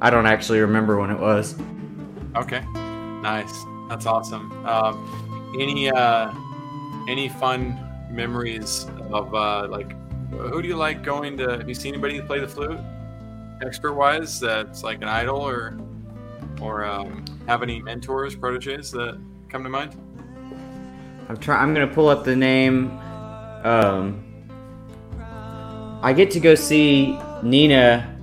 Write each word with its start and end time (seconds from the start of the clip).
I 0.00 0.10
don't 0.10 0.26
actually 0.26 0.60
remember 0.60 0.98
when 0.98 1.10
it 1.10 1.18
was. 1.18 1.56
Okay, 2.36 2.64
nice. 3.22 3.64
That's 3.88 4.06
awesome. 4.06 4.50
Um, 4.66 5.56
any 5.58 5.90
uh, 5.90 6.32
any 7.08 7.28
fun 7.28 7.78
memories 8.10 8.86
of 9.10 9.34
uh, 9.34 9.66
like 9.68 9.94
who 10.30 10.62
do 10.62 10.68
you 10.68 10.76
like 10.76 11.02
going 11.02 11.36
to? 11.38 11.58
Have 11.58 11.68
you 11.68 11.74
seen 11.74 11.94
anybody 11.94 12.20
play 12.20 12.40
the 12.40 12.48
flute, 12.48 12.78
expert 13.62 13.94
wise? 13.94 14.38
That's 14.40 14.82
like 14.82 15.02
an 15.02 15.08
idol 15.08 15.40
or 15.40 15.76
or 16.60 16.84
um, 16.84 17.24
have 17.46 17.62
any 17.62 17.82
mentors, 17.82 18.36
proteges 18.36 18.90
that 18.92 19.20
come 19.48 19.64
to 19.64 19.70
mind? 19.70 19.96
I'm 21.28 21.36
trying. 21.36 21.60
I'm 21.62 21.74
gonna 21.74 21.92
pull 21.92 22.08
up 22.08 22.24
the 22.24 22.36
name. 22.36 22.90
Um, 23.64 24.24
I 26.02 26.12
get 26.12 26.30
to 26.32 26.40
go 26.40 26.54
see 26.54 27.18
Nina 27.42 28.19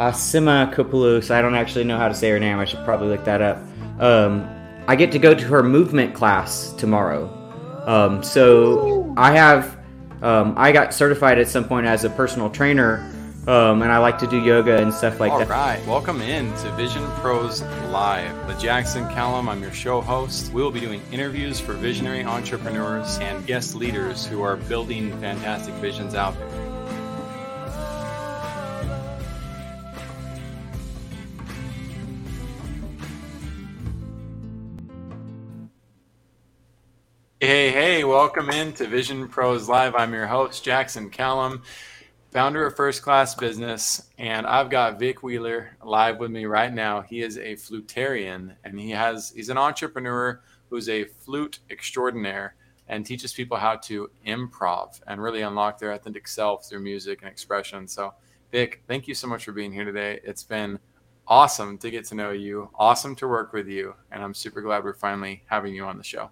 Assimakopoulos. 0.00 1.30
I 1.30 1.42
don't 1.42 1.54
actually 1.54 1.84
know 1.84 1.98
how 1.98 2.08
to 2.08 2.14
say 2.14 2.30
her 2.30 2.40
name. 2.40 2.58
I 2.58 2.64
should 2.64 2.84
probably 2.84 3.08
look 3.08 3.24
that 3.24 3.42
up. 3.42 3.58
Um, 3.98 4.48
I 4.88 4.96
get 4.96 5.12
to 5.12 5.18
go 5.18 5.34
to 5.34 5.44
her 5.44 5.62
movement 5.62 6.14
class 6.14 6.72
tomorrow. 6.72 7.28
Um, 7.86 8.22
so 8.22 9.14
I 9.16 9.32
have. 9.32 9.78
Um, 10.22 10.54
I 10.58 10.72
got 10.72 10.92
certified 10.92 11.38
at 11.38 11.48
some 11.48 11.64
point 11.64 11.86
as 11.86 12.04
a 12.04 12.10
personal 12.10 12.50
trainer 12.50 13.10
um, 13.46 13.80
and 13.80 13.90
I 13.90 13.98
like 13.98 14.18
to 14.18 14.26
do 14.26 14.38
yoga 14.42 14.82
and 14.82 14.92
stuff 14.92 15.18
like 15.18 15.32
All 15.32 15.38
that. 15.38 15.50
All 15.50 15.56
right, 15.56 15.84
welcome 15.86 16.20
in 16.20 16.54
to 16.58 16.70
Vision 16.72 17.04
Pros 17.16 17.62
Live. 17.90 18.46
The 18.46 18.54
Jackson 18.54 19.08
Callum, 19.08 19.48
I'm 19.48 19.62
your 19.62 19.72
show 19.72 20.02
host. 20.02 20.52
We 20.52 20.62
will 20.62 20.70
be 20.70 20.80
doing 20.80 21.00
interviews 21.10 21.58
for 21.58 21.72
visionary 21.72 22.22
entrepreneurs 22.22 23.18
and 23.18 23.46
guest 23.46 23.74
leaders 23.74 24.26
who 24.26 24.42
are 24.42 24.56
building 24.56 25.18
fantastic 25.20 25.72
visions 25.76 26.14
out 26.14 26.38
there. 26.38 26.69
Hey, 37.50 37.72
hey, 37.72 38.04
welcome 38.04 38.48
in 38.50 38.72
to 38.74 38.86
Vision 38.86 39.26
Pros 39.26 39.68
Live. 39.68 39.96
I'm 39.96 40.14
your 40.14 40.28
host, 40.28 40.62
Jackson 40.62 41.10
Callum 41.10 41.64
founder 42.30 42.64
of 42.64 42.76
First 42.76 43.02
Class 43.02 43.34
Business, 43.34 44.08
and 44.18 44.46
I've 44.46 44.70
got 44.70 45.00
Vic 45.00 45.24
Wheeler 45.24 45.76
live 45.84 46.20
with 46.20 46.30
me 46.30 46.44
right 46.44 46.72
now. 46.72 47.00
He 47.00 47.22
is 47.22 47.38
a 47.38 47.56
flutarian, 47.56 48.54
and 48.62 48.78
he 48.78 48.90
has 48.90 49.32
he's 49.34 49.48
an 49.48 49.58
entrepreneur 49.58 50.40
who's 50.68 50.88
a 50.88 51.06
flute 51.06 51.58
extraordinaire 51.72 52.54
and 52.86 53.04
teaches 53.04 53.32
people 53.32 53.56
how 53.56 53.74
to 53.78 54.08
improv 54.24 55.00
and 55.08 55.20
really 55.20 55.42
unlock 55.42 55.76
their 55.80 55.90
authentic 55.90 56.28
self 56.28 56.68
through 56.68 56.84
music 56.84 57.20
and 57.20 57.28
expression. 57.28 57.88
So, 57.88 58.14
Vic, 58.52 58.84
thank 58.86 59.08
you 59.08 59.14
so 59.16 59.26
much 59.26 59.44
for 59.44 59.50
being 59.50 59.72
here 59.72 59.84
today. 59.84 60.20
It's 60.22 60.44
been 60.44 60.78
awesome 61.26 61.78
to 61.78 61.90
get 61.90 62.04
to 62.04 62.14
know 62.14 62.30
you, 62.30 62.70
awesome 62.76 63.16
to 63.16 63.26
work 63.26 63.52
with 63.52 63.66
you, 63.66 63.96
and 64.12 64.22
I'm 64.22 64.34
super 64.34 64.62
glad 64.62 64.84
we're 64.84 64.94
finally 64.94 65.42
having 65.46 65.74
you 65.74 65.84
on 65.84 65.98
the 65.98 66.04
show. 66.04 66.30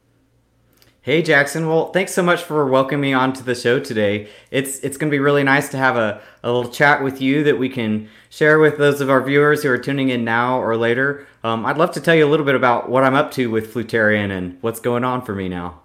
Hey 1.09 1.23
Jackson, 1.23 1.67
well, 1.67 1.91
thanks 1.91 2.12
so 2.12 2.23
much 2.23 2.42
for 2.42 2.67
welcoming 2.67 3.01
me 3.01 3.12
onto 3.14 3.42
the 3.42 3.55
show 3.55 3.81
today. 3.81 4.28
It's 4.51 4.78
it's 4.81 4.98
going 4.98 5.11
to 5.11 5.14
be 5.14 5.19
really 5.19 5.42
nice 5.42 5.70
to 5.70 5.78
have 5.78 5.97
a, 5.97 6.20
a 6.42 6.53
little 6.53 6.70
chat 6.70 7.03
with 7.03 7.23
you 7.23 7.42
that 7.45 7.59
we 7.59 7.70
can 7.70 8.11
share 8.28 8.59
with 8.59 8.77
those 8.77 9.01
of 9.01 9.09
our 9.09 9.23
viewers 9.23 9.62
who 9.62 9.70
are 9.70 9.79
tuning 9.79 10.11
in 10.11 10.23
now 10.23 10.61
or 10.61 10.77
later. 10.77 11.27
Um, 11.42 11.64
I'd 11.64 11.79
love 11.79 11.92
to 11.92 12.01
tell 12.03 12.14
you 12.14 12.27
a 12.27 12.29
little 12.29 12.45
bit 12.45 12.56
about 12.56 12.91
what 12.91 13.05
I'm 13.05 13.14
up 13.14 13.31
to 13.31 13.51
with 13.51 13.73
Flutarian 13.73 14.31
and 14.31 14.59
what's 14.61 14.81
going 14.81 15.03
on 15.03 15.25
for 15.25 15.34
me 15.34 15.48
now. 15.48 15.81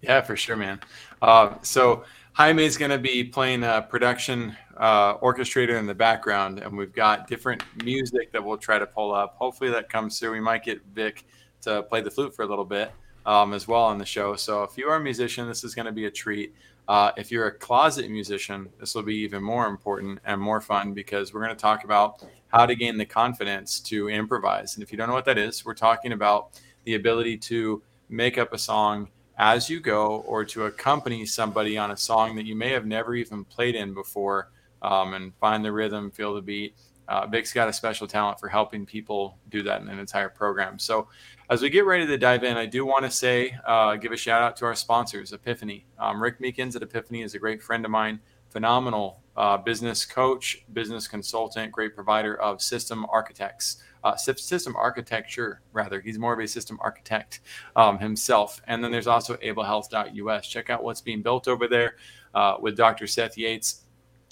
Yeah, 0.00 0.22
for 0.22 0.34
sure, 0.34 0.56
man. 0.56 0.80
Uh, 1.20 1.56
so 1.60 2.04
Jaime 2.32 2.64
is 2.64 2.78
going 2.78 2.90
to 2.90 2.96
be 2.96 3.22
playing 3.22 3.64
a 3.64 3.82
production 3.82 4.56
uh, 4.78 5.18
orchestrator 5.18 5.78
in 5.78 5.84
the 5.84 5.94
background, 5.94 6.60
and 6.60 6.74
we've 6.74 6.94
got 6.94 7.28
different 7.28 7.62
music 7.84 8.32
that 8.32 8.42
we'll 8.42 8.56
try 8.56 8.78
to 8.78 8.86
pull 8.86 9.14
up. 9.14 9.34
Hopefully 9.36 9.68
that 9.72 9.90
comes 9.90 10.18
through. 10.18 10.32
We 10.32 10.40
might 10.40 10.64
get 10.64 10.80
Vic 10.94 11.26
to 11.60 11.82
play 11.82 12.00
the 12.00 12.10
flute 12.10 12.34
for 12.34 12.44
a 12.44 12.46
little 12.46 12.64
bit 12.64 12.90
um, 13.26 13.52
as 13.52 13.66
well 13.66 13.82
on 13.82 13.98
the 13.98 14.06
show. 14.06 14.36
So 14.36 14.62
if 14.62 14.76
you 14.76 14.88
are 14.88 14.96
a 14.96 15.00
musician, 15.00 15.46
this 15.46 15.64
is 15.64 15.74
going 15.74 15.86
to 15.86 15.92
be 15.92 16.06
a 16.06 16.10
treat. 16.10 16.54
Uh, 16.86 17.12
if 17.16 17.30
you're 17.30 17.46
a 17.46 17.58
closet 17.58 18.10
musician, 18.10 18.68
this 18.78 18.94
will 18.94 19.02
be 19.02 19.16
even 19.16 19.42
more 19.42 19.66
important 19.66 20.18
and 20.24 20.40
more 20.40 20.60
fun 20.60 20.92
because 20.92 21.32
we're 21.32 21.42
going 21.42 21.56
to 21.56 21.60
talk 21.60 21.84
about 21.84 22.22
how 22.48 22.66
to 22.66 22.74
gain 22.74 22.98
the 22.98 23.06
confidence 23.06 23.80
to 23.80 24.08
improvise. 24.08 24.74
And 24.74 24.82
if 24.82 24.92
you 24.92 24.98
don't 24.98 25.08
know 25.08 25.14
what 25.14 25.24
that 25.24 25.38
is, 25.38 25.64
we're 25.64 25.74
talking 25.74 26.12
about 26.12 26.60
the 26.84 26.94
ability 26.94 27.38
to 27.38 27.82
make 28.10 28.36
up 28.36 28.52
a 28.52 28.58
song 28.58 29.08
as 29.38 29.68
you 29.68 29.80
go 29.80 30.22
or 30.26 30.44
to 30.44 30.66
accompany 30.66 31.26
somebody 31.26 31.76
on 31.76 31.90
a 31.90 31.96
song 31.96 32.36
that 32.36 32.44
you 32.44 32.54
may 32.54 32.70
have 32.70 32.86
never 32.86 33.14
even 33.14 33.44
played 33.44 33.74
in 33.74 33.94
before 33.94 34.50
um, 34.82 35.14
and 35.14 35.34
find 35.36 35.64
the 35.64 35.72
rhythm, 35.72 36.10
feel 36.10 36.34
the 36.34 36.42
beat. 36.42 36.76
Uh, 37.08 37.26
Vic's 37.26 37.52
got 37.52 37.68
a 37.68 37.72
special 37.72 38.06
talent 38.06 38.38
for 38.38 38.48
helping 38.48 38.86
people 38.86 39.38
do 39.50 39.62
that 39.62 39.80
in 39.80 39.88
an 39.88 39.98
entire 39.98 40.28
program. 40.28 40.78
So 40.78 41.08
as 41.50 41.60
we 41.60 41.68
get 41.68 41.84
ready 41.84 42.06
to 42.06 42.16
dive 42.16 42.42
in, 42.42 42.56
I 42.56 42.66
do 42.66 42.86
want 42.86 43.04
to 43.04 43.10
say, 43.10 43.54
uh, 43.66 43.96
give 43.96 44.12
a 44.12 44.16
shout 44.16 44.42
out 44.42 44.56
to 44.56 44.64
our 44.64 44.74
sponsors, 44.74 45.32
Epiphany. 45.32 45.86
Um, 45.98 46.22
Rick 46.22 46.40
Meekins 46.40 46.74
at 46.74 46.82
Epiphany 46.82 47.22
is 47.22 47.34
a 47.34 47.38
great 47.38 47.62
friend 47.62 47.84
of 47.84 47.90
mine, 47.90 48.20
phenomenal 48.48 49.20
uh, 49.36 49.58
business 49.58 50.06
coach, 50.06 50.64
business 50.72 51.06
consultant, 51.06 51.70
great 51.70 51.94
provider 51.94 52.40
of 52.40 52.62
system 52.62 53.04
architects, 53.10 53.82
uh, 54.04 54.16
system 54.16 54.74
architecture, 54.76 55.60
rather. 55.72 56.00
He's 56.00 56.18
more 56.18 56.32
of 56.32 56.40
a 56.40 56.48
system 56.48 56.78
architect 56.80 57.40
um, 57.76 57.98
himself. 57.98 58.62
And 58.66 58.82
then 58.82 58.90
there's 58.90 59.06
also 59.06 59.36
ablehealth.us. 59.36 60.46
Check 60.46 60.70
out 60.70 60.82
what's 60.82 61.02
being 61.02 61.20
built 61.20 61.46
over 61.46 61.68
there 61.68 61.96
uh, 62.34 62.56
with 62.58 62.76
Dr. 62.76 63.06
Seth 63.06 63.36
Yates. 63.36 63.82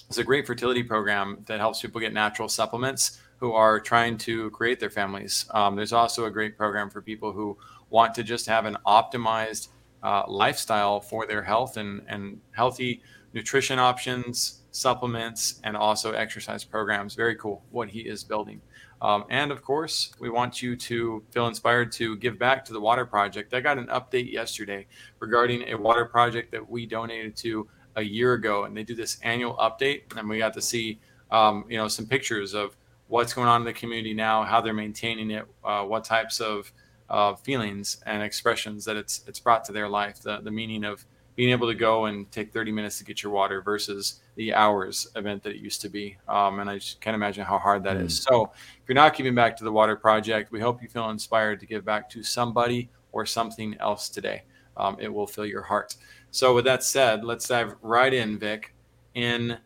It's 0.08 0.18
a 0.18 0.24
great 0.24 0.46
fertility 0.46 0.82
program 0.82 1.42
that 1.46 1.60
helps 1.60 1.82
people 1.82 2.00
get 2.00 2.12
natural 2.12 2.48
supplements 2.48 3.18
who 3.42 3.52
are 3.54 3.80
trying 3.80 4.16
to 4.16 4.48
create 4.50 4.78
their 4.78 4.88
families. 4.88 5.46
Um, 5.50 5.74
there's 5.74 5.92
also 5.92 6.26
a 6.26 6.30
great 6.30 6.56
program 6.56 6.88
for 6.88 7.02
people 7.02 7.32
who 7.32 7.58
want 7.90 8.14
to 8.14 8.22
just 8.22 8.46
have 8.46 8.66
an 8.66 8.76
optimized 8.86 9.66
uh, 10.04 10.22
lifestyle 10.28 11.00
for 11.00 11.26
their 11.26 11.42
health 11.42 11.76
and, 11.76 12.02
and 12.06 12.40
healthy 12.52 13.02
nutrition 13.34 13.80
options, 13.80 14.60
supplements, 14.70 15.60
and 15.64 15.76
also 15.76 16.12
exercise 16.12 16.62
programs. 16.62 17.16
Very 17.16 17.34
cool 17.34 17.64
what 17.72 17.88
he 17.88 18.02
is 18.02 18.22
building. 18.22 18.60
Um, 19.00 19.24
and 19.28 19.50
of 19.50 19.60
course, 19.64 20.12
we 20.20 20.30
want 20.30 20.62
you 20.62 20.76
to 20.76 21.24
feel 21.32 21.48
inspired 21.48 21.90
to 21.92 22.16
give 22.18 22.38
back 22.38 22.64
to 22.66 22.72
the 22.72 22.80
Water 22.80 23.04
Project. 23.04 23.52
I 23.54 23.58
got 23.58 23.76
an 23.76 23.88
update 23.88 24.30
yesterday 24.30 24.86
regarding 25.18 25.68
a 25.68 25.74
water 25.74 26.04
project 26.04 26.52
that 26.52 26.70
we 26.70 26.86
donated 26.86 27.34
to 27.38 27.66
a 27.96 28.02
year 28.02 28.34
ago, 28.34 28.66
and 28.66 28.76
they 28.76 28.84
do 28.84 28.94
this 28.94 29.18
annual 29.24 29.56
update, 29.56 30.16
and 30.16 30.28
we 30.28 30.38
got 30.38 30.54
to 30.54 30.62
see, 30.62 31.00
um, 31.32 31.64
you 31.68 31.76
know, 31.76 31.88
some 31.88 32.06
pictures 32.06 32.54
of 32.54 32.76
what's 33.12 33.34
going 33.34 33.46
on 33.46 33.60
in 33.60 33.66
the 33.66 33.72
community 33.74 34.14
now, 34.14 34.42
how 34.42 34.58
they're 34.58 34.72
maintaining 34.72 35.30
it, 35.30 35.46
uh, 35.62 35.82
what 35.82 36.02
types 36.02 36.40
of 36.40 36.72
uh, 37.10 37.34
feelings 37.34 38.02
and 38.06 38.22
expressions 38.22 38.86
that 38.86 38.96
it's 38.96 39.22
it's 39.26 39.38
brought 39.38 39.64
to 39.66 39.72
their 39.72 39.86
life, 39.86 40.22
the 40.22 40.40
the 40.40 40.50
meaning 40.50 40.82
of 40.82 41.04
being 41.36 41.50
able 41.50 41.68
to 41.68 41.74
go 41.74 42.06
and 42.06 42.30
take 42.30 42.52
30 42.52 42.72
minutes 42.72 42.96
to 42.98 43.04
get 43.04 43.22
your 43.22 43.30
water 43.30 43.60
versus 43.60 44.20
the 44.36 44.54
hours 44.54 45.08
event 45.14 45.42
that 45.42 45.50
it 45.50 45.58
used 45.58 45.82
to 45.82 45.90
be. 45.90 46.16
Um, 46.26 46.60
and 46.60 46.68
I 46.70 46.78
just 46.78 47.00
can't 47.02 47.14
imagine 47.14 47.44
how 47.44 47.58
hard 47.58 47.84
that 47.84 47.96
mm. 47.96 48.04
is. 48.04 48.22
So 48.22 48.50
if 48.54 48.88
you're 48.88 48.94
not 48.94 49.14
giving 49.14 49.34
back 49.34 49.56
to 49.58 49.64
the 49.64 49.72
water 49.72 49.96
project, 49.96 50.52
we 50.52 50.60
hope 50.60 50.82
you 50.82 50.88
feel 50.88 51.08
inspired 51.10 51.60
to 51.60 51.66
give 51.66 51.84
back 51.84 52.08
to 52.10 52.22
somebody 52.22 52.90
or 53.12 53.24
something 53.24 53.76
else 53.80 54.10
today. 54.10 54.42
Um, 54.76 54.96
it 55.00 55.12
will 55.12 55.26
fill 55.26 55.46
your 55.46 55.62
heart. 55.62 55.96
So 56.30 56.54
with 56.54 56.64
that 56.66 56.82
said, 56.82 57.24
let's 57.24 57.48
dive 57.48 57.76
right 57.82 58.12
in, 58.12 58.38
Vic. 58.38 58.74
In 59.14 59.58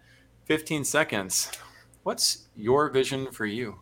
15 0.44 0.84
seconds, 0.84 1.50
What's 2.06 2.46
your 2.54 2.88
vision 2.88 3.32
for 3.32 3.46
you? 3.46 3.80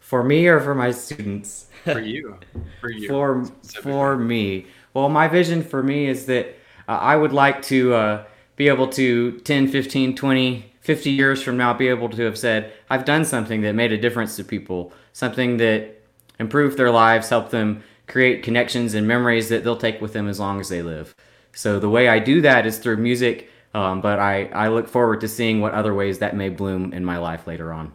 For 0.00 0.22
me 0.22 0.46
or 0.48 0.60
for 0.60 0.74
my 0.74 0.90
students? 0.90 1.68
For 1.84 1.98
you. 1.98 2.38
For 2.82 2.90
you. 2.90 3.08
for 3.08 3.44
for 3.82 4.16
me. 4.18 4.66
Well, 4.92 5.08
my 5.08 5.26
vision 5.26 5.62
for 5.62 5.82
me 5.82 6.08
is 6.08 6.26
that 6.26 6.48
uh, 6.86 6.98
I 7.00 7.16
would 7.16 7.32
like 7.32 7.62
to 7.62 7.94
uh, 7.94 8.24
be 8.56 8.68
able 8.68 8.86
to 8.88 9.38
10, 9.38 9.68
15, 9.68 10.14
20, 10.14 10.72
50 10.82 11.10
years 11.10 11.42
from 11.42 11.56
now 11.56 11.72
be 11.72 11.88
able 11.88 12.10
to 12.10 12.22
have 12.22 12.36
said, 12.36 12.70
I've 12.90 13.06
done 13.06 13.24
something 13.24 13.62
that 13.62 13.74
made 13.74 13.92
a 13.92 13.98
difference 13.98 14.36
to 14.36 14.44
people, 14.44 14.92
something 15.14 15.56
that 15.56 16.02
improved 16.38 16.76
their 16.76 16.90
lives, 16.90 17.30
helped 17.30 17.50
them 17.50 17.82
create 18.08 18.42
connections 18.42 18.92
and 18.92 19.08
memories 19.08 19.48
that 19.48 19.64
they'll 19.64 19.74
take 19.78 20.02
with 20.02 20.12
them 20.12 20.28
as 20.28 20.38
long 20.38 20.60
as 20.60 20.68
they 20.68 20.82
live. 20.82 21.14
So 21.54 21.78
the 21.78 21.88
way 21.88 22.08
I 22.08 22.18
do 22.18 22.42
that 22.42 22.66
is 22.66 22.76
through 22.76 22.98
music 22.98 23.48
um, 23.74 24.00
but 24.00 24.18
I, 24.18 24.46
I 24.46 24.68
look 24.68 24.88
forward 24.88 25.20
to 25.20 25.28
seeing 25.28 25.60
what 25.60 25.74
other 25.74 25.94
ways 25.94 26.18
that 26.18 26.36
may 26.36 26.48
bloom 26.48 26.92
in 26.92 27.04
my 27.04 27.18
life 27.18 27.46
later 27.46 27.72
on. 27.72 27.92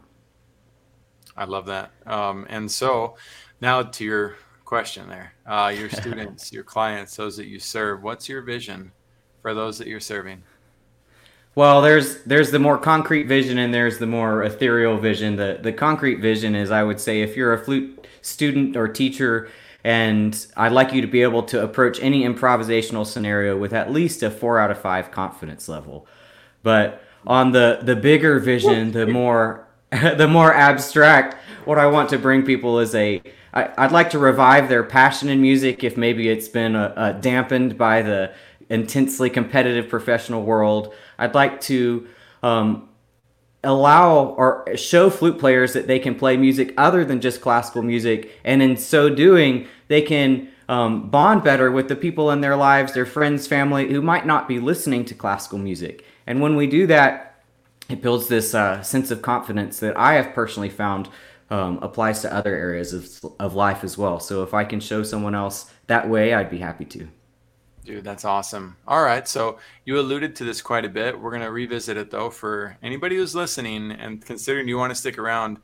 I 1.37 1.43
love 1.45 1.65
that. 1.65 1.91
Um, 2.05 2.45
and 2.49 2.71
so 2.71 3.17
now 3.61 3.83
to 3.83 4.03
your 4.03 4.35
question 4.63 5.09
there, 5.09 5.33
uh, 5.45 5.73
your 5.75 5.89
students, 6.01 6.51
your 6.51 6.63
clients, 6.63 7.15
those 7.15 7.35
that 7.37 7.47
you 7.47 7.59
serve, 7.59 8.03
what's 8.03 8.29
your 8.29 8.41
vision 8.41 8.91
for 9.41 9.53
those 9.53 9.77
that 9.77 9.87
you're 9.87 9.99
serving? 9.99 10.43
Well, 11.55 11.81
there's 11.81 12.21
there's 12.23 12.51
the 12.51 12.59
more 12.59 12.77
concrete 12.77 13.27
vision 13.27 13.57
and 13.59 13.73
there's 13.73 13.97
the 13.97 14.05
more 14.05 14.43
ethereal 14.43 14.97
vision. 14.97 15.37
The 15.37 15.59
the 15.61 15.71
concrete 15.71 16.15
vision 16.15 16.53
is 16.53 16.69
I 16.69 16.83
would 16.83 16.99
say 16.99 17.21
if 17.21 17.37
you're 17.37 17.53
a 17.53 17.63
flute 17.63 18.07
student 18.21 18.75
or 18.75 18.89
teacher 18.89 19.49
and 19.85 20.47
I'd 20.57 20.71
like 20.71 20.93
you 20.93 21.01
to 21.01 21.07
be 21.07 21.21
able 21.21 21.43
to 21.43 21.61
approach 21.61 21.99
any 22.01 22.23
improvisational 22.23 23.05
scenario 23.05 23.55
with 23.55 23.71
at 23.71 23.91
least 23.91 24.23
a 24.23 24.31
four 24.31 24.57
out 24.57 24.71
of 24.71 24.79
five 24.79 25.11
confidence 25.11 25.69
level. 25.69 26.07
But 26.63 27.03
on 27.27 27.51
the 27.51 27.81
the 27.83 27.95
bigger 27.95 28.39
vision, 28.39 28.93
the 28.93 29.05
more 29.05 29.67
the 29.91 30.27
more 30.27 30.51
abstract, 30.51 31.35
what 31.65 31.77
I 31.77 31.85
want 31.85 32.09
to 32.09 32.17
bring 32.17 32.43
people 32.43 32.79
is 32.79 32.95
a. 32.95 33.21
I, 33.53 33.69
I'd 33.77 33.91
like 33.91 34.09
to 34.09 34.19
revive 34.19 34.69
their 34.69 34.83
passion 34.83 35.29
in 35.29 35.39
music 35.39 35.83
if 35.83 35.97
maybe 35.97 36.29
it's 36.29 36.47
been 36.47 36.75
uh, 36.75 36.91
uh, 36.97 37.11
dampened 37.11 37.77
by 37.77 38.01
the 38.01 38.33
intensely 38.69 39.29
competitive 39.29 39.87
professional 39.87 40.41
world. 40.41 40.95
I'd 41.19 41.35
like 41.35 41.61
to 41.61 42.07
um, 42.41 42.89
allow 43.63 44.29
or 44.29 44.65
show 44.75 45.11
flute 45.11 45.37
players 45.37 45.73
that 45.73 45.85
they 45.87 45.99
can 45.99 46.15
play 46.15 46.37
music 46.37 46.73
other 46.75 47.05
than 47.05 47.21
just 47.21 47.39
classical 47.39 47.83
music, 47.83 48.31
and 48.43 48.63
in 48.63 48.77
so 48.77 49.09
doing, 49.09 49.67
they 49.87 50.01
can 50.01 50.49
um, 50.67 51.09
bond 51.09 51.43
better 51.43 51.71
with 51.71 51.87
the 51.87 51.95
people 51.95 52.31
in 52.31 52.41
their 52.41 52.55
lives, 52.55 52.93
their 52.93 53.05
friends, 53.05 53.47
family 53.47 53.91
who 53.91 54.01
might 54.01 54.25
not 54.25 54.47
be 54.47 54.59
listening 54.59 55.05
to 55.05 55.13
classical 55.13 55.59
music. 55.59 56.05
And 56.27 56.41
when 56.41 56.55
we 56.55 56.67
do 56.67 56.87
that, 56.87 57.43
it 57.89 58.01
builds 58.01 58.27
this 58.27 58.55
uh, 58.55 58.81
sense 58.81 59.11
of 59.11 59.21
confidence 59.21 59.79
that 59.79 59.97
I 59.97 60.13
have 60.13 60.33
personally 60.33 60.69
found 60.69 61.09
um, 61.51 61.77
applies 61.83 62.21
to 62.21 62.33
other 62.33 62.55
areas 62.55 62.93
of, 62.93 63.33
of 63.39 63.53
life 63.53 63.83
as 63.83 63.97
well. 63.97 64.19
So 64.19 64.41
if 64.41 64.53
I 64.53 64.63
can 64.63 64.79
show 64.79 65.03
someone 65.03 65.35
else 65.35 65.71
that 65.87 66.09
way, 66.09 66.33
I'd 66.33 66.49
be 66.49 66.57
happy 66.57 66.85
to. 66.85 67.07
Dude, 67.83 68.03
that's 68.03 68.25
awesome. 68.25 68.77
All 68.87 69.03
right. 69.03 69.27
So 69.27 69.59
you 69.85 69.99
alluded 69.99 70.35
to 70.37 70.43
this 70.43 70.59
quite 70.59 70.85
a 70.85 70.89
bit. 70.89 71.19
We're 71.19 71.29
going 71.29 71.43
to 71.43 71.51
revisit 71.51 71.97
it 71.97 72.09
though 72.09 72.31
for 72.31 72.75
anybody 72.81 73.15
who's 73.15 73.35
listening 73.35 73.91
and 73.91 74.25
considering 74.25 74.67
you 74.67 74.79
want 74.79 74.89
to 74.89 74.95
stick 74.95 75.19
around. 75.19 75.59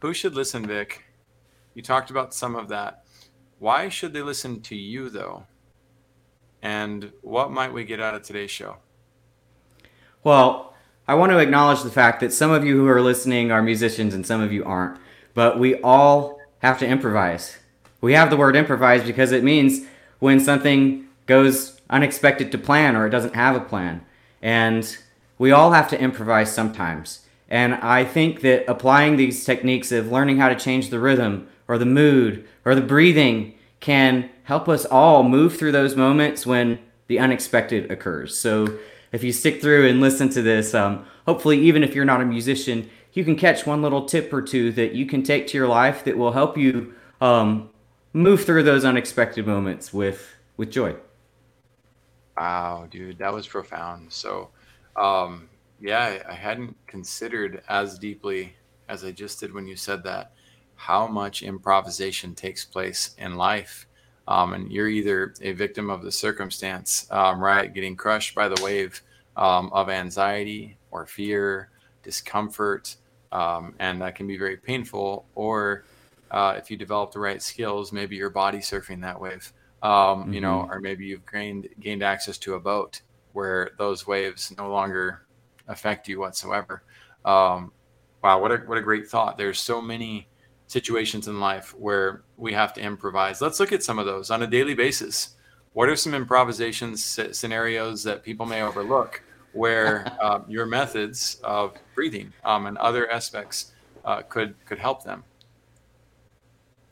Who 0.00 0.14
should 0.14 0.36
listen, 0.36 0.64
Vic? 0.64 1.04
You 1.74 1.82
talked 1.82 2.10
about 2.10 2.32
some 2.32 2.54
of 2.54 2.68
that. 2.68 3.04
Why 3.62 3.90
should 3.90 4.12
they 4.12 4.22
listen 4.22 4.60
to 4.62 4.74
you 4.74 5.08
though? 5.08 5.44
And 6.62 7.12
what 7.22 7.52
might 7.52 7.72
we 7.72 7.84
get 7.84 8.00
out 8.00 8.16
of 8.16 8.24
today's 8.24 8.50
show? 8.50 8.78
Well, 10.24 10.74
I 11.06 11.14
want 11.14 11.30
to 11.30 11.38
acknowledge 11.38 11.84
the 11.84 11.90
fact 11.90 12.18
that 12.20 12.32
some 12.32 12.50
of 12.50 12.64
you 12.64 12.76
who 12.76 12.88
are 12.88 13.00
listening 13.00 13.52
are 13.52 13.62
musicians 13.62 14.14
and 14.14 14.26
some 14.26 14.40
of 14.40 14.52
you 14.52 14.64
aren't. 14.64 14.98
But 15.32 15.60
we 15.60 15.76
all 15.76 16.40
have 16.58 16.80
to 16.80 16.88
improvise. 16.88 17.58
We 18.00 18.14
have 18.14 18.30
the 18.30 18.36
word 18.36 18.56
improvise 18.56 19.04
because 19.04 19.30
it 19.30 19.44
means 19.44 19.86
when 20.18 20.40
something 20.40 21.06
goes 21.26 21.80
unexpected 21.88 22.50
to 22.50 22.58
plan 22.58 22.96
or 22.96 23.06
it 23.06 23.10
doesn't 23.10 23.36
have 23.36 23.54
a 23.54 23.60
plan. 23.60 24.04
And 24.42 24.98
we 25.38 25.52
all 25.52 25.70
have 25.70 25.86
to 25.90 26.00
improvise 26.00 26.52
sometimes. 26.52 27.28
And 27.48 27.74
I 27.74 28.06
think 28.06 28.40
that 28.40 28.68
applying 28.68 29.14
these 29.14 29.44
techniques 29.44 29.92
of 29.92 30.10
learning 30.10 30.38
how 30.38 30.48
to 30.48 30.56
change 30.56 30.90
the 30.90 30.98
rhythm 30.98 31.46
or 31.68 31.78
the 31.78 31.86
mood 31.86 32.44
or 32.64 32.74
the 32.74 32.80
breathing 32.80 33.54
can 33.80 34.30
help 34.44 34.68
us 34.68 34.84
all 34.84 35.22
move 35.22 35.56
through 35.56 35.72
those 35.72 35.96
moments 35.96 36.46
when 36.46 36.78
the 37.08 37.18
unexpected 37.18 37.90
occurs. 37.90 38.36
So 38.36 38.78
if 39.12 39.22
you 39.22 39.32
stick 39.32 39.60
through 39.60 39.88
and 39.88 40.00
listen 40.00 40.28
to 40.30 40.42
this, 40.42 40.74
um, 40.74 41.04
hopefully, 41.26 41.60
even 41.60 41.82
if 41.84 41.94
you're 41.94 42.04
not 42.04 42.20
a 42.20 42.24
musician, 42.24 42.88
you 43.12 43.24
can 43.24 43.36
catch 43.36 43.66
one 43.66 43.82
little 43.82 44.06
tip 44.06 44.32
or 44.32 44.40
two 44.40 44.72
that 44.72 44.94
you 44.94 45.04
can 45.04 45.22
take 45.22 45.46
to 45.48 45.58
your 45.58 45.68
life 45.68 46.04
that 46.04 46.16
will 46.16 46.32
help 46.32 46.56
you 46.56 46.94
um, 47.20 47.68
move 48.12 48.44
through 48.44 48.62
those 48.62 48.84
unexpected 48.84 49.46
moments 49.46 49.92
with 49.92 50.34
with 50.56 50.70
joy. 50.70 50.94
Wow, 52.36 52.88
dude, 52.90 53.18
that 53.18 53.32
was 53.32 53.46
profound. 53.46 54.10
So, 54.10 54.48
um, 54.96 55.48
yeah, 55.80 56.22
I 56.28 56.32
hadn't 56.32 56.76
considered 56.86 57.62
as 57.68 57.98
deeply 57.98 58.54
as 58.88 59.04
I 59.04 59.10
just 59.10 59.40
did 59.40 59.52
when 59.52 59.66
you 59.66 59.76
said 59.76 60.02
that 60.04 60.32
how 60.82 61.06
much 61.06 61.42
improvisation 61.42 62.34
takes 62.34 62.64
place 62.64 63.14
in 63.18 63.36
life. 63.36 63.86
Um, 64.28 64.54
and 64.54 64.70
you're 64.70 64.88
either 64.88 65.34
a 65.40 65.52
victim 65.52 65.90
of 65.90 66.02
the 66.02 66.12
circumstance, 66.12 67.06
um, 67.10 67.40
right, 67.40 67.72
getting 67.72 67.96
crushed 67.96 68.34
by 68.34 68.48
the 68.48 68.62
wave 68.62 69.00
um, 69.36 69.70
of 69.72 69.88
anxiety 69.88 70.76
or 70.90 71.06
fear, 71.06 71.70
discomfort, 72.02 72.96
um, 73.32 73.74
and 73.78 74.00
that 74.00 74.14
can 74.14 74.26
be 74.26 74.36
very 74.36 74.56
painful. 74.56 75.26
Or 75.34 75.84
uh, 76.30 76.54
if 76.56 76.70
you 76.70 76.76
develop 76.76 77.12
the 77.12 77.20
right 77.20 77.42
skills, 77.42 77.92
maybe 77.92 78.16
your 78.16 78.30
body 78.30 78.58
surfing 78.58 79.00
that 79.02 79.20
wave 79.20 79.52
um, 79.82 79.90
mm-hmm. 79.90 80.32
you 80.32 80.40
know, 80.40 80.62
mm-hmm. 80.62 80.72
or 80.72 80.80
maybe 80.80 81.06
you've 81.06 81.30
gained 81.30 81.68
gained 81.80 82.02
access 82.02 82.38
to 82.38 82.54
a 82.54 82.60
boat 82.60 83.02
where 83.32 83.70
those 83.78 84.06
waves 84.06 84.52
no 84.56 84.70
longer 84.70 85.26
affect 85.68 86.08
you 86.08 86.20
whatsoever. 86.20 86.82
Um, 87.24 87.72
wow, 88.22 88.40
what 88.40 88.52
a 88.52 88.56
what 88.58 88.78
a 88.78 88.82
great 88.82 89.08
thought. 89.08 89.36
There's 89.36 89.58
so 89.58 89.82
many 89.82 90.28
situations 90.72 91.28
in 91.28 91.38
life 91.38 91.74
where 91.78 92.22
we 92.38 92.54
have 92.54 92.72
to 92.72 92.80
improvise. 92.80 93.42
Let's 93.42 93.60
look 93.60 93.72
at 93.72 93.82
some 93.82 93.98
of 93.98 94.06
those 94.06 94.30
on 94.30 94.42
a 94.42 94.46
daily 94.46 94.74
basis. 94.74 95.36
What 95.74 95.90
are 95.90 95.96
some 95.96 96.14
improvisation 96.14 96.96
scenarios 96.96 98.02
that 98.04 98.22
people 98.22 98.46
may 98.46 98.62
overlook 98.62 99.22
where 99.52 100.16
uh, 100.22 100.40
your 100.48 100.64
methods 100.64 101.40
of 101.44 101.74
breathing 101.94 102.32
um, 102.44 102.66
and 102.66 102.78
other 102.78 103.10
aspects 103.10 103.72
uh, 104.06 104.22
could 104.22 104.54
could 104.64 104.78
help 104.78 105.04
them? 105.04 105.24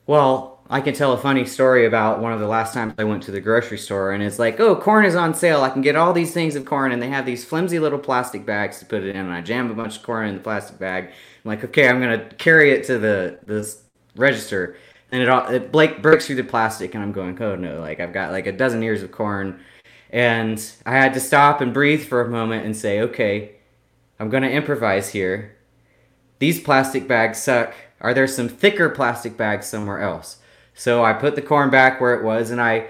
Well, 0.06 0.59
I 0.72 0.80
can 0.80 0.94
tell 0.94 1.12
a 1.12 1.18
funny 1.18 1.46
story 1.46 1.84
about 1.84 2.20
one 2.20 2.32
of 2.32 2.38
the 2.38 2.46
last 2.46 2.72
times 2.74 2.94
I 2.96 3.02
went 3.02 3.24
to 3.24 3.32
the 3.32 3.40
grocery 3.40 3.76
store, 3.76 4.12
and 4.12 4.22
it's 4.22 4.38
like, 4.38 4.60
oh, 4.60 4.76
corn 4.76 5.04
is 5.04 5.16
on 5.16 5.34
sale. 5.34 5.62
I 5.62 5.70
can 5.70 5.82
get 5.82 5.96
all 5.96 6.12
these 6.12 6.32
things 6.32 6.54
of 6.54 6.64
corn, 6.64 6.92
and 6.92 7.02
they 7.02 7.08
have 7.08 7.26
these 7.26 7.44
flimsy 7.44 7.80
little 7.80 7.98
plastic 7.98 8.46
bags 8.46 8.78
to 8.78 8.86
put 8.86 9.02
it 9.02 9.10
in. 9.10 9.16
And 9.16 9.32
I 9.32 9.40
jam 9.40 9.68
a 9.68 9.74
bunch 9.74 9.96
of 9.96 10.04
corn 10.04 10.28
in 10.28 10.36
the 10.36 10.40
plastic 10.40 10.78
bag. 10.78 11.06
I'm 11.06 11.48
like, 11.48 11.64
okay, 11.64 11.88
I'm 11.88 12.00
gonna 12.00 12.24
carry 12.38 12.70
it 12.70 12.84
to 12.84 12.98
the 12.98 13.40
this 13.46 13.82
register, 14.14 14.76
and 15.10 15.20
it 15.20 15.28
all 15.28 15.48
it 15.48 15.72
Blake 15.72 16.02
breaks 16.02 16.26
through 16.26 16.36
the 16.36 16.44
plastic, 16.44 16.94
and 16.94 17.02
I'm 17.02 17.12
going, 17.12 17.42
oh 17.42 17.56
no, 17.56 17.80
like 17.80 17.98
I've 17.98 18.12
got 18.12 18.30
like 18.30 18.46
a 18.46 18.52
dozen 18.52 18.80
ears 18.84 19.02
of 19.02 19.10
corn, 19.10 19.58
and 20.10 20.64
I 20.86 20.92
had 20.92 21.14
to 21.14 21.20
stop 21.20 21.60
and 21.60 21.74
breathe 21.74 22.04
for 22.04 22.20
a 22.20 22.28
moment 22.30 22.64
and 22.64 22.76
say, 22.76 23.00
okay, 23.00 23.56
I'm 24.20 24.30
gonna 24.30 24.46
improvise 24.48 25.08
here. 25.08 25.56
These 26.38 26.60
plastic 26.62 27.08
bags 27.08 27.42
suck 27.42 27.74
are 28.00 28.14
there 28.14 28.26
some 28.26 28.48
thicker 28.48 28.88
plastic 28.88 29.36
bags 29.36 29.66
somewhere 29.66 30.00
else? 30.00 30.38
So 30.80 31.04
I 31.04 31.12
put 31.12 31.34
the 31.34 31.42
corn 31.42 31.68
back 31.68 32.00
where 32.00 32.14
it 32.14 32.24
was 32.24 32.50
and 32.50 32.58
I 32.58 32.86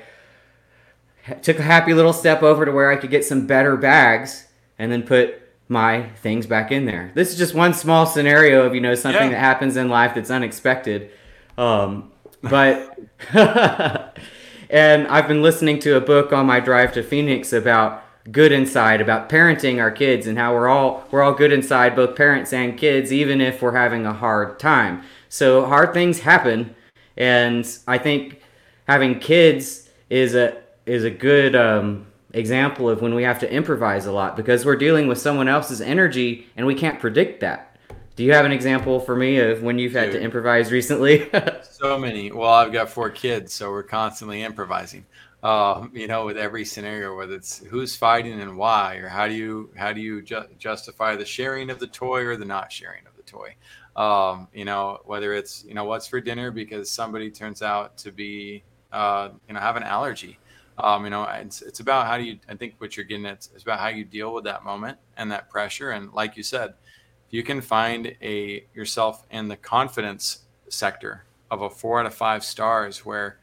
took 1.42 1.58
a 1.58 1.62
happy 1.62 1.92
little 1.92 2.12
step 2.12 2.40
over 2.40 2.64
to 2.64 2.70
where 2.70 2.88
I 2.88 2.94
could 2.94 3.10
get 3.10 3.24
some 3.24 3.48
better 3.48 3.76
bags 3.76 4.46
and 4.78 4.92
then 4.92 5.02
put 5.02 5.42
my 5.66 6.08
things 6.22 6.46
back 6.46 6.70
in 6.70 6.86
there. 6.86 7.10
This 7.16 7.32
is 7.32 7.36
just 7.36 7.52
one 7.52 7.74
small 7.74 8.06
scenario 8.06 8.64
of, 8.64 8.76
you 8.76 8.80
know, 8.80 8.94
something 8.94 9.30
yeah. 9.30 9.30
that 9.30 9.40
happens 9.40 9.76
in 9.76 9.88
life 9.88 10.14
that's 10.14 10.30
unexpected. 10.30 11.10
Um, 11.58 12.12
but, 12.42 12.96
and 13.34 15.08
I've 15.08 15.26
been 15.26 15.42
listening 15.42 15.80
to 15.80 15.96
a 15.96 16.00
book 16.00 16.32
on 16.32 16.46
my 16.46 16.60
drive 16.60 16.92
to 16.92 17.02
Phoenix 17.02 17.52
about 17.52 18.04
good 18.30 18.52
inside 18.52 19.00
about 19.00 19.28
parenting 19.28 19.80
our 19.80 19.90
kids 19.90 20.28
and 20.28 20.38
how 20.38 20.54
we're 20.54 20.68
all 20.68 21.04
we're 21.10 21.22
all 21.22 21.32
good 21.32 21.52
inside 21.52 21.96
both 21.96 22.14
parents 22.14 22.52
and 22.52 22.78
kids 22.78 23.12
even 23.12 23.40
if 23.40 23.62
we're 23.62 23.74
having 23.74 24.04
a 24.04 24.12
hard 24.12 24.58
time 24.58 25.02
so 25.30 25.64
hard 25.64 25.94
things 25.94 26.20
happen 26.20 26.76
and 27.20 27.78
i 27.86 27.96
think 27.96 28.40
having 28.88 29.20
kids 29.20 29.88
is 30.08 30.34
a 30.34 30.60
is 30.86 31.04
a 31.04 31.10
good 31.10 31.54
um, 31.54 32.06
example 32.32 32.88
of 32.88 33.00
when 33.00 33.14
we 33.14 33.22
have 33.22 33.38
to 33.38 33.52
improvise 33.52 34.06
a 34.06 34.12
lot 34.12 34.36
because 34.36 34.64
we're 34.64 34.76
dealing 34.76 35.06
with 35.06 35.18
someone 35.18 35.46
else's 35.46 35.80
energy 35.80 36.48
and 36.56 36.66
we 36.66 36.74
can't 36.74 36.98
predict 36.98 37.40
that. 37.40 37.76
Do 38.16 38.24
you 38.24 38.32
have 38.32 38.44
an 38.44 38.52
example 38.52 38.98
for 38.98 39.14
me 39.14 39.38
of 39.38 39.62
when 39.62 39.78
you've 39.78 39.92
had 39.92 40.06
Dude, 40.06 40.14
to 40.14 40.20
improvise 40.20 40.72
recently? 40.72 41.30
So 41.80 41.98
many. 41.98 42.30
Well 42.30 42.50
i've 42.50 42.72
got 42.72 42.90
four 42.90 43.08
kids 43.08 43.54
so 43.54 43.70
we're 43.70 43.82
constantly 43.82 44.42
improvising 44.42 45.06
um, 45.42 45.90
you 45.94 46.06
know, 46.06 46.26
with 46.26 46.36
every 46.36 46.64
scenario, 46.64 47.16
whether 47.16 47.34
it's 47.34 47.64
who's 47.64 47.96
fighting 47.96 48.40
and 48.40 48.58
why, 48.58 48.96
or 48.96 49.08
how 49.08 49.26
do 49.26 49.32
you 49.32 49.70
how 49.74 49.92
do 49.92 50.00
you 50.00 50.20
ju- 50.20 50.44
justify 50.58 51.16
the 51.16 51.24
sharing 51.24 51.70
of 51.70 51.78
the 51.78 51.86
toy 51.86 52.26
or 52.26 52.36
the 52.36 52.44
not 52.44 52.70
sharing 52.70 53.06
of 53.06 53.16
the 53.16 53.22
toy? 53.22 53.54
Um, 53.96 54.48
you 54.54 54.64
know, 54.64 55.00
whether 55.04 55.32
it's 55.34 55.64
you 55.64 55.74
know 55.74 55.84
what's 55.84 56.06
for 56.06 56.20
dinner 56.20 56.50
because 56.50 56.90
somebody 56.90 57.30
turns 57.30 57.62
out 57.62 57.96
to 57.98 58.12
be 58.12 58.62
uh, 58.92 59.30
you 59.48 59.54
know 59.54 59.60
have 59.60 59.76
an 59.76 59.82
allergy. 59.82 60.38
Um, 60.78 61.04
you 61.04 61.10
know, 61.10 61.24
it's 61.24 61.62
it's 61.62 61.80
about 61.80 62.06
how 62.06 62.16
do 62.16 62.24
you. 62.24 62.38
I 62.48 62.54
think 62.54 62.74
what 62.78 62.96
you're 62.96 63.04
getting 63.04 63.26
at 63.26 63.48
is 63.54 63.62
about 63.62 63.80
how 63.80 63.88
you 63.88 64.04
deal 64.04 64.32
with 64.32 64.44
that 64.44 64.64
moment 64.64 64.98
and 65.16 65.30
that 65.30 65.50
pressure. 65.50 65.90
And 65.90 66.12
like 66.12 66.36
you 66.36 66.42
said, 66.42 66.70
if 67.26 67.34
you 67.34 67.42
can 67.42 67.60
find 67.60 68.14
a 68.22 68.64
yourself 68.74 69.24
in 69.30 69.48
the 69.48 69.56
confidence 69.56 70.40
sector 70.68 71.24
of 71.50 71.62
a 71.62 71.70
four 71.70 72.00
out 72.00 72.06
of 72.06 72.14
five 72.14 72.44
stars 72.44 73.04
where 73.04 73.38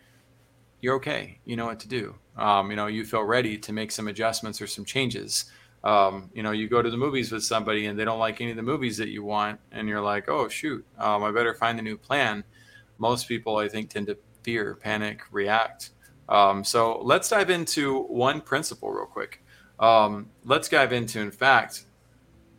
you're 0.82 0.96
okay. 0.96 1.40
You 1.46 1.56
know 1.56 1.66
what 1.66 1.80
to 1.82 1.88
do. 1.88 2.16
Um, 2.38 2.70
you 2.70 2.76
know, 2.76 2.88
you 2.88 3.04
feel 3.04 3.24
ready 3.24 3.58
to 3.58 3.74
make 3.74 3.92
some 3.92 4.08
adjustments 4.08 4.62
or 4.62 4.68
some 4.68 4.86
changes. 4.86 5.46
Um, 5.88 6.30
you 6.34 6.44
know, 6.44 6.52
you 6.52 6.68
go 6.68 6.82
to 6.82 6.92
the 6.92 6.98
movies 6.98 7.32
with 7.32 7.44
somebody 7.44 7.86
and 7.86 7.98
they 7.98 8.04
don't 8.04 8.20
like 8.20 8.42
any 8.42 8.52
of 8.52 8.58
the 8.58 8.64
movies 8.64 8.98
that 8.98 9.08
you 9.08 9.24
want, 9.24 9.58
and 9.72 9.88
you're 9.88 10.02
like, 10.02 10.28
oh, 10.28 10.50
shoot, 10.50 10.86
um, 10.98 11.24
I 11.24 11.32
better 11.32 11.54
find 11.54 11.80
a 11.80 11.82
new 11.82 11.98
plan. 11.98 12.44
Most 12.98 13.28
people, 13.30 13.56
I 13.56 13.70
think, 13.70 13.90
tend 13.90 14.08
to 14.08 14.18
fear, 14.44 14.76
panic, 14.76 15.22
react. 15.32 15.92
Um, 16.28 16.66
so 16.66 17.00
let's 17.02 17.30
dive 17.30 17.50
into 17.50 18.02
one 18.04 18.42
principle 18.42 18.92
real 18.92 19.06
quick. 19.06 19.42
Um, 19.80 20.30
let's 20.44 20.68
dive 20.68 20.92
into, 20.92 21.22
in 21.22 21.32
fact, 21.32 21.86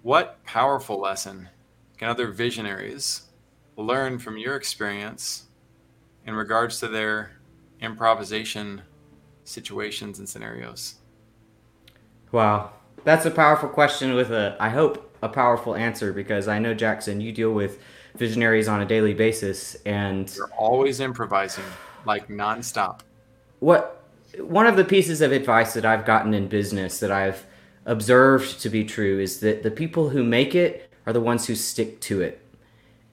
what 0.01 0.43
powerful 0.45 0.99
lesson 0.99 1.51
can 1.99 2.09
other 2.09 2.33
visionaries 2.33 3.29
learn 3.77 4.19
from 4.19 4.39
your 4.39 4.57
experience 4.57 5.49
in 6.25 6.35
regards 6.35 6.81
to 6.81 6.89
their 6.89 7.33
improvisation 7.83 8.81
situations 9.45 10.19
and 10.19 10.27
scenarios? 10.27 10.95
Wow, 12.33 12.73
that's 13.05 13.27
a 13.27 13.31
powerful 13.31 13.69
question 13.69 14.15
with 14.15 14.31
a, 14.31 14.57
I 14.61 14.69
hope, 14.69 15.17
a 15.23 15.29
powerful 15.29 15.75
answer 15.75 16.13
because 16.13 16.49
I 16.49 16.59
know 16.59 16.75
Jackson, 16.75 17.21
you 17.21 17.33
deal 17.33 17.53
with 17.53 17.81
visionaries 18.17 18.69
on 18.69 18.81
a 18.81 18.87
daily 18.87 19.15
basis, 19.15 19.77
and 19.87 20.33
you're 20.35 20.51
always 20.57 21.01
improvising 21.01 21.65
like 22.05 22.29
nonstop. 22.29 23.01
What 23.61 24.03
one 24.39 24.67
of 24.67 24.77
the 24.77 24.85
pieces 24.85 25.21
of 25.21 25.33
advice 25.33 25.75
that 25.75 25.85
I've 25.85 26.05
gotten 26.05 26.35
in 26.35 26.49
business 26.49 27.01
that 27.01 27.11
I've 27.11 27.47
observed 27.87 28.61
to 28.61 28.69
be 28.69 28.85
true 28.85 29.19
is 29.19 29.41
that 29.41 29.63
the 29.63 29.71
people 29.71 30.11
who 30.11 30.23
make 30.23 30.55
it 30.55 30.91
are 31.07 31.13
the 31.13 31.21
ones 31.21 31.47
who 31.47 31.55
stick 31.55 32.01
to 32.03 32.21
it. 32.21 32.45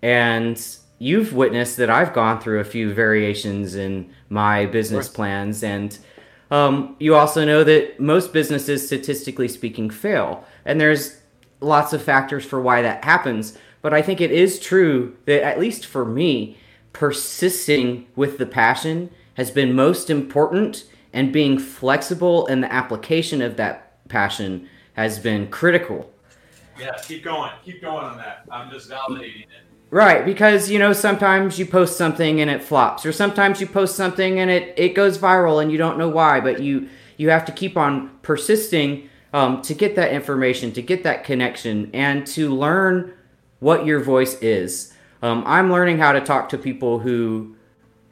And 0.01 0.61
you've 0.99 1.33
witnessed 1.33 1.77
that 1.77 1.89
I've 1.89 2.13
gone 2.13 2.41
through 2.41 2.59
a 2.59 2.65
few 2.65 2.93
variations 2.93 3.75
in 3.75 4.13
my 4.29 4.65
business 4.65 5.07
plans 5.07 5.63
and 5.63 5.97
um, 6.51 6.95
you 6.99 7.15
also 7.15 7.45
know 7.45 7.63
that 7.63 7.99
most 7.99 8.33
businesses, 8.33 8.85
statistically 8.85 9.47
speaking, 9.47 9.89
fail. 9.89 10.45
And 10.65 10.79
there's 10.79 11.21
lots 11.59 11.93
of 11.93 12.01
factors 12.01 12.45
for 12.45 12.61
why 12.61 12.81
that 12.81 13.03
happens. 13.03 13.57
But 13.81 13.93
I 13.93 14.01
think 14.01 14.21
it 14.21 14.31
is 14.31 14.59
true 14.59 15.15
that, 15.25 15.43
at 15.43 15.59
least 15.59 15.85
for 15.85 16.05
me, 16.05 16.57
persisting 16.93 18.07
with 18.15 18.37
the 18.37 18.45
passion 18.45 19.09
has 19.35 19.51
been 19.51 19.73
most 19.73 20.09
important, 20.09 20.85
and 21.11 21.31
being 21.31 21.57
flexible 21.57 22.45
in 22.47 22.61
the 22.61 22.71
application 22.71 23.41
of 23.41 23.57
that 23.57 24.07
passion 24.09 24.67
has 24.93 25.19
been 25.19 25.47
critical. 25.47 26.11
Yeah, 26.79 26.91
keep 27.01 27.23
going. 27.23 27.51
Keep 27.63 27.81
going 27.81 28.03
on 28.03 28.17
that. 28.17 28.45
I'm 28.51 28.69
just 28.69 28.89
validating 28.89 29.43
it. 29.43 29.47
Right, 29.95 30.25
because 30.25 30.69
you 30.69 30.77
know 30.77 30.91
sometimes 30.91 31.57
you 31.57 31.65
post 31.65 31.97
something 31.97 32.41
and 32.41 32.49
it 32.49 32.61
flops, 32.61 33.05
or 33.05 33.13
sometimes 33.13 33.61
you 33.61 33.65
post 33.65 33.95
something 33.95 34.41
and 34.41 34.51
it 34.51 34.73
it 34.77 34.89
goes 34.89 35.17
viral 35.17 35.61
and 35.61 35.71
you 35.71 35.77
don't 35.77 35.97
know 35.97 36.09
why, 36.09 36.41
but 36.41 36.61
you 36.61 36.89
you 37.15 37.29
have 37.29 37.45
to 37.45 37.53
keep 37.53 37.77
on 37.77 38.09
persisting 38.21 39.07
um, 39.31 39.61
to 39.61 39.73
get 39.73 39.95
that 39.95 40.11
information, 40.11 40.73
to 40.73 40.81
get 40.81 41.03
that 41.03 41.23
connection, 41.23 41.89
and 41.93 42.27
to 42.27 42.53
learn 42.53 43.13
what 43.61 43.85
your 43.85 44.01
voice 44.01 44.37
is. 44.41 44.91
Um, 45.21 45.45
I'm 45.47 45.71
learning 45.71 45.99
how 45.99 46.11
to 46.11 46.19
talk 46.19 46.49
to 46.49 46.57
people 46.57 46.99
who 46.99 47.55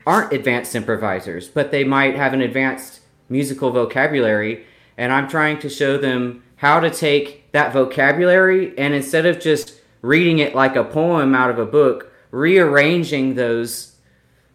aren't 0.08 0.32
advanced 0.32 0.76
improvisers, 0.76 1.50
but 1.50 1.72
they 1.72 1.84
might 1.84 2.16
have 2.16 2.32
an 2.32 2.40
advanced 2.40 3.02
musical 3.28 3.72
vocabulary, 3.72 4.66
and 4.98 5.12
I'm 5.12 5.28
trying 5.28 5.60
to 5.60 5.68
show 5.68 5.98
them 5.98 6.44
how 6.56 6.80
to 6.80 6.90
take 6.90 7.52
that 7.52 7.74
vocabulary 7.74 8.74
and 8.78 8.94
instead 8.94 9.26
of 9.26 9.42
just 9.42 9.82
reading 10.04 10.40
it 10.40 10.54
like 10.54 10.76
a 10.76 10.84
poem 10.84 11.34
out 11.34 11.50
of 11.50 11.58
a 11.58 11.66
book, 11.66 12.12
rearranging 12.30 13.34
those 13.34 13.96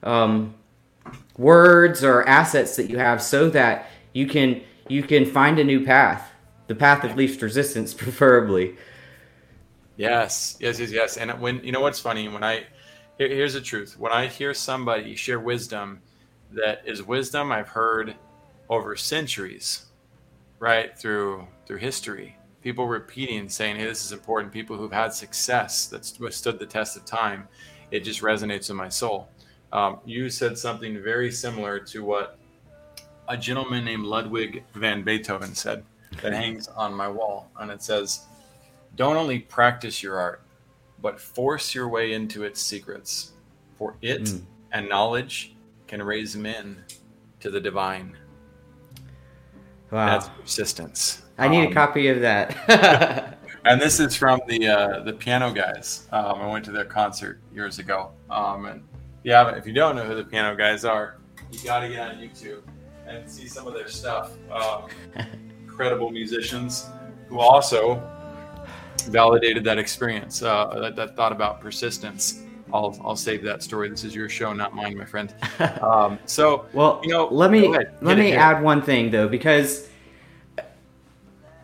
um, 0.04 0.54
words 1.36 2.04
or 2.04 2.22
assets 2.28 2.76
that 2.76 2.88
you 2.88 2.98
have 2.98 3.20
so 3.20 3.50
that 3.50 3.90
you 4.12 4.26
can 4.26 4.62
you 4.86 5.02
can 5.02 5.26
find 5.26 5.58
a 5.58 5.64
new 5.64 5.84
path, 5.84 6.30
the 6.68 6.74
path 6.74 7.02
of 7.02 7.16
least 7.16 7.42
resistance, 7.42 7.92
preferably. 8.04 8.76
Yes, 9.96 10.56
yes, 10.60 10.78
yes, 10.78 10.92
yes. 10.92 11.16
And 11.16 11.40
when 11.40 11.64
you 11.64 11.72
know 11.72 11.80
what's 11.80 11.98
funny, 11.98 12.28
when 12.28 12.44
I 12.44 12.64
here, 13.16 13.28
here's 13.28 13.54
the 13.54 13.60
truth, 13.60 13.98
when 13.98 14.12
I 14.12 14.26
hear 14.26 14.54
somebody 14.54 15.16
share 15.16 15.40
wisdom 15.40 16.00
that 16.52 16.82
is 16.86 17.02
wisdom 17.02 17.50
I've 17.50 17.68
heard 17.68 18.14
over 18.68 18.96
centuries, 18.96 19.86
right 20.58 20.96
through 20.96 21.48
through 21.66 21.78
history 21.78 22.37
people 22.68 22.86
repeating 22.86 23.48
saying 23.48 23.76
hey 23.76 23.86
this 23.86 24.04
is 24.04 24.12
important 24.12 24.52
people 24.52 24.76
who've 24.76 24.92
had 24.92 25.10
success 25.10 25.86
that's 25.86 26.20
withstood 26.20 26.58
the 26.58 26.66
test 26.66 26.98
of 26.98 27.04
time 27.06 27.48
it 27.90 28.00
just 28.00 28.20
resonates 28.20 28.68
in 28.68 28.76
my 28.76 28.90
soul 28.90 29.26
um, 29.72 30.00
you 30.04 30.28
said 30.28 30.58
something 30.58 31.02
very 31.02 31.32
similar 31.32 31.78
to 31.78 32.04
what 32.04 32.38
a 33.28 33.36
gentleman 33.38 33.86
named 33.86 34.04
ludwig 34.04 34.62
van 34.74 35.02
beethoven 35.02 35.54
said 35.54 35.82
that 36.20 36.34
hangs 36.34 36.68
on 36.68 36.92
my 36.92 37.08
wall 37.08 37.50
and 37.60 37.70
it 37.70 37.82
says 37.82 38.26
don't 38.96 39.16
only 39.16 39.38
practice 39.38 40.02
your 40.02 40.18
art 40.18 40.42
but 41.00 41.18
force 41.18 41.74
your 41.74 41.88
way 41.88 42.12
into 42.12 42.44
its 42.44 42.60
secrets 42.60 43.32
for 43.78 43.96
it 44.02 44.24
mm. 44.24 44.42
and 44.72 44.86
knowledge 44.90 45.56
can 45.86 46.02
raise 46.02 46.36
men 46.36 46.84
to 47.40 47.50
the 47.50 47.58
divine 47.62 48.14
wow. 49.90 50.04
that's 50.04 50.28
persistence 50.38 51.22
I 51.38 51.48
need 51.48 51.66
um, 51.66 51.72
a 51.72 51.74
copy 51.74 52.08
of 52.08 52.20
that. 52.20 53.38
and 53.64 53.80
this 53.80 54.00
is 54.00 54.16
from 54.16 54.40
the 54.48 54.66
uh, 54.66 55.00
the 55.04 55.12
piano 55.12 55.52
guys. 55.52 56.08
Um, 56.12 56.40
I 56.40 56.46
went 56.48 56.64
to 56.66 56.72
their 56.72 56.84
concert 56.84 57.40
years 57.52 57.78
ago. 57.78 58.10
Um, 58.28 58.66
and 58.66 58.82
yeah, 59.22 59.54
if 59.54 59.66
you 59.66 59.72
don't 59.72 59.96
know 59.96 60.04
who 60.04 60.14
the 60.14 60.24
piano 60.24 60.56
guys 60.56 60.84
are, 60.84 61.18
you 61.52 61.60
got 61.64 61.80
to 61.80 61.88
get 61.88 62.08
on 62.08 62.16
YouTube 62.16 62.62
and 63.06 63.28
see 63.30 63.46
some 63.46 63.66
of 63.66 63.74
their 63.74 63.88
stuff. 63.88 64.32
Um, 64.50 64.88
incredible 65.66 66.10
musicians 66.10 66.86
who 67.28 67.38
also 67.38 68.02
validated 69.06 69.64
that 69.64 69.78
experience, 69.78 70.42
uh, 70.42 70.78
that, 70.80 70.96
that, 70.96 71.16
thought 71.16 71.32
about 71.32 71.60
persistence. 71.60 72.42
I'll, 72.72 72.98
I'll 73.02 73.16
save 73.16 73.42
that 73.44 73.62
story. 73.62 73.88
This 73.88 74.04
is 74.04 74.14
your 74.14 74.28
show, 74.28 74.52
not 74.52 74.74
mine, 74.74 74.96
my 74.96 75.04
friend. 75.04 75.34
Um, 75.82 76.18
so, 76.26 76.66
well, 76.72 77.00
you 77.02 77.10
know, 77.10 77.26
let 77.28 77.50
me 77.50 77.68
let 78.00 78.18
me 78.18 78.32
add 78.32 78.62
one 78.62 78.82
thing 78.82 79.10
though, 79.10 79.28
because 79.28 79.87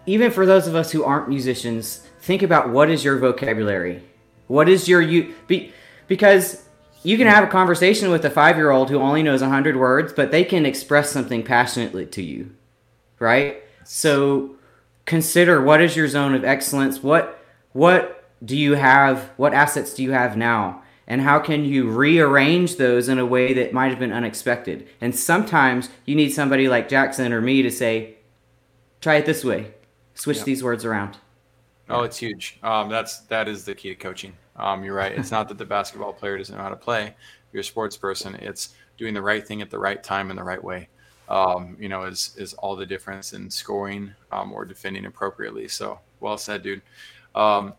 even 0.07 0.31
for 0.31 0.47
those 0.47 0.67
of 0.67 0.75
us 0.75 0.93
who 0.93 1.05
aren't 1.05 1.29
musicians, 1.29 2.07
think 2.21 2.43
about 2.43 2.71
what 2.71 2.91
is 2.91 3.05
your 3.05 3.19
vocabulary? 3.19 4.03
What 4.47 4.69
is 4.69 4.89
your 4.89 5.01
you 5.01 5.35
be, 5.47 5.73
because 6.09 6.63
you 7.03 7.17
can 7.17 7.27
have 7.27 7.45
a 7.45 7.49
conversation 7.49 8.11
with 8.11 8.25
a 8.25 8.31
5-year-old 8.31 8.91
who 8.91 8.99
only 8.99 9.23
knows 9.23 9.41
100 9.41 9.77
words, 9.77 10.13
but 10.13 10.31
they 10.31 10.45
can 10.45 10.67
express 10.67 11.11
something 11.11 11.43
passionately 11.43 12.07
to 12.07 12.23
you. 12.23 12.51
Right? 13.19 13.63
So 13.85 14.57
consider 15.07 15.63
what 15.63 15.81
is 15.81 15.97
your 15.97 16.09
zone 16.09 16.35
of 16.35 16.45
excellence? 16.45 17.03
What 17.03 17.39
what 17.73 18.25
do 18.45 18.57
you 18.57 18.75
have? 18.75 19.31
What 19.37 19.55
assets 19.55 19.95
do 19.95 20.03
you 20.03 20.13
have 20.13 20.37
now? 20.37 20.83
And 21.07 21.21
how 21.21 21.39
can 21.39 21.65
you 21.65 21.89
rearrange 21.91 22.77
those 22.77 23.09
in 23.09 23.19
a 23.19 23.27
way 23.27 23.53
that 23.55 23.73
might 23.73 23.91
have 23.91 23.99
been 23.99 24.13
unexpected? 24.13 24.89
And 25.01 25.15
sometimes 25.15 25.91
you 26.07 26.15
need 26.15 26.31
somebody 26.31 26.69
like 26.69 26.89
Jackson 26.89 27.33
or 27.33 27.41
me 27.41 27.63
to 27.63 27.71
say, 27.71 28.17
try 29.01 29.17
it 29.17 29.27
this 29.27 29.45
way 29.45 29.73
switch 30.15 30.39
yep. 30.39 30.47
these 30.47 30.63
words 30.63 30.85
around. 30.85 31.17
Oh, 31.89 32.03
it's 32.03 32.17
huge. 32.17 32.59
Um, 32.63 32.89
that's 32.89 33.21
that 33.21 33.47
is 33.47 33.65
the 33.65 33.75
key 33.75 33.91
to 33.91 33.95
coaching. 33.95 34.33
Um, 34.57 34.85
you're 34.85 34.95
right. 34.95 35.13
It's 35.13 35.31
not 35.31 35.49
that 35.49 35.59
the 35.59 35.65
basketball 35.65 36.13
player 36.13 36.39
doesn't 36.39 36.57
know 36.57 36.63
how 36.63 36.71
to 36.71 36.77
play. 36.77 37.15
You're 37.53 37.61
a 37.61 37.65
sports 37.65 37.97
person. 37.97 38.35
It's 38.37 38.75
doing 38.97 39.15
the 39.15 39.23
right 39.23 39.47
thing 39.47 39.61
at 39.61 39.71
the 39.71 39.79
right 39.79 40.03
time 40.03 40.31
in 40.31 40.37
the 40.37 40.43
right 40.43 40.63
way. 40.63 40.89
Um, 41.29 41.77
you 41.79 41.89
know, 41.89 42.05
is 42.05 42.35
is 42.39 42.55
all 42.55 42.77
the 42.77 42.87
difference 42.87 43.33
in 43.33 43.51
scoring 43.51 44.15
um, 44.33 44.53
or 44.53 44.65
defending 44.65 45.07
appropriately. 45.07 45.69
So 45.69 46.01
well 46.21 46.39
said, 46.39 46.63
dude. 46.63 46.83
Um, 47.35 47.75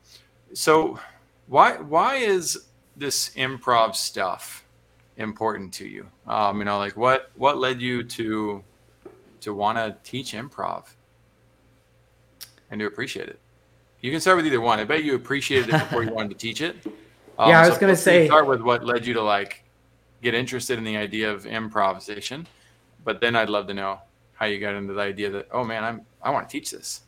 so 0.53 0.99
why 1.47 1.77
why 1.77 2.15
is 2.15 2.65
this 2.95 3.29
improv 3.35 3.95
stuff 3.95 4.65
important 5.17 5.73
to 5.75 5.87
you? 5.87 6.07
Um, 6.27 6.59
you 6.59 6.65
know, 6.65 6.77
like 6.77 6.97
what 6.97 7.31
what 7.35 7.57
led 7.57 7.81
you 7.81 8.03
to 8.03 8.63
to 9.41 9.53
want 9.53 9.77
to 9.77 9.95
teach 10.03 10.33
improv? 10.33 10.85
And 12.71 12.79
to 12.79 12.85
appreciate 12.85 13.29
it. 13.29 13.39
You 14.01 14.11
can 14.11 14.19
start 14.19 14.37
with 14.37 14.45
either 14.45 14.61
one. 14.61 14.79
I 14.79 14.83
bet 14.83 15.03
you 15.03 15.15
appreciated 15.15 15.73
it 15.73 15.79
before 15.79 16.03
you 16.03 16.13
wanted 16.13 16.29
to 16.29 16.35
teach 16.35 16.61
it. 16.61 16.77
Um, 17.37 17.49
yeah, 17.49 17.59
I 17.59 17.65
was 17.65 17.73
so 17.73 17.81
going 17.81 17.93
to 17.93 18.01
say 18.01 18.27
start 18.27 18.47
with 18.47 18.61
what 18.61 18.85
led 18.85 19.05
you 19.05 19.13
to 19.15 19.21
like 19.21 19.65
get 20.21 20.33
interested 20.33 20.77
in 20.77 20.85
the 20.85 20.95
idea 20.95 21.29
of 21.29 21.45
improvisation, 21.45 22.47
but 23.03 23.19
then 23.19 23.35
I'd 23.35 23.49
love 23.49 23.67
to 23.67 23.73
know 23.73 23.99
how 24.35 24.45
you 24.45 24.57
got 24.57 24.73
into 24.73 24.93
the 24.93 25.01
idea 25.01 25.29
that 25.31 25.49
oh 25.51 25.65
man, 25.65 25.83
I'm 25.83 26.05
I 26.21 26.29
want 26.29 26.47
to 26.47 26.51
teach 26.51 26.71
this. 26.71 27.01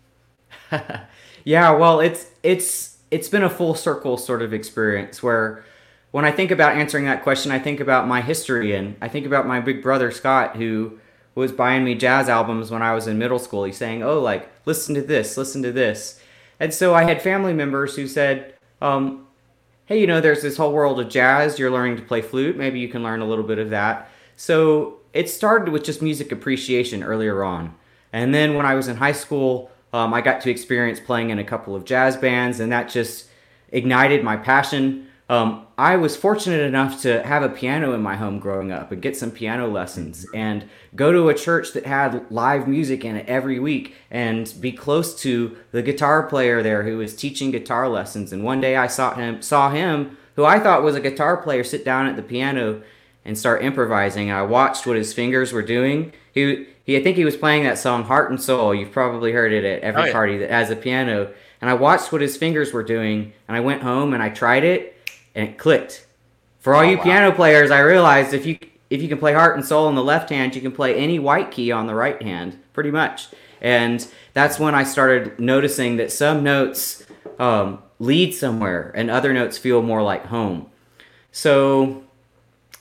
yeah, 1.45 1.71
well, 1.71 2.01
it's 2.01 2.31
it's 2.43 2.97
it's 3.09 3.29
been 3.29 3.43
a 3.43 3.49
full 3.49 3.73
circle 3.73 4.17
sort 4.17 4.41
of 4.41 4.53
experience 4.53 5.23
where 5.23 5.63
when 6.11 6.25
I 6.25 6.31
think 6.31 6.51
about 6.51 6.75
answering 6.75 7.05
that 7.05 7.23
question, 7.23 7.51
I 7.51 7.59
think 7.59 7.79
about 7.79 8.07
my 8.07 8.21
history 8.21 8.75
and 8.75 8.95
I 9.01 9.07
think 9.07 9.25
about 9.25 9.47
my 9.47 9.59
big 9.59 9.81
brother 9.81 10.11
Scott 10.11 10.55
who 10.55 10.99
was 11.37 11.51
buying 11.51 11.83
me 11.83 11.93
jazz 11.93 12.29
albums 12.29 12.71
when 12.71 12.81
I 12.81 12.95
was 12.95 13.05
in 13.05 13.19
middle 13.19 13.37
school. 13.37 13.63
He's 13.63 13.77
saying, 13.77 14.01
"Oh, 14.01 14.19
like 14.19 14.49
listen 14.65 14.95
to 14.95 15.03
this, 15.03 15.37
listen 15.37 15.61
to 15.61 15.71
this," 15.71 16.19
and 16.59 16.73
so 16.73 16.95
I 16.95 17.03
had 17.03 17.21
family 17.21 17.53
members 17.53 17.95
who 17.95 18.07
said, 18.07 18.55
um, 18.81 19.27
"Hey, 19.85 20.01
you 20.01 20.07
know, 20.07 20.19
there's 20.19 20.41
this 20.41 20.57
whole 20.57 20.73
world 20.73 20.99
of 20.99 21.09
jazz. 21.09 21.59
You're 21.59 21.69
learning 21.69 21.97
to 21.97 22.01
play 22.01 22.21
flute. 22.21 22.57
Maybe 22.57 22.79
you 22.79 22.87
can 22.87 23.03
learn 23.03 23.21
a 23.21 23.27
little 23.27 23.43
bit 23.43 23.59
of 23.59 23.69
that." 23.69 24.09
So 24.35 24.97
it 25.13 25.29
started 25.29 25.69
with 25.69 25.83
just 25.83 26.01
music 26.01 26.31
appreciation 26.31 27.03
earlier 27.03 27.43
on, 27.43 27.75
and 28.11 28.33
then 28.33 28.55
when 28.55 28.65
I 28.65 28.73
was 28.73 28.87
in 28.87 28.97
high 28.97 29.11
school, 29.11 29.69
um, 29.93 30.15
I 30.15 30.21
got 30.21 30.41
to 30.41 30.49
experience 30.49 30.99
playing 30.99 31.29
in 31.29 31.37
a 31.37 31.43
couple 31.43 31.75
of 31.75 31.85
jazz 31.85 32.17
bands, 32.17 32.59
and 32.59 32.71
that 32.71 32.89
just 32.89 33.27
ignited 33.71 34.23
my 34.23 34.37
passion 34.37 35.06
um, 35.29 35.67
I 35.77 35.97
was 35.97 36.15
fortunate 36.15 36.61
enough 36.61 37.01
to 37.01 37.21
have 37.23 37.43
a 37.43 37.49
piano 37.49 37.93
in 37.93 38.01
my 38.01 38.15
home 38.15 38.39
growing 38.39 38.71
up 38.71 38.91
and 38.91 39.01
get 39.01 39.17
some 39.17 39.29
piano 39.29 39.67
lessons 39.67 40.25
and 40.33 40.67
go 40.95 41.11
to 41.11 41.27
a 41.29 41.33
church 41.33 41.73
that 41.73 41.85
had 41.85 42.25
live 42.31 42.67
music 42.67 43.03
in 43.03 43.17
it 43.17 43.27
every 43.27 43.59
week 43.59 43.95
and 44.09 44.53
be 44.61 44.71
close 44.71 45.19
to 45.21 45.57
the 45.71 45.81
guitar 45.81 46.23
player 46.23 46.63
there 46.63 46.83
who 46.83 46.97
was 46.97 47.15
teaching 47.15 47.51
guitar 47.51 47.89
lessons. 47.89 48.31
And 48.31 48.43
one 48.43 48.61
day 48.61 48.77
I 48.77 48.87
saw 48.87 49.15
him, 49.15 49.41
saw 49.41 49.69
him, 49.69 50.17
who 50.37 50.45
I 50.45 50.59
thought 50.59 50.83
was 50.83 50.95
a 50.95 51.01
guitar 51.01 51.35
player, 51.37 51.63
sit 51.63 51.83
down 51.83 52.07
at 52.07 52.15
the 52.15 52.23
piano 52.23 52.81
and 53.25 53.37
start 53.37 53.63
improvising. 53.63 54.31
I 54.31 54.43
watched 54.43 54.87
what 54.87 54.95
his 54.95 55.13
fingers 55.13 55.51
were 55.51 55.61
doing. 55.61 56.13
He, 56.31 56.67
he, 56.85 56.95
I 56.95 57.03
think 57.03 57.17
he 57.17 57.25
was 57.25 57.35
playing 57.35 57.63
that 57.63 57.77
song 57.77 58.05
"Heart 58.05 58.29
and 58.29 58.41
Soul." 58.41 58.73
You've 58.73 58.91
probably 58.91 59.33
heard 59.33 59.51
it 59.51 59.65
at 59.65 59.81
every 59.81 60.03
oh, 60.03 60.05
yeah. 60.05 60.11
party 60.13 60.37
that 60.37 60.49
has 60.49 60.69
a 60.69 60.75
piano. 60.75 61.33
And 61.59 61.69
I 61.69 61.73
watched 61.73 62.11
what 62.11 62.21
his 62.21 62.37
fingers 62.37 62.71
were 62.71 62.83
doing, 62.83 63.33
and 63.47 63.57
I 63.57 63.59
went 63.59 63.81
home 63.81 64.13
and 64.13 64.23
I 64.23 64.29
tried 64.29 64.63
it, 64.63 64.96
and 65.37 65.49
it 65.49 65.57
clicked. 65.57 66.05
For 66.59 66.75
all 66.75 66.81
oh, 66.81 66.89
you 66.89 66.97
wow. 66.97 67.03
piano 67.03 67.31
players, 67.31 67.71
I 67.71 67.79
realized 67.79 68.33
if 68.33 68.45
you 68.45 68.57
if 68.89 69.01
you 69.01 69.07
can 69.07 69.17
play 69.19 69.33
heart 69.33 69.55
and 69.55 69.65
soul 69.65 69.87
on 69.87 69.95
the 69.95 70.03
left 70.03 70.29
hand, 70.29 70.55
you 70.55 70.61
can 70.61 70.71
play 70.71 70.95
any 70.95 71.19
white 71.19 71.51
key 71.51 71.71
on 71.71 71.87
the 71.87 71.95
right 71.95 72.21
hand, 72.21 72.57
pretty 72.73 72.91
much. 72.91 73.27
And 73.61 74.05
that's 74.33 74.59
when 74.59 74.75
I 74.75 74.83
started 74.83 75.39
noticing 75.39 75.97
that 75.97 76.11
some 76.11 76.41
notes 76.43 77.05
um, 77.37 77.83
lead 77.99 78.33
somewhere, 78.33 78.91
and 78.95 79.09
other 79.09 79.33
notes 79.33 79.57
feel 79.57 79.81
more 79.81 80.01
like 80.01 80.25
home. 80.25 80.69
So 81.31 82.03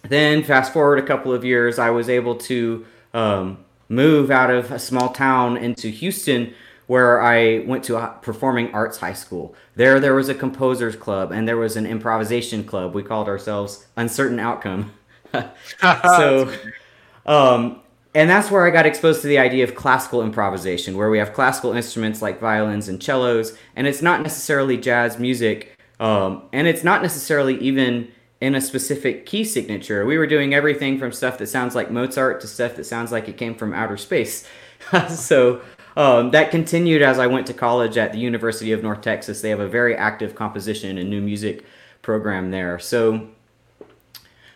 then, 0.02 0.42
fast 0.42 0.72
forward 0.72 0.98
a 0.98 1.06
couple 1.06 1.32
of 1.32 1.44
years, 1.44 1.78
I 1.78 1.90
was 1.90 2.08
able 2.08 2.36
to 2.36 2.86
um, 3.12 3.64
move 3.88 4.30
out 4.30 4.50
of 4.50 4.70
a 4.70 4.78
small 4.78 5.10
town 5.10 5.56
into 5.56 5.88
Houston, 5.88 6.54
where 6.86 7.20
I 7.20 7.60
went 7.60 7.84
to 7.84 7.96
a 7.96 8.08
performing 8.22 8.72
arts 8.72 8.98
high 8.98 9.12
school. 9.12 9.54
There, 9.74 9.98
there 9.98 10.14
was 10.14 10.28
a 10.28 10.34
composers 10.34 10.96
club 10.96 11.32
and 11.32 11.46
there 11.46 11.56
was 11.56 11.76
an 11.76 11.86
improvisation 11.86 12.64
club. 12.64 12.94
We 12.94 13.02
called 13.02 13.28
ourselves 13.28 13.86
Uncertain 13.96 14.38
Outcome. 14.38 14.92
so, 15.82 16.52
um, 17.26 17.80
and 18.14 18.30
that's 18.30 18.50
where 18.50 18.66
I 18.66 18.70
got 18.70 18.86
exposed 18.86 19.20
to 19.22 19.28
the 19.28 19.38
idea 19.38 19.64
of 19.64 19.74
classical 19.74 20.22
improvisation, 20.22 20.96
where 20.96 21.10
we 21.10 21.18
have 21.18 21.34
classical 21.34 21.72
instruments 21.72 22.22
like 22.22 22.40
violins 22.40 22.88
and 22.88 23.02
cellos, 23.02 23.58
and 23.74 23.86
it's 23.86 24.00
not 24.00 24.22
necessarily 24.22 24.78
jazz 24.78 25.18
music, 25.18 25.78
um, 26.00 26.42
and 26.52 26.66
it's 26.66 26.82
not 26.82 27.02
necessarily 27.02 27.58
even 27.58 28.10
in 28.40 28.54
a 28.54 28.60
specific 28.60 29.26
key 29.26 29.44
signature. 29.44 30.06
We 30.06 30.16
were 30.16 30.26
doing 30.26 30.54
everything 30.54 30.98
from 30.98 31.12
stuff 31.12 31.38
that 31.38 31.48
sounds 31.48 31.74
like 31.74 31.90
Mozart 31.90 32.40
to 32.40 32.46
stuff 32.46 32.76
that 32.76 32.84
sounds 32.84 33.12
like 33.12 33.28
it 33.28 33.36
came 33.36 33.54
from 33.54 33.74
outer 33.74 33.96
space. 33.96 34.46
so 35.08 35.60
um, 35.96 36.30
that 36.30 36.50
continued 36.50 37.02
as 37.02 37.18
I 37.18 37.26
went 37.26 37.46
to 37.46 37.54
college 37.54 37.96
at 37.96 38.12
the 38.12 38.18
University 38.18 38.72
of 38.72 38.82
North 38.82 39.00
Texas. 39.00 39.40
They 39.40 39.50
have 39.50 39.60
a 39.60 39.68
very 39.68 39.96
active 39.96 40.34
composition 40.34 40.98
and 40.98 41.08
new 41.08 41.22
music 41.22 41.64
program 42.02 42.50
there. 42.50 42.78
So 42.78 43.28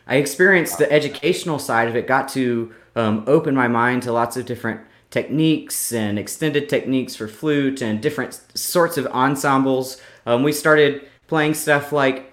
I 0.06 0.16
experienced 0.16 0.78
the 0.78 0.90
educational 0.92 1.58
side 1.58 1.88
of 1.88 1.96
it, 1.96 2.06
got 2.06 2.28
to 2.30 2.74
um, 2.94 3.24
open 3.26 3.54
my 3.54 3.68
mind 3.68 4.02
to 4.02 4.12
lots 4.12 4.36
of 4.36 4.44
different 4.44 4.80
techniques 5.10 5.92
and 5.92 6.18
extended 6.18 6.68
techniques 6.68 7.16
for 7.16 7.26
flute 7.26 7.80
and 7.80 8.00
different 8.00 8.40
sorts 8.54 8.96
of 8.96 9.06
ensembles. 9.08 10.00
Um, 10.26 10.42
we 10.42 10.52
started 10.52 11.08
playing 11.26 11.54
stuff 11.54 11.92
like 11.92 12.32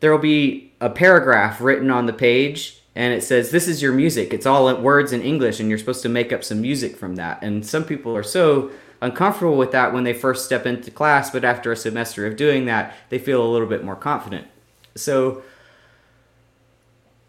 there 0.00 0.10
will 0.10 0.18
be 0.18 0.72
a 0.80 0.90
paragraph 0.90 1.60
written 1.60 1.90
on 1.90 2.06
the 2.06 2.12
page 2.12 2.81
and 2.94 3.14
it 3.14 3.22
says 3.22 3.50
this 3.50 3.68
is 3.68 3.80
your 3.80 3.92
music 3.92 4.32
it's 4.32 4.46
all 4.46 4.74
words 4.80 5.12
in 5.12 5.22
english 5.22 5.60
and 5.60 5.68
you're 5.68 5.78
supposed 5.78 6.02
to 6.02 6.08
make 6.08 6.32
up 6.32 6.44
some 6.44 6.60
music 6.60 6.96
from 6.96 7.16
that 7.16 7.42
and 7.42 7.64
some 7.64 7.84
people 7.84 8.16
are 8.16 8.22
so 8.22 8.70
uncomfortable 9.00 9.56
with 9.56 9.72
that 9.72 9.92
when 9.92 10.04
they 10.04 10.12
first 10.12 10.44
step 10.44 10.66
into 10.66 10.90
class 10.90 11.30
but 11.30 11.44
after 11.44 11.72
a 11.72 11.76
semester 11.76 12.26
of 12.26 12.36
doing 12.36 12.66
that 12.66 12.94
they 13.08 13.18
feel 13.18 13.44
a 13.44 13.48
little 13.50 13.66
bit 13.66 13.84
more 13.84 13.96
confident 13.96 14.46
so 14.94 15.42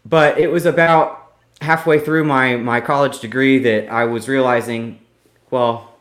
but 0.04 0.38
it 0.38 0.48
was 0.48 0.66
about 0.66 1.32
halfway 1.60 1.98
through 1.98 2.24
my 2.24 2.56
my 2.56 2.80
college 2.80 3.20
degree 3.20 3.58
that 3.58 3.90
i 3.90 4.04
was 4.04 4.28
realizing 4.28 4.98
well 5.50 5.94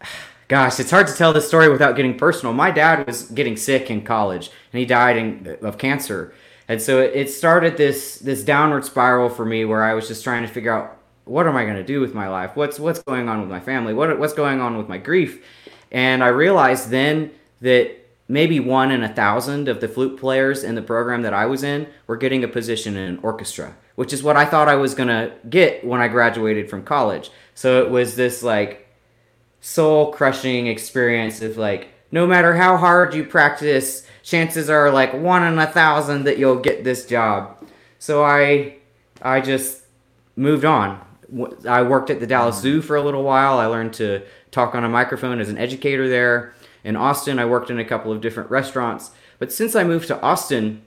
gosh, 0.48 0.78
it's 0.80 0.90
hard 0.90 1.06
to 1.06 1.14
tell 1.14 1.32
this 1.32 1.46
story 1.46 1.68
without 1.68 1.96
getting 1.96 2.16
personal. 2.16 2.52
My 2.52 2.70
dad 2.70 3.06
was 3.06 3.30
getting 3.30 3.56
sick 3.56 3.90
in 3.90 4.02
college, 4.02 4.50
and 4.72 4.80
he 4.80 4.86
died 4.86 5.16
in, 5.16 5.58
of 5.62 5.78
cancer. 5.78 6.34
And 6.68 6.80
so 6.80 7.00
it 7.00 7.28
started 7.28 7.76
this 7.76 8.18
this 8.18 8.42
downward 8.42 8.84
spiral 8.84 9.28
for 9.28 9.44
me, 9.44 9.64
where 9.64 9.82
I 9.82 9.94
was 9.94 10.08
just 10.08 10.24
trying 10.24 10.42
to 10.42 10.48
figure 10.48 10.72
out 10.72 10.98
what 11.24 11.46
am 11.46 11.56
I 11.56 11.64
going 11.64 11.76
to 11.76 11.84
do 11.84 12.00
with 12.00 12.14
my 12.14 12.28
life? 12.28 12.56
What's 12.56 12.78
what's 12.78 13.02
going 13.02 13.28
on 13.28 13.40
with 13.40 13.50
my 13.50 13.60
family? 13.60 13.94
What 13.94 14.18
what's 14.18 14.34
going 14.34 14.60
on 14.60 14.76
with 14.76 14.88
my 14.88 14.98
grief? 14.98 15.44
And 15.90 16.24
I 16.24 16.28
realized 16.28 16.90
then 16.90 17.30
that 17.60 17.96
maybe 18.28 18.60
one 18.60 18.90
in 18.90 19.02
a 19.02 19.14
thousand 19.14 19.68
of 19.68 19.80
the 19.80 19.88
flute 19.88 20.18
players 20.18 20.64
in 20.64 20.74
the 20.74 20.82
program 20.82 21.22
that 21.22 21.34
I 21.34 21.46
was 21.46 21.62
in 21.62 21.86
were 22.06 22.16
getting 22.16 22.42
a 22.42 22.48
position 22.48 22.96
in 22.96 23.08
an 23.08 23.18
orchestra, 23.22 23.76
which 23.96 24.12
is 24.12 24.22
what 24.22 24.36
I 24.36 24.44
thought 24.44 24.68
I 24.68 24.76
was 24.76 24.94
going 24.94 25.08
to 25.08 25.32
get 25.48 25.84
when 25.84 26.00
I 26.00 26.08
graduated 26.08 26.70
from 26.70 26.84
college. 26.84 27.30
So 27.54 27.82
it 27.82 27.90
was 27.90 28.16
this 28.16 28.42
like 28.42 28.88
soul 29.60 30.12
crushing 30.12 30.66
experience 30.66 31.42
of 31.42 31.56
like 31.56 31.88
no 32.10 32.26
matter 32.26 32.54
how 32.54 32.76
hard 32.76 33.14
you 33.14 33.24
practice 33.24 34.06
chances 34.24 34.70
are 34.70 34.90
like 34.90 35.12
one 35.12 35.44
in 35.44 35.58
a 35.58 35.66
thousand 35.66 36.24
that 36.24 36.38
you'll 36.38 36.58
get 36.58 36.82
this 36.82 37.06
job. 37.06 37.56
So 38.00 38.24
i 38.24 38.76
i 39.22 39.40
just 39.40 39.82
moved 40.34 40.64
on. 40.64 41.00
I 41.68 41.82
worked 41.82 42.10
at 42.10 42.18
the 42.18 42.26
dallas 42.26 42.58
zoo 42.58 42.82
for 42.82 42.96
a 42.96 43.02
little 43.02 43.22
while. 43.22 43.58
I 43.58 43.66
learned 43.66 43.92
to 43.94 44.22
talk 44.50 44.74
on 44.74 44.82
a 44.82 44.88
microphone 44.88 45.40
as 45.40 45.48
an 45.48 45.58
educator 45.58 46.08
there. 46.08 46.54
In 46.82 46.96
austin 46.96 47.38
i 47.38 47.44
worked 47.44 47.70
in 47.70 47.78
a 47.78 47.84
couple 47.84 48.10
of 48.10 48.20
different 48.20 48.50
restaurants. 48.50 49.12
But 49.38 49.52
since 49.52 49.76
i 49.76 49.84
moved 49.84 50.08
to 50.08 50.20
austin 50.20 50.82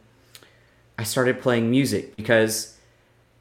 i 0.97 1.04
started 1.04 1.41
playing 1.41 1.69
music 1.69 2.17
because 2.17 2.73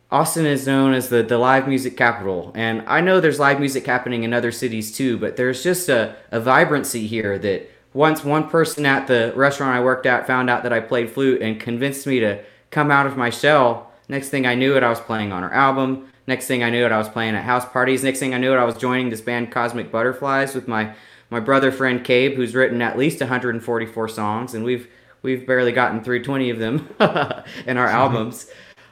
Austin 0.09 0.47
is 0.47 0.69
known 0.69 0.95
as 0.95 1.09
the, 1.09 1.25
the 1.25 1.37
live 1.37 1.67
music 1.67 1.97
capital. 1.97 2.53
And 2.55 2.85
I 2.87 3.01
know 3.01 3.19
there's 3.19 3.41
live 3.41 3.59
music 3.59 3.87
happening 3.87 4.23
in 4.23 4.33
other 4.33 4.53
cities 4.53 4.97
too, 4.97 5.19
but 5.19 5.37
there's 5.37 5.65
just 5.65 5.89
a, 5.89 6.15
a 6.31 6.39
vibrancy 6.39 7.09
here 7.09 7.41
that 7.41 7.69
once 7.97 8.23
one 8.23 8.47
person 8.47 8.85
at 8.85 9.07
the 9.07 9.33
restaurant 9.35 9.75
I 9.75 9.83
worked 9.83 10.05
at 10.05 10.27
found 10.27 10.51
out 10.51 10.63
that 10.65 10.73
I 10.73 10.81
played 10.81 11.11
flute 11.11 11.41
and 11.41 11.59
convinced 11.59 12.07
me 12.07 12.21
to 12.21 12.45
come 12.71 12.91
out 12.91 13.07
of 13.07 13.17
my 13.17 13.31
shell. 13.31 13.91
Next 14.07 14.29
thing 14.29 14.47
I 14.47 14.55
knew 14.55 14.77
it, 14.77 14.83
I 14.83 14.91
was 14.91 15.01
playing 15.01 15.33
on 15.33 15.43
her 15.43 15.53
album. 15.53 16.13
Next 16.27 16.47
thing 16.47 16.63
I 16.63 16.69
knew 16.69 16.85
it, 16.85 16.93
I 16.93 16.99
was 16.99 17.09
playing 17.09 17.35
at 17.35 17.45
house 17.45 17.65
parties. 17.65 18.05
Next 18.05 18.19
thing 18.19 18.35
I 18.35 18.39
knew 18.39 18.53
it, 18.53 18.59
I 18.59 18.65
was 18.65 18.77
joining 18.77 19.09
this 19.09 19.23
band 19.23 19.51
Cosmic 19.51 19.91
Butterflies 19.91 20.55
with 20.55 20.69
my, 20.69 20.93
my 21.31 21.41
brother 21.41 21.73
friend 21.73 22.05
Cabe, 22.05 22.37
who's 22.37 22.55
written 22.55 22.83
at 22.83 22.99
least 22.99 23.21
144 23.21 24.09
songs, 24.09 24.53
and 24.53 24.63
we've 24.63 24.89
we've 25.23 25.47
barely 25.47 25.73
gotten 25.73 26.05
through 26.05 26.23
20 26.23 26.51
of 26.51 26.59
them 26.59 26.89
in 27.67 27.79
our 27.79 27.89
albums. 27.89 28.47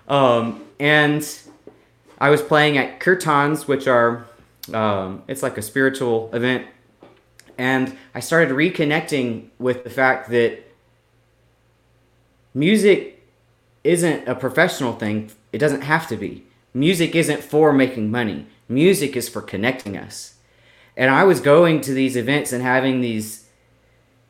Um, 0.08 0.64
and 0.80 1.22
I 2.18 2.30
was 2.30 2.40
playing 2.40 2.78
at 2.78 3.00
kirtans, 3.00 3.68
which 3.68 3.86
are 3.86 4.24
um, 4.72 5.22
it's 5.28 5.42
like 5.42 5.58
a 5.58 5.62
spiritual 5.62 6.30
event, 6.32 6.66
and 7.58 7.96
I 8.14 8.20
started 8.20 8.54
reconnecting 8.54 9.48
with 9.58 9.84
the 9.84 9.90
fact 9.90 10.30
that 10.30 10.62
music 12.52 13.22
isn't 13.82 14.28
a 14.28 14.34
professional 14.34 14.94
thing. 14.94 15.30
It 15.52 15.58
doesn't 15.58 15.82
have 15.82 16.08
to 16.08 16.16
be. 16.16 16.44
Music 16.72 17.14
isn't 17.14 17.42
for 17.42 17.72
making 17.72 18.10
money. 18.10 18.46
Music 18.68 19.16
is 19.16 19.28
for 19.28 19.42
connecting 19.42 19.96
us. 19.96 20.34
And 20.96 21.10
I 21.10 21.24
was 21.24 21.40
going 21.40 21.80
to 21.82 21.92
these 21.92 22.16
events 22.16 22.52
and 22.52 22.62
having 22.62 23.00
these 23.00 23.46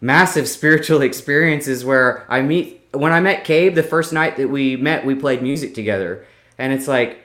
massive 0.01 0.49
spiritual 0.59 1.03
experiences 1.03 1.85
where 1.85 2.27
I 2.29 2.43
meet 2.43 2.85
when 2.95 3.13
I 3.13 3.21
met 3.21 3.45
Cabe 3.45 3.75
the 3.75 3.83
first 3.83 4.13
night 4.13 4.37
that 4.37 4.49
we 4.49 4.77
met, 4.77 5.05
we 5.05 5.15
played 5.15 5.43
music 5.43 5.75
together, 5.75 6.25
and 6.59 6.73
it's 6.73 6.87
like, 6.87 7.24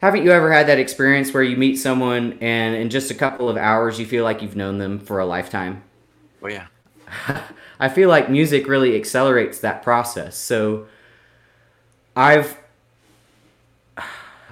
haven't 0.00 0.24
you 0.24 0.30
ever 0.30 0.52
had 0.52 0.66
that 0.68 0.78
experience 0.78 1.32
where 1.32 1.42
you 1.42 1.56
meet 1.56 1.76
someone 1.76 2.38
and 2.40 2.76
in 2.76 2.90
just 2.90 3.10
a 3.10 3.14
couple 3.14 3.48
of 3.48 3.56
hours 3.56 3.98
you 3.98 4.06
feel 4.06 4.24
like 4.24 4.42
you've 4.42 4.56
known 4.56 4.78
them 4.78 4.98
for 4.98 5.18
a 5.18 5.26
lifetime? 5.26 5.82
Oh 6.42 6.48
yeah. 6.48 6.66
I 7.80 7.88
feel 7.88 8.08
like 8.08 8.30
music 8.30 8.66
really 8.66 8.96
accelerates 8.96 9.60
that 9.60 9.82
process. 9.82 10.36
So 10.36 10.86
I've 12.14 12.58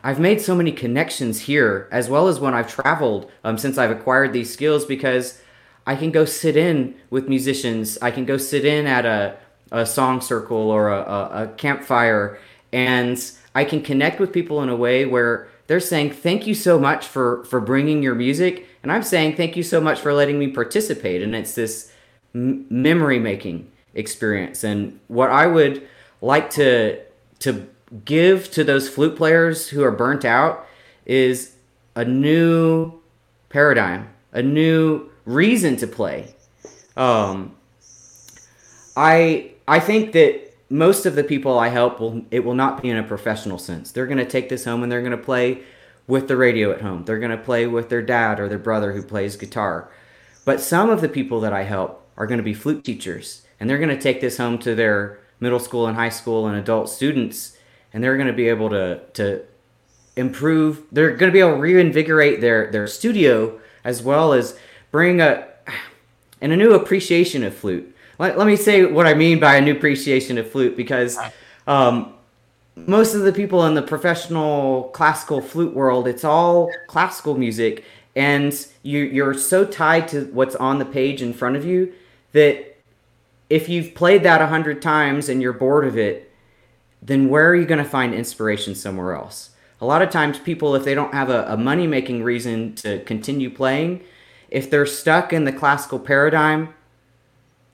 I've 0.02 0.20
made 0.20 0.42
so 0.42 0.54
many 0.54 0.70
connections 0.70 1.40
here 1.40 1.88
as 1.90 2.10
well 2.10 2.28
as 2.28 2.38
when 2.38 2.52
I've 2.52 2.70
traveled 2.70 3.30
um, 3.42 3.56
since 3.56 3.78
I've 3.78 3.90
acquired 3.90 4.34
these 4.34 4.52
skills 4.52 4.84
because 4.84 5.40
I 5.86 5.96
can 5.96 6.10
go 6.10 6.26
sit 6.26 6.56
in 6.56 6.94
with 7.08 7.26
musicians. 7.28 7.96
I 8.02 8.10
can 8.10 8.26
go 8.26 8.36
sit 8.36 8.64
in 8.64 8.86
at 8.86 9.06
a 9.06 9.38
a 9.72 9.84
song 9.84 10.20
circle 10.20 10.70
or 10.70 10.88
a, 10.88 11.00
a, 11.00 11.42
a 11.44 11.48
campfire, 11.56 12.38
and 12.72 13.18
I 13.54 13.64
can 13.64 13.82
connect 13.82 14.18
with 14.18 14.32
people 14.32 14.62
in 14.62 14.68
a 14.68 14.76
way 14.76 15.06
where 15.06 15.48
they're 15.66 15.80
saying 15.80 16.10
thank 16.10 16.46
you 16.46 16.54
so 16.54 16.78
much 16.78 17.06
for 17.06 17.44
for 17.44 17.60
bringing 17.60 18.02
your 18.02 18.14
music, 18.14 18.66
and 18.82 18.92
I'm 18.92 19.02
saying 19.02 19.36
thank 19.36 19.56
you 19.56 19.62
so 19.62 19.80
much 19.80 20.00
for 20.00 20.12
letting 20.12 20.38
me 20.38 20.48
participate. 20.48 21.22
And 21.22 21.34
it's 21.34 21.54
this 21.54 21.92
m- 22.34 22.66
memory 22.68 23.18
making 23.18 23.70
experience. 23.94 24.64
And 24.64 25.00
what 25.08 25.30
I 25.30 25.46
would 25.46 25.86
like 26.20 26.50
to 26.50 27.00
to 27.40 27.68
give 28.04 28.50
to 28.52 28.64
those 28.64 28.88
flute 28.88 29.16
players 29.16 29.68
who 29.68 29.82
are 29.84 29.90
burnt 29.90 30.24
out 30.24 30.66
is 31.06 31.54
a 31.94 32.04
new 32.04 32.92
paradigm, 33.48 34.08
a 34.32 34.42
new 34.42 35.10
reason 35.24 35.76
to 35.76 35.86
play. 35.86 36.34
Um, 36.96 37.54
I 38.96 39.52
I 39.66 39.80
think 39.80 40.12
that 40.12 40.43
most 40.74 41.06
of 41.06 41.14
the 41.14 41.22
people 41.22 41.56
I 41.56 41.68
help 41.68 42.00
will 42.00 42.24
it 42.32 42.44
will 42.44 42.56
not 42.56 42.82
be 42.82 42.90
in 42.90 42.96
a 42.96 43.04
professional 43.04 43.58
sense. 43.58 43.92
They're 43.92 44.08
going 44.08 44.18
to 44.18 44.26
take 44.26 44.48
this 44.48 44.64
home 44.64 44.82
and 44.82 44.90
they're 44.90 45.02
going 45.02 45.12
to 45.12 45.16
play 45.16 45.62
with 46.08 46.26
the 46.26 46.36
radio 46.36 46.72
at 46.72 46.80
home. 46.80 47.04
They're 47.04 47.20
going 47.20 47.30
to 47.30 47.44
play 47.44 47.68
with 47.68 47.90
their 47.90 48.02
dad 48.02 48.40
or 48.40 48.48
their 48.48 48.58
brother 48.58 48.92
who 48.92 49.02
plays 49.02 49.36
guitar. 49.36 49.88
But 50.44 50.60
some 50.60 50.90
of 50.90 51.00
the 51.00 51.08
people 51.08 51.40
that 51.42 51.52
I 51.52 51.62
help 51.62 52.04
are 52.16 52.26
going 52.26 52.38
to 52.38 52.44
be 52.44 52.54
flute 52.54 52.82
teachers 52.82 53.46
and 53.60 53.70
they're 53.70 53.78
going 53.78 53.96
to 53.96 54.00
take 54.00 54.20
this 54.20 54.36
home 54.38 54.58
to 54.58 54.74
their 54.74 55.20
middle 55.38 55.60
school 55.60 55.86
and 55.86 55.96
high 55.96 56.08
school 56.08 56.48
and 56.48 56.56
adult 56.56 56.90
students 56.90 57.56
and 57.92 58.02
they're 58.02 58.16
going 58.16 58.26
to 58.26 58.32
be 58.32 58.48
able 58.48 58.70
to 58.70 59.00
to 59.12 59.44
improve 60.16 60.82
they're 60.90 61.16
going 61.16 61.30
to 61.30 61.32
be 61.32 61.40
able 61.40 61.52
to 61.52 61.60
reinvigorate 61.60 62.40
their 62.40 62.70
their 62.72 62.88
studio 62.88 63.60
as 63.84 64.02
well 64.02 64.32
as 64.32 64.58
bring 64.90 65.20
a 65.20 65.46
and 66.40 66.52
a 66.52 66.56
new 66.56 66.72
appreciation 66.74 67.44
of 67.44 67.54
flute. 67.54 67.93
Let, 68.18 68.38
let 68.38 68.46
me 68.46 68.56
say 68.56 68.84
what 68.84 69.06
I 69.06 69.14
mean 69.14 69.40
by 69.40 69.56
a 69.56 69.60
new 69.60 69.72
appreciation 69.72 70.38
of 70.38 70.50
flute 70.50 70.76
because 70.76 71.18
um, 71.66 72.14
most 72.76 73.14
of 73.14 73.22
the 73.22 73.32
people 73.32 73.66
in 73.66 73.74
the 73.74 73.82
professional 73.82 74.84
classical 74.94 75.40
flute 75.40 75.74
world, 75.74 76.06
it's 76.08 76.24
all 76.24 76.70
classical 76.86 77.36
music, 77.36 77.84
and 78.16 78.66
you, 78.82 79.00
you're 79.00 79.34
so 79.34 79.64
tied 79.64 80.08
to 80.08 80.26
what's 80.32 80.54
on 80.56 80.78
the 80.78 80.84
page 80.84 81.22
in 81.22 81.32
front 81.32 81.56
of 81.56 81.64
you 81.64 81.92
that 82.32 82.76
if 83.50 83.68
you've 83.68 83.94
played 83.94 84.22
that 84.22 84.40
a 84.40 84.46
hundred 84.46 84.80
times 84.80 85.28
and 85.28 85.42
you're 85.42 85.52
bored 85.52 85.86
of 85.86 85.98
it, 85.98 86.30
then 87.02 87.28
where 87.28 87.48
are 87.48 87.56
you 87.56 87.66
going 87.66 87.82
to 87.82 87.88
find 87.88 88.14
inspiration 88.14 88.74
somewhere 88.74 89.14
else? 89.14 89.50
A 89.80 89.84
lot 89.84 90.02
of 90.02 90.10
times, 90.10 90.38
people, 90.38 90.74
if 90.74 90.84
they 90.84 90.94
don't 90.94 91.12
have 91.12 91.28
a, 91.28 91.44
a 91.48 91.56
money 91.56 91.86
making 91.86 92.22
reason 92.22 92.74
to 92.76 93.00
continue 93.04 93.50
playing, 93.50 94.02
if 94.48 94.70
they're 94.70 94.86
stuck 94.86 95.32
in 95.32 95.44
the 95.44 95.52
classical 95.52 95.98
paradigm, 95.98 96.72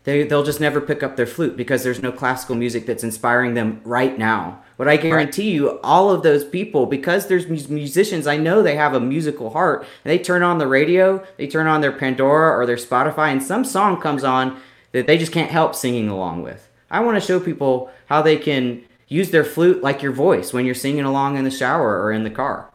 they, 0.04 0.22
they'll 0.22 0.44
just 0.44 0.60
never 0.60 0.80
pick 0.80 1.02
up 1.02 1.16
their 1.16 1.26
flute 1.26 1.56
because 1.56 1.84
there's 1.84 2.02
no 2.02 2.10
classical 2.10 2.54
music 2.54 2.86
that's 2.86 3.04
inspiring 3.04 3.54
them 3.54 3.80
right 3.84 4.16
now. 4.18 4.62
But 4.78 4.88
I 4.88 4.96
guarantee 4.96 5.50
you, 5.50 5.78
all 5.80 6.10
of 6.10 6.22
those 6.22 6.42
people, 6.42 6.86
because 6.86 7.26
there's 7.26 7.48
musicians, 7.48 8.26
I 8.26 8.38
know 8.38 8.62
they 8.62 8.76
have 8.76 8.94
a 8.94 9.00
musical 9.00 9.50
heart. 9.50 9.82
And 9.82 10.10
They 10.10 10.18
turn 10.18 10.42
on 10.42 10.56
the 10.56 10.66
radio, 10.66 11.22
they 11.36 11.46
turn 11.46 11.66
on 11.66 11.82
their 11.82 11.92
Pandora 11.92 12.58
or 12.58 12.64
their 12.64 12.76
Spotify, 12.76 13.30
and 13.30 13.42
some 13.42 13.64
song 13.64 14.00
comes 14.00 14.24
on 14.24 14.58
that 14.92 15.06
they 15.06 15.18
just 15.18 15.32
can't 15.32 15.50
help 15.50 15.74
singing 15.74 16.08
along 16.08 16.42
with. 16.42 16.68
I 16.90 17.00
want 17.00 17.20
to 17.20 17.26
show 17.26 17.38
people 17.38 17.90
how 18.06 18.22
they 18.22 18.38
can 18.38 18.82
use 19.06 19.30
their 19.30 19.44
flute 19.44 19.82
like 19.82 20.02
your 20.02 20.12
voice 20.12 20.52
when 20.52 20.64
you're 20.64 20.74
singing 20.74 21.04
along 21.04 21.36
in 21.36 21.44
the 21.44 21.50
shower 21.50 22.02
or 22.02 22.10
in 22.10 22.24
the 22.24 22.30
car. 22.30 22.70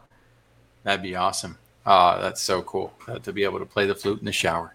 That'd 0.84 1.02
be 1.02 1.16
awesome. 1.16 1.58
Uh, 1.86 2.20
that's 2.20 2.42
so 2.42 2.62
cool 2.62 2.92
uh, 3.06 3.18
to 3.20 3.32
be 3.32 3.44
able 3.44 3.60
to 3.60 3.64
play 3.64 3.86
the 3.86 3.94
flute 3.94 4.18
in 4.18 4.24
the 4.24 4.32
shower. 4.32 4.74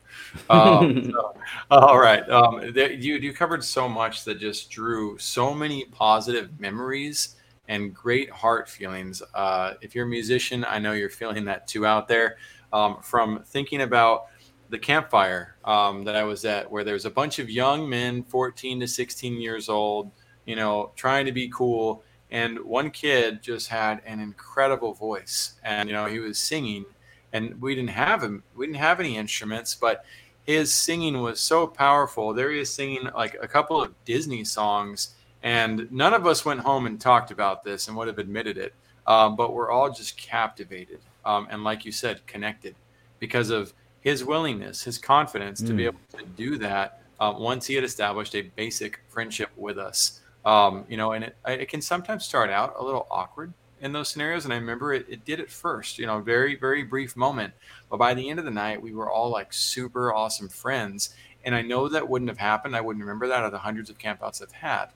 Um, 0.49 1.05
so, 1.11 1.35
all 1.69 1.99
right. 1.99 2.27
Um, 2.29 2.61
you, 2.73 3.15
you 3.15 3.33
covered 3.33 3.63
so 3.63 3.89
much 3.89 4.23
that 4.23 4.39
just 4.39 4.71
drew 4.71 5.17
so 5.17 5.53
many 5.53 5.83
positive 5.85 6.57
memories 6.57 7.35
and 7.67 7.93
great 7.93 8.29
heart 8.29 8.69
feelings. 8.69 9.21
Uh, 9.33 9.73
if 9.81 9.93
you're 9.93 10.05
a 10.05 10.09
musician, 10.09 10.65
I 10.65 10.79
know 10.79 10.93
you're 10.93 11.09
feeling 11.09 11.45
that 11.45 11.67
too 11.67 11.85
out 11.85 12.07
there. 12.07 12.37
Um, 12.71 13.01
from 13.01 13.43
thinking 13.43 13.81
about 13.81 14.27
the 14.69 14.79
campfire 14.79 15.57
um, 15.65 16.05
that 16.05 16.15
I 16.15 16.23
was 16.23 16.45
at, 16.45 16.71
where 16.71 16.85
there's 16.85 17.03
a 17.03 17.11
bunch 17.11 17.39
of 17.39 17.49
young 17.49 17.89
men, 17.89 18.23
14 18.23 18.79
to 18.79 18.87
16 18.87 19.33
years 19.41 19.67
old, 19.67 20.11
you 20.45 20.55
know, 20.55 20.91
trying 20.95 21.25
to 21.25 21.33
be 21.33 21.49
cool. 21.49 22.03
And 22.31 22.57
one 22.59 22.89
kid 22.89 23.43
just 23.43 23.67
had 23.67 24.01
an 24.05 24.21
incredible 24.21 24.93
voice, 24.93 25.59
and 25.63 25.89
you 25.89 25.93
know, 25.95 26.05
he 26.05 26.19
was 26.19 26.39
singing, 26.39 26.85
and 27.33 27.59
we 27.61 27.75
didn't 27.75 27.91
have 27.91 28.21
him. 28.23 28.43
We 28.55 28.65
didn't 28.65 28.79
have 28.79 28.99
any 28.99 29.17
instruments, 29.17 29.75
but 29.75 30.05
his 30.45 30.73
singing 30.73 31.21
was 31.21 31.39
so 31.39 31.67
powerful. 31.67 32.33
There 32.33 32.51
he 32.51 32.59
is 32.59 32.73
singing 32.73 33.07
like 33.15 33.37
a 33.41 33.47
couple 33.47 33.81
of 33.81 33.93
Disney 34.05 34.43
songs, 34.43 35.15
and 35.43 35.91
none 35.91 36.13
of 36.13 36.25
us 36.25 36.45
went 36.45 36.59
home 36.59 36.85
and 36.85 36.99
talked 36.99 37.31
about 37.31 37.63
this 37.63 37.87
and 37.87 37.97
would 37.97 38.07
have 38.07 38.19
admitted 38.19 38.57
it. 38.57 38.73
Um, 39.07 39.35
but 39.35 39.53
we're 39.53 39.71
all 39.71 39.91
just 39.91 40.17
captivated, 40.17 40.99
um, 41.25 41.47
and 41.49 41.63
like 41.63 41.85
you 41.85 41.91
said, 41.91 42.25
connected 42.27 42.75
because 43.19 43.49
of 43.49 43.73
his 44.01 44.23
willingness, 44.23 44.83
his 44.83 44.97
confidence 44.97 45.61
mm. 45.61 45.67
to 45.67 45.73
be 45.73 45.83
mm. 45.83 45.87
able 45.87 45.99
to 46.17 46.25
do 46.35 46.57
that 46.57 47.01
uh, 47.19 47.33
once 47.37 47.65
he 47.65 47.75
had 47.75 47.83
established 47.83 48.35
a 48.35 48.41
basic 48.41 48.99
friendship 49.09 49.49
with 49.55 49.77
us. 49.77 50.21
Um, 50.43 50.85
you 50.89 50.97
know, 50.97 51.11
and 51.11 51.25
it, 51.25 51.35
it 51.47 51.69
can 51.69 51.81
sometimes 51.81 52.25
start 52.25 52.49
out 52.49 52.75
a 52.77 52.83
little 52.83 53.07
awkward 53.11 53.53
in 53.81 53.91
those 53.91 54.09
scenarios. 54.09 54.45
And 54.45 54.53
I 54.53 54.57
remember 54.57 54.93
it, 54.93 55.05
it 55.09 55.25
did 55.25 55.39
at 55.39 55.49
first, 55.49 55.99
you 55.99 56.05
know, 56.05 56.21
very, 56.21 56.55
very 56.55 56.83
brief 56.83 57.15
moment. 57.15 57.53
But 57.89 57.97
by 57.97 58.13
the 58.13 58.29
end 58.29 58.39
of 58.39 58.45
the 58.45 58.51
night, 58.51 58.81
we 58.81 58.93
were 58.93 59.09
all 59.09 59.29
like 59.29 59.51
super 59.51 60.13
awesome 60.13 60.47
friends. 60.47 61.15
And 61.43 61.55
I 61.55 61.61
know 61.61 61.89
that 61.89 62.07
wouldn't 62.07 62.29
have 62.29 62.37
happened. 62.37 62.75
I 62.75 62.81
wouldn't 62.81 63.03
remember 63.03 63.27
that 63.27 63.39
out 63.39 63.45
of 63.45 63.51
the 63.51 63.57
hundreds 63.57 63.89
of 63.89 63.97
campouts 63.97 64.41
I've 64.41 64.51
had 64.51 64.87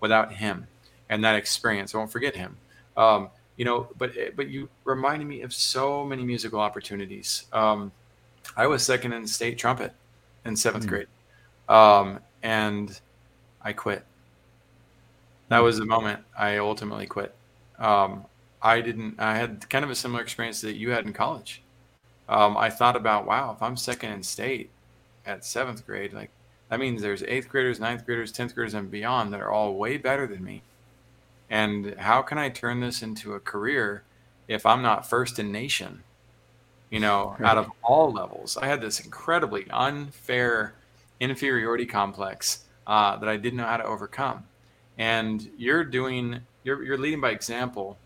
without 0.00 0.32
him 0.32 0.66
and 1.08 1.24
that 1.24 1.34
experience. 1.34 1.94
I 1.94 1.98
won't 1.98 2.12
forget 2.12 2.36
him. 2.36 2.56
Um, 2.96 3.30
you 3.56 3.64
know, 3.64 3.88
but 3.98 4.12
but 4.36 4.48
you 4.48 4.68
reminded 4.84 5.26
me 5.28 5.42
of 5.42 5.52
so 5.52 6.04
many 6.04 6.24
musical 6.24 6.60
opportunities. 6.60 7.44
Um, 7.52 7.92
I 8.56 8.66
was 8.66 8.82
second 8.82 9.12
in 9.12 9.26
state 9.26 9.58
trumpet 9.58 9.92
in 10.46 10.56
seventh 10.56 10.86
mm. 10.86 10.88
grade, 10.88 11.06
um, 11.68 12.20
and 12.42 12.98
I 13.62 13.74
quit. 13.74 14.04
That 15.48 15.58
was 15.58 15.78
the 15.78 15.84
moment 15.84 16.22
I 16.38 16.56
ultimately 16.56 17.06
quit. 17.06 17.34
Um, 17.80 18.24
I 18.62 18.80
didn't. 18.80 19.18
I 19.18 19.36
had 19.36 19.68
kind 19.70 19.84
of 19.84 19.90
a 19.90 19.94
similar 19.94 20.22
experience 20.22 20.60
that 20.60 20.76
you 20.76 20.90
had 20.90 21.06
in 21.06 21.12
college. 21.12 21.62
Um, 22.28 22.56
I 22.56 22.70
thought 22.70 22.94
about, 22.94 23.26
wow, 23.26 23.52
if 23.52 23.62
I'm 23.62 23.76
second 23.76 24.12
in 24.12 24.22
state 24.22 24.70
at 25.26 25.44
seventh 25.44 25.84
grade, 25.86 26.12
like 26.12 26.30
that 26.68 26.78
means 26.78 27.02
there's 27.02 27.24
eighth 27.24 27.48
graders, 27.48 27.80
ninth 27.80 28.06
graders, 28.06 28.30
tenth 28.30 28.54
graders, 28.54 28.74
and 28.74 28.90
beyond 28.90 29.32
that 29.32 29.40
are 29.40 29.50
all 29.50 29.74
way 29.74 29.96
better 29.96 30.26
than 30.26 30.44
me. 30.44 30.62
And 31.48 31.94
how 31.98 32.22
can 32.22 32.38
I 32.38 32.48
turn 32.48 32.80
this 32.80 33.02
into 33.02 33.34
a 33.34 33.40
career 33.40 34.04
if 34.46 34.64
I'm 34.64 34.82
not 34.82 35.08
first 35.08 35.38
in 35.40 35.50
nation? 35.50 36.04
you 36.90 36.98
know, 36.98 37.36
right. 37.38 37.50
out 37.50 37.58
of 37.58 37.70
all 37.82 38.12
levels. 38.12 38.56
I 38.56 38.66
had 38.66 38.80
this 38.80 39.00
incredibly 39.00 39.66
unfair 39.70 40.74
inferiority 41.20 41.86
complex 41.86 42.64
uh, 42.86 43.16
that 43.16 43.28
I 43.28 43.36
didn't 43.36 43.58
know 43.58 43.66
how 43.66 43.76
to 43.76 43.84
overcome. 43.84 44.44
And 44.98 45.48
you're 45.56 45.84
doing, 45.84 46.40
you're, 46.62 46.82
you're 46.82 46.98
leading 46.98 47.20
by 47.20 47.30
example, 47.30 47.96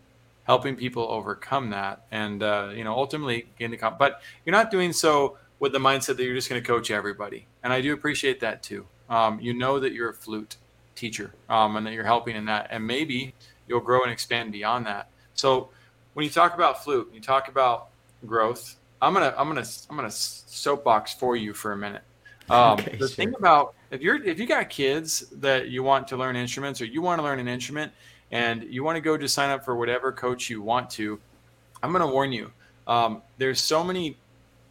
helping 0.43 0.75
people 0.75 1.07
overcome 1.09 1.69
that, 1.71 2.05
and 2.11 2.43
uh, 2.43 2.71
you 2.73 2.83
know, 2.83 2.93
ultimately 2.93 3.47
gain 3.59 3.71
the 3.71 3.77
comp. 3.77 3.97
But 3.97 4.21
you're 4.45 4.55
not 4.55 4.71
doing 4.71 4.93
so 4.93 5.37
with 5.59 5.71
the 5.71 5.79
mindset 5.79 6.17
that 6.17 6.23
you're 6.23 6.35
just 6.35 6.49
going 6.49 6.61
to 6.61 6.67
coach 6.67 6.91
everybody. 6.91 7.47
And 7.63 7.71
I 7.71 7.81
do 7.81 7.93
appreciate 7.93 8.39
that 8.41 8.61
too. 8.61 8.85
Um, 9.09 9.39
you 9.39 9.53
know 9.53 9.79
that 9.79 9.93
you're 9.93 10.09
a 10.09 10.13
flute 10.13 10.57
teacher 10.95 11.31
um, 11.49 11.75
and 11.75 11.85
that 11.85 11.93
you're 11.93 12.05
helping 12.05 12.35
in 12.35 12.45
that, 12.45 12.67
and 12.71 12.85
maybe 12.85 13.33
you'll 13.67 13.79
grow 13.81 14.03
and 14.03 14.11
expand 14.11 14.51
beyond 14.51 14.85
that. 14.85 15.09
So 15.33 15.69
when 16.13 16.23
you 16.23 16.29
talk 16.29 16.55
about 16.55 16.83
flute, 16.83 17.09
you 17.13 17.21
talk 17.21 17.47
about 17.47 17.87
growth. 18.25 18.75
I'm 19.01 19.13
gonna 19.13 19.33
I'm 19.37 19.47
gonna 19.47 19.65
I'm 19.89 19.95
gonna 19.95 20.11
soapbox 20.11 21.13
for 21.13 21.35
you 21.35 21.53
for 21.53 21.73
a 21.73 21.77
minute. 21.77 22.01
Um, 22.49 22.73
okay, 22.73 22.91
the 22.91 23.07
sure. 23.07 23.07
thing 23.07 23.33
about 23.37 23.75
if 23.91 24.01
you're 24.01 24.23
if 24.23 24.39
you 24.39 24.45
got 24.45 24.69
kids 24.69 25.21
that 25.33 25.69
you 25.69 25.83
want 25.83 26.07
to 26.09 26.17
learn 26.17 26.35
instruments 26.35 26.81
or 26.81 26.85
you 26.85 27.01
want 27.01 27.19
to 27.19 27.23
learn 27.23 27.39
an 27.39 27.47
instrument 27.47 27.91
and 28.35 28.63
you 28.63 28.83
want 28.83 28.97
to 28.97 29.01
go 29.01 29.15
to 29.15 29.29
sign 29.29 29.49
up 29.49 29.63
for 29.63 29.77
whatever 29.77 30.11
coach 30.11 30.49
you 30.49 30.61
want 30.61 30.89
to, 30.89 31.17
I'm 31.81 31.93
gonna 31.93 32.05
warn 32.05 32.33
you. 32.33 32.51
Um, 32.85 33.21
there's 33.37 33.61
so 33.61 33.81
many 33.81 34.17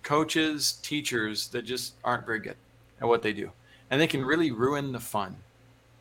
coaches, 0.02 0.72
teachers 0.82 1.48
that 1.48 1.62
just 1.62 1.94
aren't 2.04 2.26
very 2.26 2.40
good 2.40 2.56
at 3.00 3.08
what 3.08 3.22
they 3.22 3.32
do, 3.32 3.50
and 3.90 3.98
they 3.98 4.06
can 4.06 4.22
really 4.22 4.50
ruin 4.50 4.92
the 4.92 5.00
fun. 5.00 5.36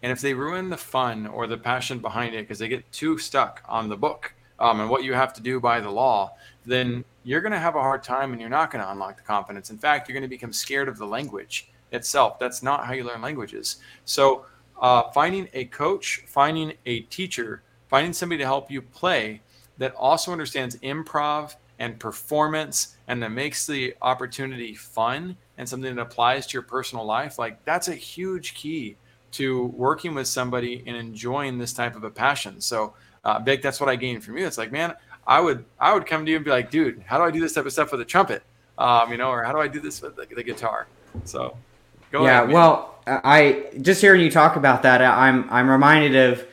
And 0.02 0.12
if 0.12 0.19
they 0.19 0.34
ruin 0.34 0.69
the 0.69 0.78
fun 0.78 1.26
or 1.26 1.47
the 1.47 1.58
passion 1.58 1.99
behind 1.99 2.36
it 2.36 2.39
because 2.39 2.60
they 2.60 2.67
get 2.67 2.91
too 2.91 3.17
stuck 3.17 3.63
on 3.65 3.88
the 3.88 3.95
book 3.95 4.34
um, 4.60 4.82
and 4.82 4.89
what 4.89 5.06
you 5.06 5.13
have 5.13 5.32
to 5.36 5.41
do 5.41 5.62
by 5.62 5.80
the 5.80 5.89
law, 5.89 6.34
then 6.65 7.06
you're 7.23 7.39
going 7.39 7.54
to 7.54 7.60
have 7.60 7.78
a 7.78 7.82
hard 7.82 8.04
time 8.04 8.34
and 8.34 8.41
you're 8.41 8.49
not 8.49 8.69
going 8.69 8.84
to 8.84 8.91
unlock 8.91 9.15
the 9.15 9.23
confidence. 9.23 9.69
In 9.69 9.78
fact, 9.78 10.10
you're 10.10 10.13
going 10.13 10.30
to 10.30 10.36
become 10.38 10.52
scared 10.52 10.89
of 10.89 10.97
the 10.97 11.08
language 11.08 11.69
itself. 11.93 12.38
That's 12.38 12.62
not 12.62 12.86
how 12.86 12.91
you 12.91 13.06
learn 13.06 13.21
languages. 13.21 13.78
So, 14.04 14.45
uh, 14.84 15.10
finding 15.12 15.48
a 15.54 15.65
coach, 15.65 16.24
finding 16.28 16.74
a 16.86 17.00
teacher, 17.04 17.63
finding 17.88 18.13
somebody 18.13 18.38
to 18.38 18.46
help 18.46 18.69
you 18.69 18.82
play 18.82 19.41
that 19.78 19.96
also 19.96 20.32
understands 20.32 20.76
improv 20.78 21.56
and 21.80 21.98
performance 22.00 22.98
and 23.08 23.24
that 23.24 23.32
makes 23.32 23.65
the 23.65 23.96
opportunity 24.02 24.76
fun 24.76 25.36
and 25.58 25.67
something 25.67 25.96
that 25.96 26.02
applies 26.02 26.46
to 26.46 26.54
your 26.54 26.62
personal 26.62 27.06
life, 27.06 27.39
like 27.39 27.63
that's 27.65 27.88
a 27.88 27.96
huge 27.96 28.54
key 28.56 28.96
to 29.32 29.65
working 29.67 30.13
with 30.13 30.28
somebody 30.28 30.84
and 30.86 30.96
enjoying 30.96 31.58
this 31.58 31.74
type 31.74 31.96
of 31.96 32.04
a 32.04 32.10
passion. 32.10 32.62
So, 32.62 32.93
uh, 33.24 33.39
Vic, 33.39 33.62
that's 33.62 33.80
what 33.80 33.89
I 33.89 33.96
gained 33.96 34.24
from 34.24 34.38
you. 34.38 34.46
It's 34.46 34.58
like, 34.58 34.72
man, 34.72 34.93
I 35.26 35.39
would 35.39 35.63
I 35.80 35.93
would 35.93 36.06
come 36.06 36.26
to 36.26 36.30
you 36.30 36.36
and 36.36 36.46
be 36.46 36.52
like, 36.52 36.69
dude, 36.69 37.02
how 37.06 37.17
do 37.17 37.24
I 37.24 37.32
do 37.32 37.39
this 37.39 37.54
type 37.54 37.65
of 37.65 37.72
stuff 37.72 37.91
with 37.91 38.02
a 38.02 38.06
trumpet? 38.06 38.43
Um, 38.78 39.12
you 39.12 39.17
know, 39.17 39.30
or 39.30 39.43
how 39.43 39.54
do 39.54 39.60
I 39.60 39.67
do 39.67 39.80
this 39.80 40.02
with 40.02 40.15
the, 40.17 40.26
the 40.26 40.43
guitar? 40.43 40.88
So, 41.24 41.56
go 42.13 42.23
yeah. 42.23 42.43
Ahead, 42.43 42.54
well, 42.54 42.95
I 43.06 43.65
just 43.82 43.99
hearing 43.99 44.21
you 44.21 44.32
talk 44.32 44.56
about 44.56 44.84
that, 44.84 45.02
I'm 45.02 45.49
I'm 45.49 45.69
reminded 45.69 46.15
of 46.15 46.45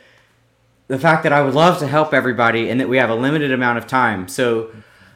the 0.88 0.99
fact 0.99 1.23
that 1.23 1.33
I 1.33 1.42
would 1.42 1.55
love 1.55 1.79
to 1.79 1.87
help 1.87 2.12
everybody 2.12 2.68
and 2.68 2.81
that 2.81 2.88
we 2.88 2.96
have 2.96 3.11
a 3.11 3.14
limited 3.14 3.53
amount 3.53 3.79
of 3.79 3.87
time. 3.87 4.27
So 4.27 4.70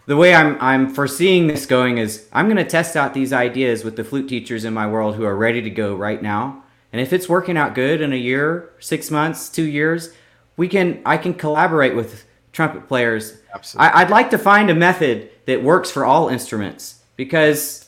the 0.07 0.17
way 0.17 0.33
I'm 0.35 0.57
I'm 0.61 0.95
foreseeing 0.95 1.49
this 1.49 1.67
going 1.67 1.99
is 1.99 2.29
I'm 2.33 2.47
going 2.47 2.59
to 2.59 2.65
test 2.65 2.95
out 2.95 3.15
these 3.15 3.33
ideas 3.33 3.83
with 3.83 3.97
the 3.97 4.05
flute 4.05 4.29
teachers 4.29 4.65
in 4.65 4.73
my 4.73 4.87
world 4.87 5.17
who 5.17 5.25
are 5.25 5.35
ready 5.35 5.61
to 5.63 5.71
go 5.71 5.97
right 5.97 6.23
now. 6.23 6.63
And 6.93 7.01
if 7.01 7.13
it's 7.13 7.29
working 7.29 7.57
out 7.57 7.75
good 7.75 8.01
in 8.01 8.13
a 8.13 8.17
year, 8.17 8.71
6 8.79 9.11
months, 9.11 9.49
2 9.49 9.65
years, 9.65 10.15
we 10.57 10.69
can 10.69 11.03
I 11.05 11.17
can 11.17 11.35
collaborate 11.35 11.97
with 11.97 12.25
trumpet 12.53 12.87
players. 12.87 13.39
Absolutely. 13.53 13.93
I, 13.93 14.05
would 14.05 14.11
like 14.11 14.31
to 14.31 14.39
find 14.39 14.71
a 14.71 14.75
method 14.75 15.31
that 15.47 15.65
works 15.65 15.91
for 15.91 16.05
all 16.05 16.29
instruments 16.29 17.01
because 17.17 17.84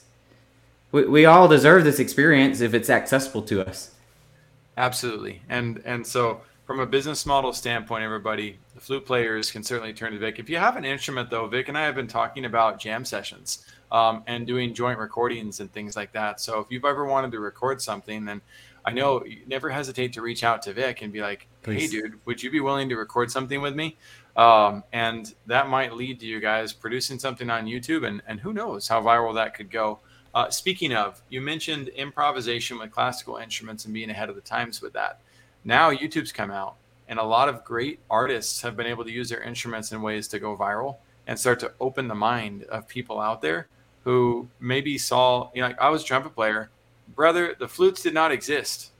we, 0.92 1.04
we 1.06 1.24
all 1.26 1.48
deserve 1.48 1.84
this 1.84 1.98
experience 1.98 2.60
if 2.60 2.74
it's 2.74 2.90
accessible 2.90 3.42
to 3.42 3.66
us. 3.66 3.92
Absolutely. 4.76 5.42
And 5.48 5.82
and 5.84 6.06
so 6.06 6.40
from 6.66 6.80
a 6.80 6.86
business 6.86 7.24
model 7.24 7.52
standpoint, 7.52 8.02
everybody, 8.02 8.58
the 8.74 8.80
flute 8.80 9.06
players 9.06 9.52
can 9.52 9.62
certainly 9.62 9.92
turn 9.92 10.12
to 10.12 10.18
Vic. 10.18 10.40
If 10.40 10.50
you 10.50 10.56
have 10.56 10.76
an 10.76 10.84
instrument, 10.84 11.30
though, 11.30 11.46
Vic 11.46 11.68
and 11.68 11.78
I 11.78 11.84
have 11.84 11.94
been 11.94 12.08
talking 12.08 12.44
about 12.44 12.80
jam 12.80 13.04
sessions 13.04 13.64
um, 13.92 14.24
and 14.26 14.46
doing 14.46 14.74
joint 14.74 14.98
recordings 14.98 15.60
and 15.60 15.72
things 15.72 15.94
like 15.94 16.12
that. 16.12 16.40
So 16.40 16.58
if 16.58 16.66
you've 16.70 16.84
ever 16.84 17.04
wanted 17.04 17.30
to 17.32 17.38
record 17.38 17.80
something, 17.80 18.24
then 18.24 18.40
I 18.84 18.92
know 18.92 19.24
you 19.24 19.42
never 19.46 19.70
hesitate 19.70 20.12
to 20.14 20.22
reach 20.22 20.42
out 20.42 20.60
to 20.62 20.72
Vic 20.72 21.02
and 21.02 21.12
be 21.12 21.20
like, 21.20 21.46
Please. 21.62 21.82
"Hey, 21.82 22.00
dude, 22.00 22.20
would 22.24 22.42
you 22.42 22.50
be 22.50 22.60
willing 22.60 22.88
to 22.88 22.96
record 22.96 23.30
something 23.30 23.60
with 23.60 23.74
me?" 23.74 23.96
Um, 24.36 24.84
and 24.92 25.32
that 25.46 25.68
might 25.68 25.94
lead 25.94 26.20
to 26.20 26.26
you 26.26 26.40
guys 26.40 26.72
producing 26.72 27.18
something 27.18 27.48
on 27.48 27.66
YouTube, 27.66 28.06
and 28.06 28.22
and 28.26 28.40
who 28.40 28.52
knows 28.52 28.86
how 28.88 29.00
viral 29.00 29.34
that 29.34 29.54
could 29.54 29.70
go. 29.70 30.00
Uh, 30.36 30.50
speaking 30.50 30.92
of, 30.92 31.22
you 31.30 31.40
mentioned 31.40 31.88
improvisation 31.88 32.78
with 32.78 32.90
classical 32.90 33.38
instruments 33.38 33.86
and 33.86 33.94
being 33.94 34.10
ahead 34.10 34.28
of 34.28 34.34
the 34.34 34.42
times 34.42 34.82
with 34.82 34.92
that. 34.92 35.18
Now 35.64 35.90
YouTube's 35.90 36.30
come 36.30 36.50
out, 36.50 36.76
and 37.08 37.18
a 37.18 37.24
lot 37.24 37.48
of 37.48 37.64
great 37.64 38.00
artists 38.10 38.60
have 38.60 38.76
been 38.76 38.86
able 38.86 39.02
to 39.04 39.10
use 39.10 39.30
their 39.30 39.42
instruments 39.42 39.92
in 39.92 40.02
ways 40.02 40.28
to 40.28 40.38
go 40.38 40.54
viral 40.54 40.96
and 41.26 41.38
start 41.38 41.58
to 41.60 41.72
open 41.80 42.06
the 42.06 42.14
mind 42.14 42.64
of 42.64 42.86
people 42.86 43.18
out 43.18 43.40
there 43.40 43.66
who 44.04 44.46
maybe 44.60 44.98
saw, 44.98 45.50
you 45.54 45.62
know, 45.62 45.68
like 45.68 45.80
I 45.80 45.88
was 45.88 46.02
a 46.02 46.04
trumpet 46.04 46.34
player 46.34 46.68
brother, 47.14 47.56
the 47.58 47.66
flutes 47.66 48.02
did 48.02 48.12
not 48.12 48.30
exist. 48.30 48.90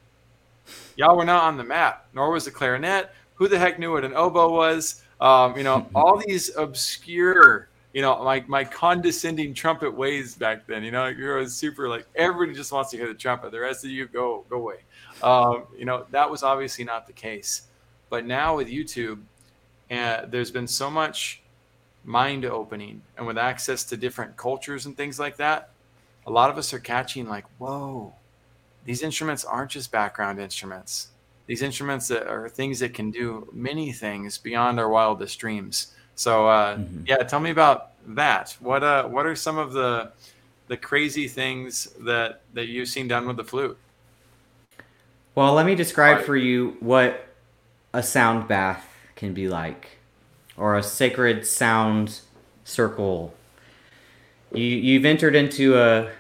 Y'all 0.97 1.19
were 1.19 1.25
not 1.27 1.45
on 1.45 1.59
the 1.59 1.65
map, 1.65 2.07
nor 2.15 2.31
was 2.31 2.47
the 2.47 2.51
clarinet. 2.51 3.13
Who 3.35 3.47
the 3.47 3.59
heck 3.59 3.79
knew 3.79 3.93
what 3.93 4.07
an 4.07 4.15
oboe 4.15 4.51
was? 4.51 5.03
Um, 5.21 5.55
you 5.57 5.65
know, 5.65 5.87
all 5.95 6.17
these 6.27 6.57
obscure, 6.57 7.69
you 7.97 8.03
know, 8.03 8.23
my, 8.23 8.45
my 8.47 8.63
condescending 8.63 9.55
trumpet 9.55 9.91
ways 9.91 10.35
back 10.35 10.67
then. 10.67 10.85
You 10.85 10.91
know, 10.91 11.07
you're 11.07 11.49
super 11.49 11.89
like 11.89 12.07
everybody 12.15 12.55
just 12.55 12.71
wants 12.71 12.91
to 12.91 12.99
hear 12.99 13.09
the 13.09 13.15
trumpet. 13.15 13.53
The 13.53 13.61
rest 13.61 13.87
of 13.87 13.91
you 13.91 14.07
go 14.07 14.45
go 14.51 14.57
away. 14.59 14.81
Um, 15.23 15.63
you 15.79 15.87
know, 15.87 16.05
that 16.11 16.31
was 16.31 16.43
obviously 16.43 16.85
not 16.85 17.07
the 17.07 17.15
case. 17.15 17.69
But 18.11 18.27
now 18.27 18.55
with 18.55 18.69
YouTube, 18.69 19.23
uh, 19.91 20.27
there's 20.27 20.51
been 20.51 20.67
so 20.67 20.91
much 20.91 21.41
mind 22.05 22.45
opening, 22.45 23.01
and 23.17 23.27
with 23.27 23.39
access 23.39 23.83
to 23.85 23.97
different 23.97 24.37
cultures 24.37 24.85
and 24.85 24.95
things 24.95 25.19
like 25.19 25.39
that, 25.39 25.71
a 26.27 26.31
lot 26.31 26.51
of 26.51 26.59
us 26.59 26.75
are 26.75 26.79
catching 26.79 27.27
like, 27.27 27.47
whoa, 27.57 28.13
these 28.85 29.03
instruments 29.03 29.43
aren't 29.43 29.71
just 29.71 29.91
background 29.91 30.39
instruments. 30.39 31.09
These 31.47 31.63
instruments 31.63 32.09
that 32.09 32.27
are 32.27 32.51
things 32.51 32.79
that 32.81 32.93
can 32.93 33.11
do 33.11 33.49
many 33.55 33.91
things 33.91 34.37
beyond 34.37 34.79
our 34.79 34.91
wildest 34.91 35.39
dreams. 35.39 35.95
So, 36.17 36.49
uh, 36.49 36.77
mm-hmm. 36.77 37.05
yeah, 37.07 37.19
tell 37.19 37.41
me 37.41 37.51
about 37.51 37.93
that. 38.09 38.57
What 38.61 38.83
uh, 38.83 39.05
what 39.05 39.27
are 39.27 39.37
some 39.37 39.59
of 39.59 39.73
the 39.73 40.13
the 40.69 40.77
crazy 40.77 41.29
things 41.29 41.89
that 42.01 42.43
that 42.55 42.67
you've 42.67 42.89
seen 42.89 43.07
done 43.07 43.27
with 43.27 43.37
the 43.37 43.45
flute? 43.45 43.79
Well, 45.35 45.55
let 45.55 45.67
me 45.67 45.75
describe 45.75 46.25
for 46.25 46.37
you 46.37 46.77
what 46.81 47.29
a 47.93 48.03
sound 48.03 48.49
bath 48.49 48.85
can 49.15 49.35
be 49.35 49.49
like, 49.49 49.99
or 50.57 50.77
a 50.77 50.83
sacred 50.83 51.47
sound 51.47 52.21
circle 52.65 53.33
you 54.53 54.65
you've 54.65 55.05
entered 55.05 55.35
into 55.35 55.79
a 55.79 56.11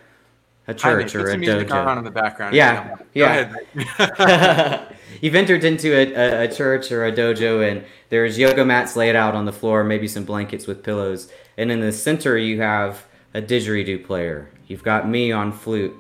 a 0.69 0.75
church 0.75 1.15
or 1.15 1.31
a 1.31 1.37
dojo. 1.37 1.87
on 1.87 1.99
in 1.99 2.05
the 2.05 2.11
background. 2.11 2.55
Yeah, 2.55 2.97
yeah. 3.15 3.55
you've 5.20 5.35
entered 5.35 5.64
into 5.64 5.92
a, 5.92 6.14
a, 6.14 6.44
a, 6.44 6.48
church 6.48 6.90
or 6.92 7.05
a 7.05 7.12
dojo, 7.12 7.68
and 7.68 7.85
there's 8.09 8.38
yoga 8.38 8.64
mats 8.64 8.96
laid 8.96 9.16
out 9.16 9.35
on 9.35 9.44
the 9.44 9.52
floor, 9.52 9.85
maybe 9.85 10.09
some 10.09 10.24
blankets 10.24 10.66
with 10.66 10.83
pillows, 10.83 11.31
and 11.57 11.70
in 11.70 11.81
the 11.81 11.92
center 11.92 12.37
you 12.37 12.61
have 12.61 13.05
a 13.35 13.42
didgeridoo 13.42 14.05
player. 14.05 14.50
You've 14.66 14.83
got 14.83 15.09
me 15.09 15.33
on 15.33 15.52
flute. 15.52 15.94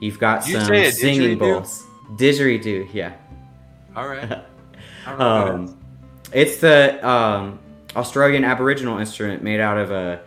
You've 0.00 0.18
got 0.18 0.46
you 0.46 0.60
some 0.60 0.92
singing 0.92 1.38
bowls. 1.38 1.86
Didgeridoo, 2.12 2.92
yeah. 2.92 3.14
All 3.96 4.08
right. 4.08 4.44
um, 5.06 5.78
it's 6.32 6.58
the 6.58 7.06
um, 7.06 7.58
Australian 7.96 8.44
Aboriginal 8.44 8.98
instrument 8.98 9.42
made 9.42 9.60
out 9.60 9.78
of 9.78 9.90
a. 9.90 10.22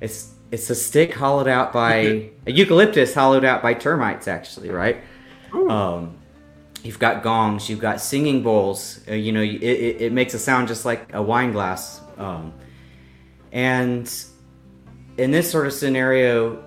It's 0.00 0.32
it's 0.50 0.70
a 0.70 0.74
stick 0.74 1.14
hollowed 1.14 1.48
out 1.48 1.72
by 1.72 2.30
a 2.46 2.52
eucalyptus 2.52 3.14
hollowed 3.14 3.44
out 3.44 3.62
by 3.62 3.74
termites 3.74 4.28
actually 4.28 4.70
right 4.70 4.98
um, 5.68 6.16
you've 6.86 6.98
got 6.98 7.22
gongs 7.22 7.68
you've 7.68 7.80
got 7.80 8.00
singing 8.00 8.42
bowls 8.42 9.00
uh, 9.08 9.14
you 9.14 9.32
know 9.32 9.42
it, 9.42 9.62
it, 9.62 10.02
it, 10.02 10.12
makes 10.12 10.34
a 10.34 10.38
sound 10.38 10.68
just 10.68 10.84
like 10.84 11.12
a 11.14 11.22
wine 11.22 11.52
glass 11.52 12.00
um, 12.16 12.52
and 13.52 14.24
in 15.18 15.30
this 15.30 15.50
sort 15.50 15.66
of 15.66 15.72
scenario 15.72 16.62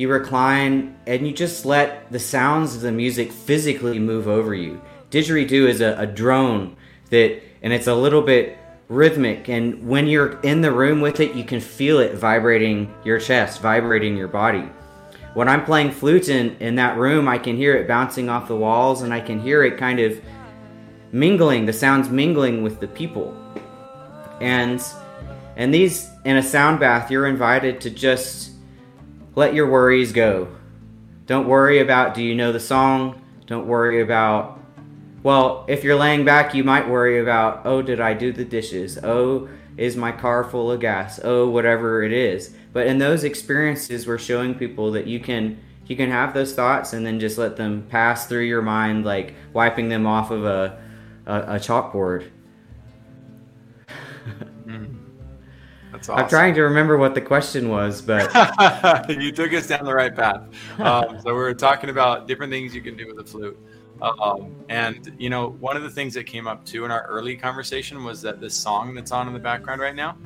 you 0.00 0.08
recline 0.08 0.96
and 1.06 1.26
you 1.26 1.32
just 1.32 1.66
let 1.66 2.10
the 2.10 2.18
sounds 2.18 2.74
of 2.74 2.80
the 2.80 2.90
music 2.90 3.30
physically 3.30 3.98
move 3.98 4.28
over 4.28 4.54
you. 4.54 4.80
Didgeridoo 5.10 5.68
is 5.68 5.82
a, 5.82 5.94
a 5.98 6.06
drone 6.06 6.76
that 7.10 7.42
and 7.62 7.72
it's 7.72 7.86
a 7.86 7.94
little 7.94 8.22
bit 8.22 8.56
rhythmic 8.88 9.48
and 9.48 9.86
when 9.86 10.06
you're 10.06 10.40
in 10.40 10.62
the 10.62 10.72
room 10.72 11.00
with 11.00 11.20
it 11.20 11.34
you 11.34 11.44
can 11.44 11.60
feel 11.60 11.98
it 11.98 12.14
vibrating 12.14 12.92
your 13.04 13.20
chest 13.20 13.60
vibrating 13.60 14.16
your 14.16 14.26
body 14.26 14.68
when 15.34 15.48
i'm 15.48 15.64
playing 15.64 15.90
flute 15.90 16.28
in, 16.28 16.56
in 16.58 16.74
that 16.74 16.96
room 16.96 17.28
i 17.28 17.38
can 17.38 17.56
hear 17.56 17.74
it 17.76 17.86
bouncing 17.86 18.28
off 18.28 18.48
the 18.48 18.56
walls 18.56 19.02
and 19.02 19.12
i 19.12 19.20
can 19.20 19.40
hear 19.40 19.62
it 19.62 19.76
kind 19.76 20.00
of 20.00 20.20
mingling 21.12 21.66
the 21.66 21.72
sounds 21.72 22.08
mingling 22.08 22.62
with 22.62 22.80
the 22.80 22.88
people 22.88 23.36
and 24.40 24.82
and 25.56 25.74
these 25.74 26.08
in 26.24 26.36
a 26.36 26.42
sound 26.42 26.78
bath 26.80 27.10
you're 27.10 27.26
invited 27.26 27.80
to 27.80 27.90
just 27.90 28.52
let 29.34 29.54
your 29.54 29.68
worries 29.68 30.12
go 30.12 30.48
don't 31.26 31.46
worry 31.46 31.80
about 31.80 32.14
do 32.14 32.22
you 32.22 32.34
know 32.34 32.52
the 32.52 32.60
song 32.60 33.20
don't 33.46 33.66
worry 33.66 34.00
about 34.00 34.60
well, 35.22 35.66
if 35.68 35.84
you're 35.84 35.96
laying 35.96 36.24
back, 36.24 36.54
you 36.54 36.64
might 36.64 36.88
worry 36.88 37.20
about, 37.20 37.66
oh, 37.66 37.82
did 37.82 38.00
I 38.00 38.14
do 38.14 38.32
the 38.32 38.44
dishes? 38.44 38.98
Oh, 39.02 39.50
is 39.76 39.94
my 39.94 40.12
car 40.12 40.44
full 40.44 40.72
of 40.72 40.80
gas? 40.80 41.20
Oh, 41.22 41.50
whatever 41.50 42.02
it 42.02 42.12
is. 42.12 42.54
But 42.72 42.86
in 42.86 42.98
those 42.98 43.24
experiences, 43.24 44.06
we're 44.06 44.18
showing 44.18 44.54
people 44.54 44.92
that 44.92 45.06
you 45.06 45.20
can 45.20 45.58
you 45.86 45.96
can 45.96 46.10
have 46.10 46.32
those 46.34 46.54
thoughts 46.54 46.92
and 46.92 47.04
then 47.04 47.18
just 47.18 47.36
let 47.36 47.56
them 47.56 47.84
pass 47.88 48.26
through 48.26 48.44
your 48.44 48.62
mind, 48.62 49.04
like 49.04 49.34
wiping 49.52 49.88
them 49.88 50.06
off 50.06 50.30
of 50.30 50.44
a 50.44 50.80
a, 51.26 51.34
a 51.34 51.54
chalkboard. 51.56 52.30
mm. 54.66 54.96
Awesome. 55.92 56.14
I'm 56.14 56.28
trying 56.28 56.54
to 56.54 56.62
remember 56.62 56.96
what 56.96 57.14
the 57.14 57.20
question 57.20 57.68
was, 57.68 58.00
but 58.00 58.30
you 59.08 59.32
took 59.32 59.52
us 59.52 59.66
down 59.66 59.84
the 59.84 59.92
right 59.92 60.14
path. 60.14 60.42
Um, 60.78 61.20
so 61.20 61.26
we 61.26 61.32
we're 61.32 61.52
talking 61.52 61.90
about 61.90 62.28
different 62.28 62.52
things 62.52 62.74
you 62.74 62.80
can 62.80 62.96
do 62.96 63.08
with 63.08 63.18
a 63.18 63.24
flute. 63.24 63.58
Um, 64.00 64.54
and 64.68 65.12
you 65.18 65.28
know, 65.28 65.50
one 65.60 65.76
of 65.76 65.82
the 65.82 65.90
things 65.90 66.14
that 66.14 66.24
came 66.24 66.46
up 66.46 66.64
too 66.64 66.84
in 66.84 66.90
our 66.90 67.02
early 67.06 67.36
conversation 67.36 68.02
was 68.04 68.22
that 68.22 68.40
this 68.40 68.54
song 68.54 68.94
that's 68.94 69.12
on 69.12 69.26
in 69.26 69.34
the 69.34 69.40
background 69.40 69.80
right 69.80 69.94
now 69.94 70.16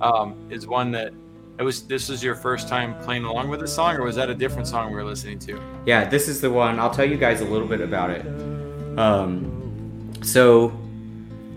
um, 0.00 0.46
is 0.50 0.66
one 0.66 0.90
that 0.90 1.14
it 1.58 1.62
was. 1.62 1.86
This 1.86 2.08
was 2.08 2.22
your 2.22 2.34
first 2.34 2.68
time 2.68 2.94
playing 3.02 3.24
along 3.24 3.48
with 3.48 3.60
the 3.60 3.68
song, 3.68 3.96
or 3.96 4.02
was 4.02 4.16
that 4.16 4.28
a 4.28 4.34
different 4.34 4.66
song 4.66 4.90
we 4.90 4.96
were 4.96 5.04
listening 5.04 5.38
to? 5.40 5.60
Yeah, 5.86 6.08
this 6.08 6.28
is 6.28 6.40
the 6.40 6.50
one. 6.50 6.80
I'll 6.80 6.92
tell 6.92 7.08
you 7.08 7.16
guys 7.16 7.40
a 7.40 7.44
little 7.44 7.68
bit 7.68 7.80
about 7.80 8.10
it. 8.10 8.26
Um, 8.98 10.12
so, 10.22 10.72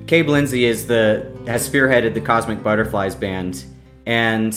Cabe 0.05 0.27
Lindsay 0.27 0.65
is 0.65 0.85
the 0.85 1.31
has 1.47 1.67
spearheaded 1.67 2.13
the 2.13 2.21
Cosmic 2.21 2.61
Butterflies 2.61 3.15
band, 3.15 3.63
and 4.05 4.55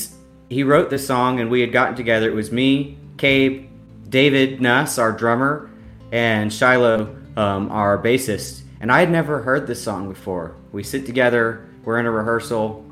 he 0.50 0.62
wrote 0.62 0.90
the 0.90 0.98
song, 0.98 1.40
and 1.40 1.50
we 1.50 1.60
had 1.60 1.72
gotten 1.72 1.94
together. 1.94 2.28
It 2.28 2.34
was 2.34 2.52
me, 2.52 2.98
Cabe, 3.16 3.68
David 4.08 4.60
Nuss, 4.60 4.98
our 4.98 5.12
drummer, 5.12 5.70
and 6.12 6.52
Shiloh, 6.52 7.16
um, 7.36 7.70
our 7.70 7.96
bassist. 7.96 8.62
And 8.80 8.90
I 8.90 9.00
had 9.00 9.10
never 9.10 9.42
heard 9.42 9.66
this 9.66 9.82
song 9.82 10.08
before. 10.08 10.56
We 10.72 10.82
sit 10.82 11.06
together, 11.06 11.66
we're 11.84 11.98
in 11.98 12.06
a 12.06 12.10
rehearsal, 12.10 12.84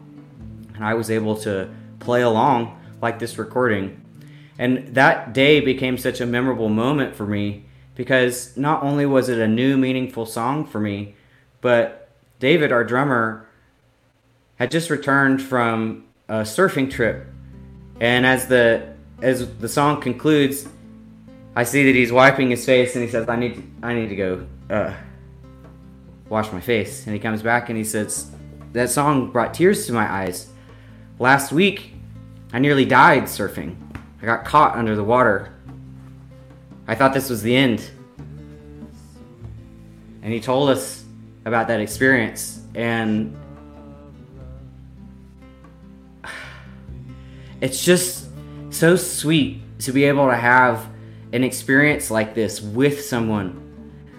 and 0.75 0.85
I 0.85 0.95
was 0.95 1.11
able 1.11 1.37
to 1.39 1.69
play 2.01 2.23
along 2.23 2.81
like 3.01 3.19
this 3.19 3.39
recording. 3.39 4.05
And 4.59 4.95
that 4.95 5.33
day 5.33 5.61
became 5.61 5.99
such 5.99 6.21
a 6.21 6.27
memorable 6.27 6.69
moment 6.69 7.15
for 7.15 7.27
me 7.27 7.65
because 7.95 8.57
not 8.57 8.83
only 8.83 9.07
was 9.07 9.29
it 9.29 9.39
a 9.39 9.47
new, 9.47 9.77
meaningful 9.77 10.27
song 10.27 10.67
for 10.67 10.81
me, 10.81 11.15
but 11.61 12.09
David, 12.39 12.73
our 12.73 12.85
drummer, 12.85 13.49
had 14.57 14.71
just 14.71 14.91
returned 14.91 15.41
from 15.43 16.05
a 16.29 16.43
surfing 16.43 16.91
trip. 16.91 17.27
And 18.01 18.27
as 18.27 18.47
the 18.47 18.95
as 19.21 19.57
the 19.59 19.69
song 19.69 20.01
concludes, 20.01 20.69
I 21.57 21.65
see 21.65 21.85
that 21.87 21.95
he's 21.95 22.13
wiping 22.13 22.51
his 22.51 22.65
face 22.65 22.95
and 22.95 23.05
he 23.05 23.11
says, 23.11 23.29
I 23.29 23.37
need 23.37 23.57
to, 23.57 23.63
I 23.83 23.95
need 23.95 24.09
to 24.11 24.17
go 24.17 24.47
uh, 24.71 24.95
wash 26.29 26.53
my 26.53 26.61
face. 26.61 27.05
And 27.07 27.15
he 27.15 27.21
comes 27.21 27.43
back 27.43 27.69
and 27.69 27.77
he 27.77 27.85
says, 27.85 28.31
That 28.73 28.91
song 28.91 29.31
brought 29.33 29.55
tears 29.55 29.87
to 29.87 29.93
my 29.93 30.09
eyes. 30.11 30.51
Last 31.19 31.53
week, 31.53 31.95
I 32.53 32.59
nearly 32.59 32.85
died 32.85 33.25
surfing. 33.25 33.77
I 34.23 34.27
got 34.27 34.45
caught 34.45 34.77
under 34.77 34.95
the 34.97 35.05
water. 35.05 35.53
I 36.87 36.95
thought 36.95 37.15
this 37.15 37.29
was 37.29 37.43
the 37.43 37.55
end. 37.55 37.91
And 40.23 40.33
he 40.33 40.41
told 40.41 40.71
us 40.71 41.05
about 41.45 41.69
that 41.69 41.81
experience. 41.81 42.63
And 42.75 43.37
it's 47.61 47.85
just 47.85 48.29
so 48.71 48.97
sweet 48.97 49.61
to 49.81 49.93
be 49.93 50.05
able 50.05 50.29
to 50.29 50.37
have 50.37 50.89
an 51.33 51.45
experience 51.45 52.11
like 52.11 52.35
this 52.35 52.61
with 52.61 53.05
someone 53.05 53.69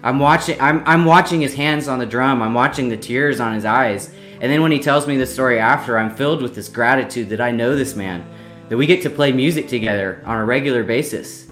I'm 0.02 0.18
watching 0.18 0.60
I'm 0.60 0.82
I'm 0.86 1.04
watching 1.04 1.40
his 1.40 1.54
hands 1.54 1.88
on 1.88 1.98
the 1.98 2.06
drum. 2.06 2.42
I'm 2.42 2.54
watching 2.54 2.88
the 2.88 2.96
tears 2.96 3.40
on 3.40 3.54
his 3.54 3.64
eyes. 3.64 4.12
And 4.40 4.50
then 4.50 4.62
when 4.62 4.72
he 4.72 4.78
tells 4.78 5.06
me 5.06 5.16
the 5.16 5.26
story 5.26 5.58
after, 5.58 5.98
I'm 5.98 6.14
filled 6.14 6.40
with 6.40 6.54
this 6.54 6.68
gratitude 6.68 7.28
that 7.28 7.40
I 7.40 7.50
know 7.50 7.76
this 7.76 7.94
man, 7.94 8.24
that 8.68 8.76
we 8.76 8.86
get 8.86 9.02
to 9.02 9.10
play 9.10 9.32
music 9.32 9.68
together 9.68 10.22
on 10.24 10.38
a 10.38 10.44
regular 10.44 10.82
basis. 10.82 11.50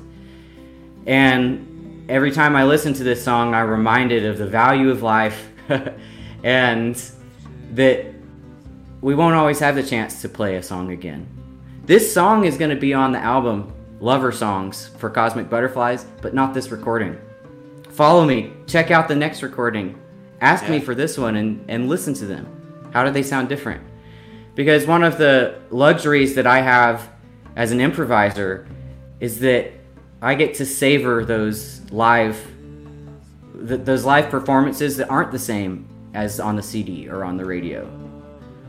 And 1.07 2.09
every 2.09 2.33
time 2.33 2.57
I 2.57 2.65
listen 2.65 2.95
to 2.95 3.05
this 3.05 3.23
song, 3.23 3.55
I'm 3.55 3.69
reminded 3.69 4.25
of 4.25 4.39
the 4.39 4.47
value 4.47 4.91
of 4.91 5.03
life 5.03 5.49
and 6.43 7.11
that 7.73 8.07
we 9.03 9.15
won't 9.15 9.35
always 9.35 9.59
have 9.61 9.75
the 9.75 9.83
chance 9.83 10.23
to 10.23 10.29
play 10.29 10.57
a 10.57 10.63
song 10.63 10.91
again. 10.91 11.29
This 11.85 12.13
song 12.13 12.45
is 12.45 12.57
going 12.57 12.71
to 12.71 12.77
be 12.77 12.95
on 12.95 13.13
the 13.13 13.19
album 13.19 13.73
Lover 14.01 14.33
Songs 14.33 14.89
for 14.99 15.11
Cosmic 15.11 15.51
Butterflies, 15.51 16.07
but 16.23 16.35
not 16.35 16.55
this 16.55 16.71
recording. 16.71 17.19
Follow 17.91 18.25
me, 18.25 18.53
check 18.67 18.91
out 18.91 19.09
the 19.09 19.17
next 19.17 19.43
recording, 19.43 20.01
ask 20.41 20.65
yeah. 20.65 20.71
me 20.71 20.81
for 20.81 20.95
this 20.95 21.19
one, 21.19 21.37
and, 21.37 21.65
and 21.69 21.89
listen 21.89 22.15
to 22.15 22.27
them. 22.27 22.58
How 22.99 23.05
do 23.05 23.13
they 23.13 23.23
sound 23.23 23.49
different? 23.49 23.81
Because 24.57 24.85
one 24.85 25.05
of 25.05 25.19
the 25.19 25.61
luxuries 25.71 26.35
that 26.35 26.49
I 26.49 26.63
have 26.63 27.09
as 27.55 27.71
an 27.71 27.81
improviser 27.81 28.67
is 29.21 29.39
that 29.39 29.71
I 30.21 30.35
get 30.35 30.55
to 30.55 30.67
savor 30.67 31.25
those 31.25 31.81
live 31.93 32.45
th- 33.69 33.83
those 33.85 34.05
live 34.05 34.31
performances 34.31 34.97
that 34.97 35.09
aren't 35.09 35.31
the 35.31 35.39
same 35.39 35.87
as 36.13 36.41
on 36.41 36.57
the 36.57 36.63
CD 36.65 37.09
or 37.09 37.25
on 37.25 37.37
the 37.37 37.45
radio. 37.45 37.89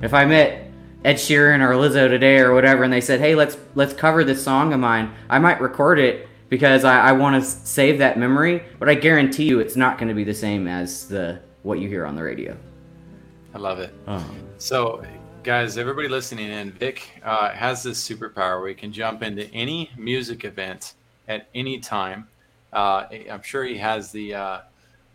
If 0.03 0.13
I 0.13 0.25
met 0.25 0.69
Ed 1.03 1.15
Sheeran 1.15 1.67
or 1.67 1.73
Lizzo 1.73 2.07
today 2.07 2.37
or 2.37 2.53
whatever, 2.53 2.83
and 2.83 2.93
they 2.93 3.01
said, 3.01 3.19
"Hey, 3.19 3.33
let's 3.33 3.57
let's 3.73 3.95
cover 3.95 4.23
this 4.23 4.43
song 4.43 4.73
of 4.73 4.79
mine," 4.79 5.11
I 5.27 5.39
might 5.39 5.59
record 5.59 5.97
it 5.97 6.29
because 6.49 6.83
I, 6.83 6.99
I 6.99 7.11
want 7.13 7.43
to 7.43 7.49
save 7.49 7.97
that 7.97 8.19
memory. 8.19 8.61
But 8.77 8.89
I 8.89 8.93
guarantee 8.93 9.45
you, 9.45 9.59
it's 9.59 9.75
not 9.75 9.97
going 9.97 10.09
to 10.09 10.13
be 10.13 10.23
the 10.23 10.35
same 10.35 10.67
as 10.67 11.07
the 11.07 11.41
what 11.63 11.79
you 11.79 11.87
hear 11.87 12.05
on 12.05 12.15
the 12.15 12.21
radio. 12.21 12.55
I 13.53 13.57
love 13.57 13.79
it. 13.79 13.93
Oh. 14.07 14.25
So, 14.57 15.03
guys, 15.43 15.77
everybody 15.77 16.07
listening 16.07 16.51
in, 16.51 16.71
Vic 16.71 17.09
uh, 17.23 17.49
has 17.49 17.83
this 17.83 18.07
superpower 18.07 18.59
where 18.59 18.69
he 18.69 18.75
can 18.75 18.91
jump 18.91 19.23
into 19.23 19.45
any 19.51 19.89
music 19.97 20.45
event 20.45 20.93
at 21.27 21.47
any 21.55 21.79
time. 21.79 22.27
Uh, 22.71 23.05
I'm 23.31 23.41
sure 23.41 23.63
he 23.63 23.77
has 23.77 24.11
the 24.11 24.35
uh, 24.35 24.59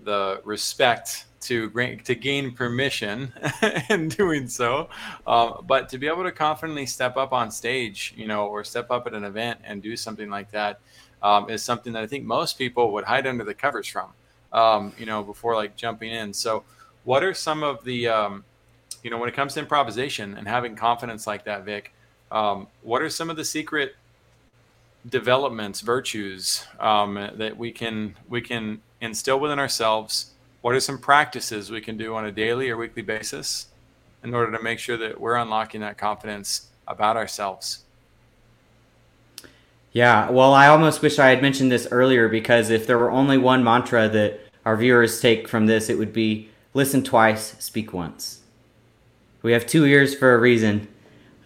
the 0.03 0.40
respect 0.44 1.27
to 1.42 1.70
to 2.05 2.14
gain 2.14 2.53
permission 2.53 3.33
in 3.90 4.09
doing 4.09 4.49
so, 4.49 4.88
um, 5.27 5.64
but 5.66 5.88
to 5.90 5.99
be 5.99 6.09
able 6.09 6.25
to 6.25 6.33
confidently 6.33 6.87
step 6.87 7.16
up 7.16 7.33
on 7.33 7.51
stage, 7.51 8.14
you 8.16 8.27
know, 8.27 8.47
or 8.47 8.64
step 8.64 8.90
up 8.90 9.07
at 9.07 9.14
an 9.14 9.25
event 9.25 9.61
and 9.64 9.83
do 9.83 9.97
something 9.97 10.31
like 10.31 10.51
that 10.51 10.81
um, 11.23 11.49
is 11.51 11.62
something 11.62 11.92
that 11.92 12.03
I 12.03 12.07
think 12.07 12.25
most 12.25 12.59
people 12.59 12.92
would 12.92 13.05
hide 13.05 13.27
under 13.27 13.44
the 13.44 13.55
covers 13.55 13.87
from, 13.87 14.11
um, 14.53 14.92
you 14.99 15.07
know, 15.07 15.23
before 15.23 15.55
like 15.55 15.77
jumping 15.77 16.11
in. 16.11 16.33
So, 16.33 16.64
what 17.05 17.23
are 17.23 17.35
some 17.35 17.62
of 17.62 17.85
the, 17.85 18.09
um, 18.09 18.45
you 19.03 19.11
know, 19.11 19.19
when 19.19 19.29
it 19.29 19.35
comes 19.35 19.55
to 19.55 19.61
improvisation 19.61 20.37
and 20.37 20.49
having 20.49 20.75
confidence 20.75 21.27
like 21.27 21.45
that, 21.45 21.64
Vic? 21.64 21.93
Um, 22.33 22.67
what 22.83 23.03
are 23.03 23.11
some 23.11 23.31
of 23.31 23.37
the 23.37 23.45
secret 23.45 23.95
developments, 25.09 25.81
virtues 25.81 26.67
um, 26.81 27.14
that 27.37 27.57
we 27.57 27.71
can 27.71 28.17
we 28.29 28.40
can 28.40 28.81
instill 29.01 29.38
within 29.38 29.59
ourselves? 29.59 30.33
What 30.62 30.75
are 30.75 30.81
some 30.81 30.99
practices 30.99 31.71
we 31.71 31.81
can 31.81 31.97
do 31.99 32.14
on 32.14 32.25
a 32.25 32.33
daily 32.33 32.71
or 32.71 32.77
weekly 32.77 33.03
basis 33.03 33.67
in 34.23 34.35
order 34.35 34.57
to 34.57 34.62
make 34.62 34.79
sure 34.79 34.97
that 34.97 35.21
we're 35.21 35.37
unlocking 35.37 35.83
that 35.83 35.99
confidence 35.99 36.69
about 36.88 37.17
ourselves? 37.17 37.85
Yeah, 39.93 40.31
well, 40.31 40.55
I 40.55 40.67
almost 40.69 41.03
wish 41.03 41.19
I 41.19 41.29
had 41.29 41.40
mentioned 41.40 41.71
this 41.71 41.87
earlier 41.90 42.29
because 42.29 42.71
if 42.71 42.87
there 42.87 42.99
were 42.99 43.12
only 43.12 43.38
one 43.38 43.62
mantra 43.62 44.09
that 44.09 44.40
our 44.64 44.77
viewers 44.77 45.21
take 45.21 45.47
from 45.47 45.67
this, 45.67 45.88
it 45.88 45.99
would 45.99 46.12
be 46.12 46.49
listen 46.74 47.02
twice, 47.02 47.56
speak 47.58 47.92
once. 47.92 48.40
We 49.42 49.52
have 49.52 49.66
two 49.66 49.84
ears 49.87 50.14
for 50.14 50.34
a 50.34 50.38
reason, 50.38 50.88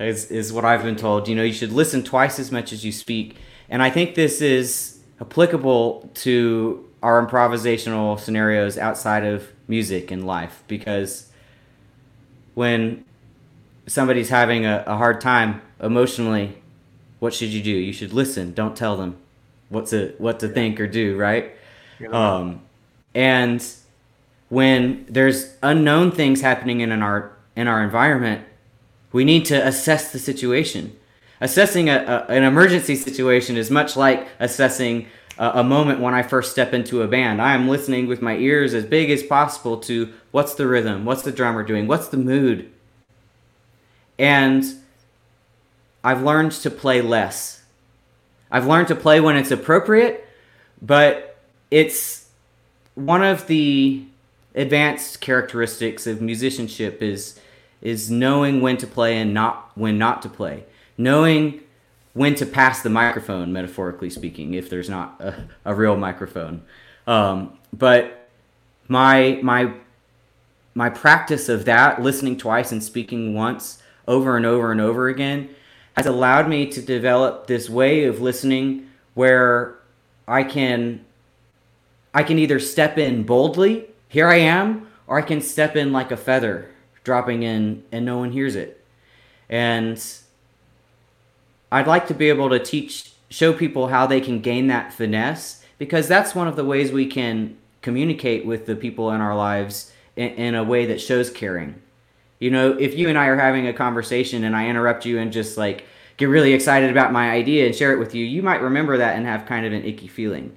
is, 0.00 0.30
is 0.30 0.52
what 0.52 0.64
I've 0.64 0.82
been 0.82 0.96
told. 0.96 1.28
You 1.28 1.34
know, 1.36 1.42
you 1.42 1.52
should 1.52 1.72
listen 1.72 2.02
twice 2.02 2.38
as 2.38 2.50
much 2.50 2.72
as 2.72 2.84
you 2.84 2.92
speak. 2.92 3.36
And 3.68 3.82
I 3.82 3.90
think 3.90 4.14
this 4.14 4.40
is 4.40 5.00
applicable 5.20 6.10
to 6.14 6.88
our 7.02 7.24
improvisational 7.24 8.18
scenarios 8.18 8.78
outside 8.78 9.24
of 9.24 9.48
music 9.68 10.10
and 10.10 10.26
life 10.26 10.64
because 10.66 11.30
when 12.54 13.04
somebody's 13.86 14.30
having 14.30 14.64
a, 14.64 14.82
a 14.86 14.96
hard 14.96 15.20
time 15.20 15.60
emotionally, 15.80 16.60
what 17.18 17.34
should 17.34 17.50
you 17.50 17.62
do? 17.62 17.70
You 17.70 17.92
should 17.92 18.12
listen. 18.12 18.52
Don't 18.52 18.76
tell 18.76 18.96
them 18.96 19.16
what 19.68 19.86
to 19.86 20.14
what 20.18 20.40
to 20.40 20.48
think 20.48 20.80
or 20.80 20.86
do, 20.86 21.16
right? 21.16 21.52
Um, 22.12 22.62
and 23.14 23.64
when 24.48 25.04
there's 25.08 25.54
unknown 25.62 26.10
things 26.10 26.40
happening 26.40 26.80
in 26.80 26.90
our 27.02 27.32
in 27.56 27.66
our 27.66 27.82
environment, 27.82 28.44
we 29.12 29.24
need 29.24 29.44
to 29.46 29.66
assess 29.66 30.12
the 30.12 30.18
situation. 30.18 30.96
Assessing 31.40 31.88
a, 31.88 32.26
a 32.28 32.32
an 32.32 32.42
emergency 32.42 32.96
situation 32.96 33.56
is 33.56 33.70
much 33.70 33.96
like 33.96 34.28
assessing 34.38 35.06
a, 35.38 35.60
a 35.60 35.64
moment 35.64 36.00
when 36.00 36.14
I 36.14 36.22
first 36.22 36.50
step 36.50 36.72
into 36.72 37.02
a 37.02 37.08
band. 37.08 37.40
I 37.40 37.54
am 37.54 37.68
listening 37.68 38.06
with 38.06 38.22
my 38.22 38.36
ears 38.36 38.74
as 38.74 38.84
big 38.84 39.10
as 39.10 39.22
possible 39.22 39.78
to 39.80 40.12
what's 40.30 40.54
the 40.54 40.66
rhythm, 40.66 41.04
what's 41.04 41.22
the 41.22 41.32
drummer 41.32 41.62
doing, 41.62 41.86
what's 41.86 42.08
the 42.08 42.16
mood, 42.16 42.70
and 44.18 44.64
I've 46.02 46.22
learned 46.22 46.52
to 46.52 46.70
play 46.70 47.02
less. 47.02 47.62
I've 48.50 48.66
learned 48.66 48.88
to 48.88 48.94
play 48.94 49.20
when 49.20 49.36
it's 49.36 49.50
appropriate, 49.50 50.26
but 50.80 51.36
it's 51.70 52.28
one 52.94 53.22
of 53.22 53.46
the 53.46 54.04
advanced 54.58 55.20
characteristics 55.20 56.06
of 56.06 56.20
musicianship 56.20 57.00
is 57.00 57.40
is 57.80 58.10
knowing 58.10 58.60
when 58.60 58.76
to 58.76 58.86
play 58.86 59.16
and 59.16 59.32
not 59.32 59.70
when 59.76 59.96
not 59.96 60.20
to 60.22 60.28
play. 60.28 60.64
Knowing 60.98 61.60
when 62.12 62.34
to 62.34 62.44
pass 62.44 62.82
the 62.82 62.90
microphone, 62.90 63.52
metaphorically 63.52 64.10
speaking, 64.10 64.54
if 64.54 64.68
there's 64.68 64.90
not 64.90 65.20
a, 65.20 65.48
a 65.64 65.74
real 65.74 65.96
microphone. 65.96 66.62
Um, 67.06 67.56
but 67.72 68.28
my 68.88 69.38
my 69.42 69.72
my 70.74 70.90
practice 70.90 71.48
of 71.48 71.64
that, 71.66 72.02
listening 72.02 72.36
twice 72.36 72.72
and 72.72 72.82
speaking 72.82 73.34
once, 73.34 73.80
over 74.08 74.36
and 74.36 74.44
over 74.44 74.72
and 74.72 74.80
over 74.80 75.08
again, 75.08 75.50
has 75.96 76.06
allowed 76.06 76.48
me 76.48 76.66
to 76.66 76.82
develop 76.82 77.46
this 77.46 77.70
way 77.70 78.04
of 78.04 78.20
listening 78.20 78.90
where 79.14 79.78
I 80.26 80.42
can 80.42 81.04
I 82.12 82.24
can 82.24 82.40
either 82.40 82.58
step 82.58 82.98
in 82.98 83.22
boldly 83.22 83.88
here 84.08 84.28
I 84.28 84.36
am, 84.36 84.88
or 85.06 85.18
I 85.18 85.22
can 85.22 85.40
step 85.40 85.76
in 85.76 85.92
like 85.92 86.10
a 86.10 86.16
feather, 86.16 86.70
dropping 87.04 87.42
in 87.42 87.84
and 87.92 88.04
no 88.04 88.18
one 88.18 88.32
hears 88.32 88.56
it. 88.56 88.84
And 89.48 90.02
I'd 91.70 91.86
like 91.86 92.06
to 92.08 92.14
be 92.14 92.28
able 92.28 92.50
to 92.50 92.58
teach, 92.58 93.12
show 93.30 93.52
people 93.52 93.88
how 93.88 94.06
they 94.06 94.20
can 94.20 94.40
gain 94.40 94.66
that 94.68 94.92
finesse 94.92 95.64
because 95.78 96.08
that's 96.08 96.34
one 96.34 96.48
of 96.48 96.56
the 96.56 96.64
ways 96.64 96.90
we 96.90 97.06
can 97.06 97.56
communicate 97.82 98.44
with 98.44 98.66
the 98.66 98.76
people 98.76 99.10
in 99.10 99.20
our 99.20 99.36
lives 99.36 99.92
in, 100.16 100.28
in 100.30 100.54
a 100.54 100.64
way 100.64 100.86
that 100.86 101.00
shows 101.00 101.30
caring. 101.30 101.80
You 102.38 102.50
know, 102.50 102.72
if 102.72 102.96
you 102.96 103.08
and 103.08 103.18
I 103.18 103.26
are 103.26 103.38
having 103.38 103.66
a 103.66 103.72
conversation 103.72 104.44
and 104.44 104.56
I 104.56 104.68
interrupt 104.68 105.04
you 105.04 105.18
and 105.18 105.32
just 105.32 105.58
like 105.58 105.84
get 106.16 106.26
really 106.26 106.52
excited 106.52 106.90
about 106.90 107.12
my 107.12 107.30
idea 107.30 107.66
and 107.66 107.74
share 107.74 107.92
it 107.92 107.98
with 107.98 108.14
you, 108.14 108.24
you 108.24 108.42
might 108.42 108.62
remember 108.62 108.96
that 108.98 109.16
and 109.16 109.26
have 109.26 109.46
kind 109.46 109.66
of 109.66 109.72
an 109.72 109.84
icky 109.84 110.08
feeling. 110.08 110.56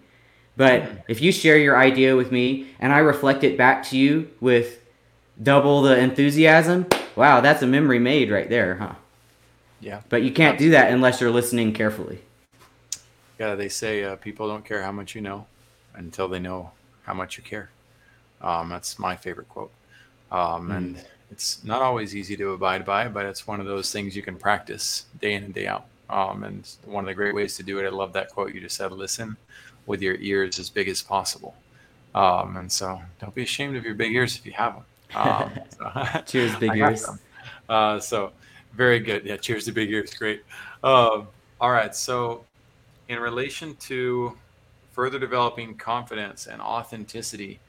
But 0.57 1.05
if 1.07 1.21
you 1.21 1.31
share 1.31 1.57
your 1.57 1.77
idea 1.77 2.15
with 2.15 2.31
me 2.31 2.67
and 2.79 2.91
I 2.91 2.99
reflect 2.99 3.43
it 3.43 3.57
back 3.57 3.83
to 3.85 3.97
you 3.97 4.29
with 4.39 4.79
double 5.41 5.81
the 5.81 5.97
enthusiasm, 5.97 6.87
wow, 7.15 7.41
that's 7.41 7.61
a 7.61 7.67
memory 7.67 7.99
made 7.99 8.29
right 8.29 8.49
there, 8.49 8.75
huh? 8.75 8.95
Yeah. 9.79 10.01
But 10.09 10.23
you 10.23 10.31
can't 10.31 10.59
do 10.59 10.71
that 10.71 10.91
unless 10.91 11.21
you're 11.21 11.31
listening 11.31 11.73
carefully. 11.73 12.21
Yeah, 13.39 13.55
they 13.55 13.69
say 13.69 14.03
uh, 14.03 14.17
people 14.17 14.47
don't 14.47 14.63
care 14.63 14.83
how 14.83 14.91
much 14.91 15.15
you 15.15 15.21
know 15.21 15.47
until 15.95 16.27
they 16.27 16.39
know 16.39 16.71
how 17.03 17.13
much 17.13 17.37
you 17.37 17.43
care. 17.43 17.71
Um, 18.41 18.69
that's 18.69 18.99
my 18.99 19.15
favorite 19.15 19.49
quote. 19.49 19.71
Um, 20.31 20.69
mm. 20.69 20.77
And 20.77 21.05
it's 21.31 21.63
not 21.63 21.81
always 21.81 22.15
easy 22.15 22.37
to 22.37 22.51
abide 22.51 22.85
by, 22.85 23.07
but 23.07 23.25
it's 23.25 23.47
one 23.47 23.59
of 23.59 23.65
those 23.65 23.91
things 23.91 24.15
you 24.15 24.21
can 24.21 24.35
practice 24.35 25.05
day 25.19 25.33
in 25.33 25.43
and 25.45 25.53
day 25.53 25.65
out. 25.65 25.85
Um, 26.09 26.43
and 26.43 26.69
one 26.85 27.05
of 27.05 27.07
the 27.07 27.13
great 27.13 27.33
ways 27.33 27.55
to 27.57 27.63
do 27.63 27.79
it, 27.79 27.85
I 27.85 27.89
love 27.89 28.13
that 28.13 28.29
quote 28.29 28.53
you 28.53 28.59
just 28.59 28.75
said 28.75 28.91
listen 28.91 29.37
with 29.85 30.01
your 30.01 30.15
ears 30.15 30.59
as 30.59 30.69
big 30.69 30.87
as 30.87 31.01
possible. 31.01 31.55
Um, 32.13 32.57
and 32.57 32.71
so 32.71 33.01
don't 33.19 33.33
be 33.33 33.43
ashamed 33.43 33.75
of 33.75 33.85
your 33.85 33.95
big 33.95 34.13
ears 34.13 34.37
if 34.37 34.45
you 34.45 34.51
have 34.53 34.75
them. 34.75 34.85
Um, 35.15 35.51
so, 35.77 36.21
cheers, 36.25 36.55
big 36.55 36.75
ears. 36.75 37.07
Uh, 37.69 37.99
so 37.99 38.31
very 38.73 38.99
good. 38.99 39.25
Yeah, 39.25 39.37
cheers 39.37 39.65
to 39.65 39.71
big 39.71 39.89
ears. 39.89 40.13
Great. 40.13 40.43
Um, 40.83 41.27
all 41.59 41.71
right. 41.71 41.95
So, 41.95 42.45
in 43.07 43.19
relation 43.19 43.75
to 43.75 44.37
further 44.91 45.19
developing 45.19 45.75
confidence 45.75 46.47
and 46.47 46.61
authenticity, 46.61 47.59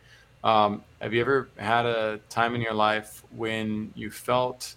um, 0.45 0.83
have 1.01 1.13
you 1.13 1.21
ever 1.21 1.49
had 1.57 1.87
a 1.87 2.19
time 2.29 2.55
in 2.55 2.61
your 2.61 2.75
life 2.75 3.23
when 3.31 3.93
you 3.95 4.11
felt 4.11 4.75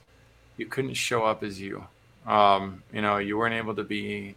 you 0.57 0.65
couldn't 0.65 0.93
show 0.93 1.23
up 1.23 1.43
as 1.43 1.59
you? 1.59 1.83
Um, 2.27 2.83
you 2.93 3.01
know, 3.01 3.17
you 3.17 3.37
weren't 3.37 3.55
able 3.55 3.75
to 3.75 3.83
be 3.83 4.35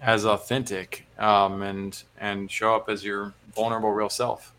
as 0.00 0.24
authentic 0.24 1.06
um, 1.18 1.62
and 1.62 2.02
and 2.18 2.50
show 2.50 2.74
up 2.74 2.88
as 2.88 3.04
your 3.04 3.34
vulnerable 3.54 3.92
real 3.92 4.08
self. 4.08 4.52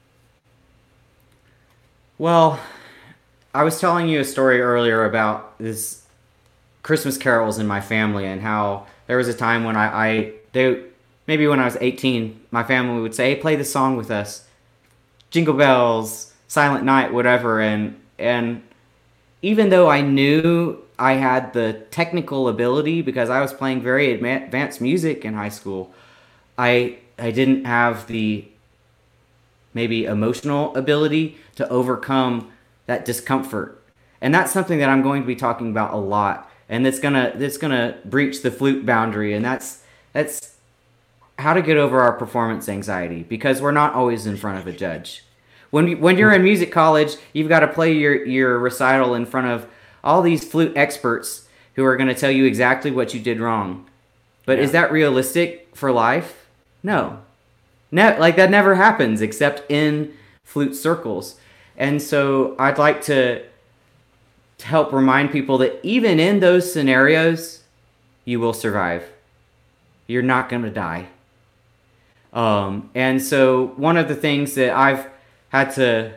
Well, 2.17 2.59
I 3.53 3.63
was 3.63 3.79
telling 3.79 4.07
you 4.07 4.19
a 4.19 4.25
story 4.25 4.61
earlier 4.61 5.05
about 5.05 5.57
this 5.57 6.03
Christmas 6.83 7.17
carols 7.17 7.57
in 7.57 7.67
my 7.67 7.81
family 7.81 8.25
and 8.25 8.41
how 8.41 8.85
there 9.07 9.17
was 9.17 9.27
a 9.27 9.33
time 9.33 9.63
when 9.63 9.75
I, 9.75 10.07
I 10.07 10.33
they 10.53 10.83
maybe 11.27 11.47
when 11.47 11.59
I 11.59 11.65
was 11.65 11.77
18, 11.81 12.39
my 12.51 12.63
family 12.63 13.01
would 13.01 13.15
say, 13.15 13.33
"Hey, 13.33 13.41
play 13.41 13.55
the 13.55 13.65
song 13.65 13.97
with 13.97 14.11
us." 14.11 14.47
Jingle 15.31 15.53
bells, 15.53 16.33
Silent 16.47 16.83
Night, 16.83 17.13
whatever, 17.13 17.61
and 17.61 17.99
and 18.19 18.61
even 19.41 19.69
though 19.69 19.89
I 19.89 20.01
knew 20.01 20.77
I 21.01 21.13
had 21.13 21.53
the 21.53 21.73
technical 21.89 22.47
ability 22.47 23.01
because 23.01 23.31
I 23.31 23.41
was 23.41 23.51
playing 23.51 23.81
very 23.81 24.11
advanced 24.11 24.79
music 24.79 25.25
in 25.25 25.33
high 25.33 25.49
school, 25.49 25.91
I 26.59 26.99
I 27.17 27.31
didn't 27.31 27.65
have 27.65 28.05
the 28.05 28.45
maybe 29.73 30.05
emotional 30.05 30.75
ability 30.75 31.37
to 31.55 31.67
overcome 31.69 32.51
that 32.85 33.03
discomfort. 33.03 33.81
And 34.21 34.31
that's 34.33 34.51
something 34.51 34.77
that 34.77 34.89
I'm 34.89 35.01
going 35.01 35.23
to 35.23 35.27
be 35.27 35.35
talking 35.35 35.71
about 35.71 35.91
a 35.91 35.97
lot. 35.97 36.51
And 36.69 36.85
that's 36.85 36.99
gonna 36.99 37.33
that's 37.35 37.57
gonna 37.57 37.97
breach 38.05 38.43
the 38.43 38.51
flute 38.51 38.85
boundary. 38.85 39.33
And 39.33 39.43
that's 39.43 39.83
that's 40.13 40.55
how 41.39 41.55
to 41.55 41.63
get 41.63 41.77
over 41.77 41.99
our 41.99 42.13
performance 42.13 42.69
anxiety 42.69 43.23
because 43.23 43.59
we're 43.59 43.71
not 43.71 43.95
always 43.95 44.27
in 44.27 44.37
front 44.37 44.59
of 44.59 44.67
a 44.67 44.71
judge. 44.71 45.23
When 45.71 45.99
when 45.99 46.19
you're 46.19 46.31
in 46.31 46.43
music 46.43 46.71
college, 46.71 47.15
you've 47.33 47.49
got 47.49 47.61
to 47.61 47.67
play 47.67 47.91
your 47.91 48.23
your 48.23 48.59
recital 48.59 49.15
in 49.15 49.25
front 49.25 49.47
of 49.47 49.65
all 50.03 50.21
these 50.21 50.43
flute 50.43 50.73
experts 50.75 51.47
who 51.75 51.85
are 51.85 51.95
going 51.95 52.09
to 52.09 52.15
tell 52.15 52.31
you 52.31 52.45
exactly 52.45 52.91
what 52.91 53.13
you 53.13 53.19
did 53.19 53.39
wrong. 53.39 53.85
But 54.45 54.57
yeah. 54.57 54.63
is 54.63 54.71
that 54.71 54.91
realistic 54.91 55.75
for 55.75 55.91
life? 55.91 56.47
No. 56.83 57.19
Ne- 57.91 58.17
like 58.19 58.35
that 58.35 58.49
never 58.49 58.75
happens 58.75 59.21
except 59.21 59.69
in 59.69 60.13
flute 60.43 60.75
circles. 60.75 61.35
And 61.77 62.01
so 62.01 62.55
I'd 62.59 62.77
like 62.77 63.01
to, 63.03 63.43
to 64.57 64.67
help 64.67 64.91
remind 64.91 65.31
people 65.31 65.57
that 65.59 65.79
even 65.83 66.19
in 66.19 66.39
those 66.39 66.71
scenarios, 66.71 67.63
you 68.25 68.39
will 68.39 68.53
survive. 68.53 69.09
You're 70.07 70.21
not 70.21 70.49
going 70.49 70.63
to 70.63 70.69
die. 70.69 71.07
Um, 72.33 72.89
and 72.95 73.21
so 73.21 73.67
one 73.77 73.97
of 73.97 74.07
the 74.07 74.15
things 74.15 74.55
that 74.55 74.75
I've 74.75 75.07
had 75.49 75.71
to 75.75 76.13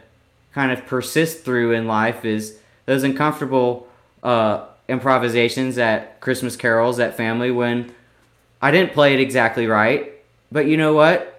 kind 0.52 0.70
of 0.70 0.86
persist 0.86 1.44
through 1.44 1.72
in 1.72 1.86
life 1.86 2.24
is 2.24 2.58
those 2.86 3.02
uncomfortable 3.02 3.88
uh, 4.22 4.66
improvisations 4.88 5.78
at 5.78 6.20
Christmas 6.20 6.56
carols 6.56 6.98
at 6.98 7.16
family 7.16 7.50
when 7.50 7.94
I 8.60 8.70
didn't 8.70 8.92
play 8.92 9.14
it 9.14 9.20
exactly 9.20 9.66
right. 9.66 10.12
But 10.50 10.66
you 10.66 10.76
know 10.76 10.94
what? 10.94 11.34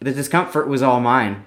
the 0.00 0.12
discomfort 0.12 0.66
was 0.66 0.82
all 0.82 1.00
mine. 1.00 1.44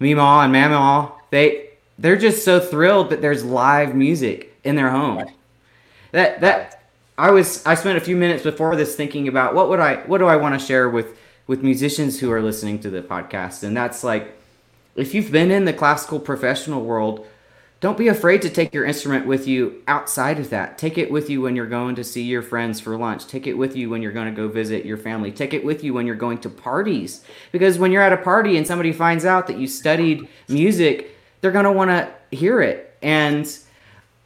Meemaw 0.00 0.44
and 0.44 0.54
Mamaw, 0.54 1.12
they 1.30 1.70
they're 1.98 2.16
just 2.16 2.44
so 2.44 2.58
thrilled 2.58 3.10
that 3.10 3.20
there's 3.20 3.44
live 3.44 3.94
music 3.94 4.56
in 4.64 4.76
their 4.76 4.90
home. 4.90 5.26
That 6.12 6.40
that 6.40 6.84
I 7.18 7.30
was 7.32 7.64
I 7.66 7.74
spent 7.74 7.98
a 7.98 8.00
few 8.00 8.16
minutes 8.16 8.42
before 8.42 8.76
this 8.76 8.96
thinking 8.96 9.28
about 9.28 9.54
what 9.54 9.68
would 9.68 9.80
I 9.80 9.96
what 10.06 10.18
do 10.18 10.26
I 10.26 10.36
want 10.36 10.58
to 10.58 10.64
share 10.64 10.88
with 10.88 11.18
with 11.46 11.62
musicians 11.62 12.20
who 12.20 12.30
are 12.30 12.40
listening 12.40 12.78
to 12.80 12.90
the 12.90 13.02
podcast 13.02 13.64
and 13.64 13.76
that's 13.76 14.04
like 14.04 14.39
if 14.96 15.14
you've 15.14 15.32
been 15.32 15.50
in 15.50 15.64
the 15.64 15.72
classical 15.72 16.20
professional 16.20 16.82
world 16.82 17.26
don't 17.80 17.96
be 17.96 18.08
afraid 18.08 18.42
to 18.42 18.50
take 18.50 18.74
your 18.74 18.84
instrument 18.84 19.26
with 19.26 19.48
you 19.48 19.82
outside 19.88 20.38
of 20.38 20.50
that. 20.50 20.76
Take 20.76 20.98
it 20.98 21.10
with 21.10 21.30
you 21.30 21.40
when 21.40 21.56
you're 21.56 21.66
going 21.66 21.94
to 21.94 22.04
see 22.04 22.22
your 22.22 22.42
friends 22.42 22.78
for 22.78 22.94
lunch. 22.96 23.26
Take 23.26 23.46
it 23.46 23.54
with 23.54 23.74
you 23.74 23.88
when 23.88 24.02
you're 24.02 24.12
going 24.12 24.26
to 24.26 24.36
go 24.36 24.48
visit 24.48 24.84
your 24.84 24.98
family. 24.98 25.32
Take 25.32 25.54
it 25.54 25.64
with 25.64 25.82
you 25.82 25.94
when 25.94 26.06
you're 26.06 26.14
going 26.14 26.38
to 26.40 26.50
parties. 26.50 27.24
Because 27.52 27.78
when 27.78 27.90
you're 27.90 28.02
at 28.02 28.12
a 28.12 28.18
party 28.18 28.58
and 28.58 28.66
somebody 28.66 28.92
finds 28.92 29.24
out 29.24 29.46
that 29.46 29.58
you 29.58 29.66
studied 29.66 30.28
music, 30.46 31.16
they're 31.40 31.52
going 31.52 31.64
to 31.64 31.72
want 31.72 31.90
to 31.90 32.36
hear 32.36 32.60
it. 32.60 32.94
And 33.00 33.50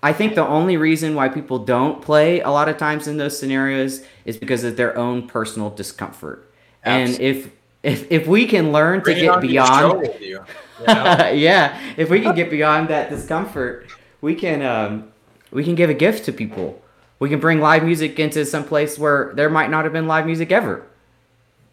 I 0.03 0.13
think 0.13 0.35
the 0.35 0.47
only 0.47 0.77
reason 0.77 1.15
why 1.15 1.29
people 1.29 1.61
don't 1.61 2.03
play 2.03 2.41
a 2.41 2.51
lot 2.51 2.69
of 2.69 2.77
times 2.77 3.07
in 3.07 3.19
those 3.19 3.39
scenarios 3.39 4.05
is 4.25 4.37
because 4.37 4.65
of 4.65 4.77
their 4.77 4.99
own 4.99 5.29
personal 5.29 5.71
discomfort. 5.71 6.53
Absolutely. 6.85 7.27
And 7.29 7.37
if 7.37 7.53
if 7.85 8.11
if 8.11 8.27
we 8.27 8.47
can 8.47 8.73
learn 8.73 9.01
Bring 9.01 9.17
to 9.17 9.23
get 9.23 9.41
beyond 9.41 10.07
you, 10.21 10.27
you 10.27 10.41
know? 10.87 11.29
yeah 11.31 11.79
if 11.97 12.11
we 12.11 12.21
can 12.21 12.35
get 12.35 12.51
beyond 12.51 12.89
that 12.89 13.11
discomfort 13.11 13.87
we 14.21 14.35
can 14.35 14.63
um, 14.63 15.13
we 15.51 15.63
can 15.63 15.75
give 15.75 15.91
a 15.91 15.95
gift 15.95 16.25
to 16.25 16.33
people. 16.33 16.83
We 17.21 17.29
can 17.29 17.39
bring 17.39 17.61
live 17.61 17.85
music 17.85 18.19
into 18.19 18.45
some 18.45 18.65
place 18.65 18.99
where 18.99 19.33
there 19.35 19.49
might 19.49 19.71
not 19.71 19.85
have 19.85 19.93
been 19.93 20.09
live 20.09 20.27
music 20.27 20.51
ever. 20.51 20.87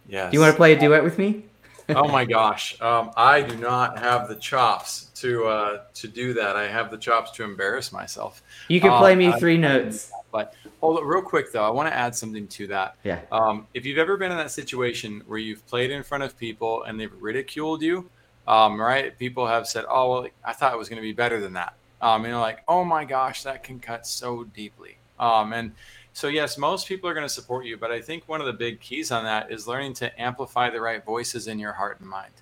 Yes 0.07 0.31
do 0.31 0.37
you 0.37 0.41
want 0.41 0.51
to 0.51 0.57
play 0.57 0.73
a 0.73 0.79
duet 0.79 1.03
with 1.03 1.17
me? 1.17 1.45
Oh 1.89 2.07
my 2.07 2.25
gosh 2.25 2.79
um, 2.81 3.11
i 3.17 3.41
do 3.41 3.55
not 3.57 3.99
have 3.99 4.29
the 4.29 4.35
chops 4.35 5.10
to 5.21 5.45
uh, 5.45 5.81
to 5.93 6.07
do 6.07 6.33
that 6.33 6.55
i 6.55 6.67
have 6.67 6.91
the 6.91 6.97
chops 6.97 7.31
to 7.31 7.43
embarrass 7.43 7.91
myself 7.91 8.43
you 8.67 8.81
can 8.81 8.97
play 8.97 9.13
um, 9.13 9.19
me 9.19 9.31
three 9.39 9.55
I, 9.55 9.57
notes 9.57 10.11
but 10.31 10.53
hold 10.79 11.05
real 11.05 11.21
quick 11.21 11.51
though. 11.51 11.63
I 11.63 11.69
want 11.69 11.89
to 11.89 11.95
add 11.95 12.15
something 12.15 12.47
to 12.47 12.67
that. 12.67 12.95
Yeah. 13.03 13.19
Um, 13.31 13.67
if 13.73 13.85
you've 13.85 13.97
ever 13.97 14.17
been 14.17 14.31
in 14.31 14.37
that 14.37 14.51
situation 14.51 15.21
where 15.27 15.39
you've 15.39 15.65
played 15.67 15.91
in 15.91 16.03
front 16.03 16.23
of 16.23 16.37
people 16.37 16.83
and 16.83 16.99
they've 16.99 17.13
ridiculed 17.21 17.81
you, 17.81 18.09
um, 18.47 18.79
right? 18.79 19.17
People 19.17 19.45
have 19.45 19.67
said, 19.67 19.85
"Oh, 19.89 20.09
well, 20.09 20.27
I 20.43 20.53
thought 20.53 20.73
it 20.73 20.77
was 20.77 20.89
going 20.89 21.01
to 21.01 21.07
be 21.07 21.13
better 21.13 21.39
than 21.39 21.53
that." 21.53 21.73
Um, 22.01 22.23
and 22.23 22.31
you're 22.31 22.41
like, 22.41 22.63
"Oh 22.67 22.83
my 22.83 23.05
gosh, 23.05 23.43
that 23.43 23.63
can 23.63 23.79
cut 23.79 24.07
so 24.07 24.43
deeply." 24.43 24.97
Um, 25.19 25.53
and 25.53 25.73
so 26.13 26.27
yes, 26.27 26.57
most 26.57 26.87
people 26.87 27.09
are 27.09 27.13
going 27.13 27.25
to 27.25 27.33
support 27.33 27.65
you, 27.65 27.77
but 27.77 27.91
I 27.91 28.01
think 28.01 28.27
one 28.27 28.41
of 28.41 28.47
the 28.47 28.53
big 28.53 28.79
keys 28.79 29.11
on 29.11 29.23
that 29.25 29.51
is 29.51 29.67
learning 29.67 29.93
to 29.95 30.21
amplify 30.21 30.69
the 30.69 30.81
right 30.81 31.03
voices 31.03 31.47
in 31.47 31.59
your 31.59 31.73
heart 31.73 31.99
and 31.99 32.09
mind. 32.09 32.33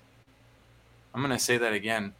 I'm 1.14 1.20
going 1.20 1.36
to 1.36 1.42
say 1.42 1.58
that 1.58 1.72
again. 1.72 2.14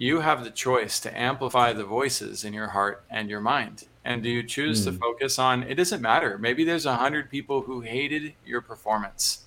You 0.00 0.20
have 0.20 0.44
the 0.44 0.50
choice 0.50 0.98
to 1.00 1.14
amplify 1.14 1.74
the 1.74 1.84
voices 1.84 2.42
in 2.42 2.54
your 2.54 2.68
heart 2.68 3.04
and 3.10 3.28
your 3.28 3.42
mind. 3.42 3.84
And 4.02 4.22
do 4.22 4.30
you 4.30 4.42
choose 4.42 4.80
mm. 4.80 4.84
to 4.84 4.90
hmm. 4.92 4.96
focus 4.96 5.38
on 5.38 5.62
it 5.64 5.74
doesn't 5.74 6.00
matter. 6.00 6.38
Maybe 6.38 6.64
there's 6.64 6.86
a 6.86 6.96
hundred 6.96 7.28
people 7.28 7.60
who 7.60 7.82
hated 7.82 8.32
your 8.46 8.62
performance. 8.62 9.44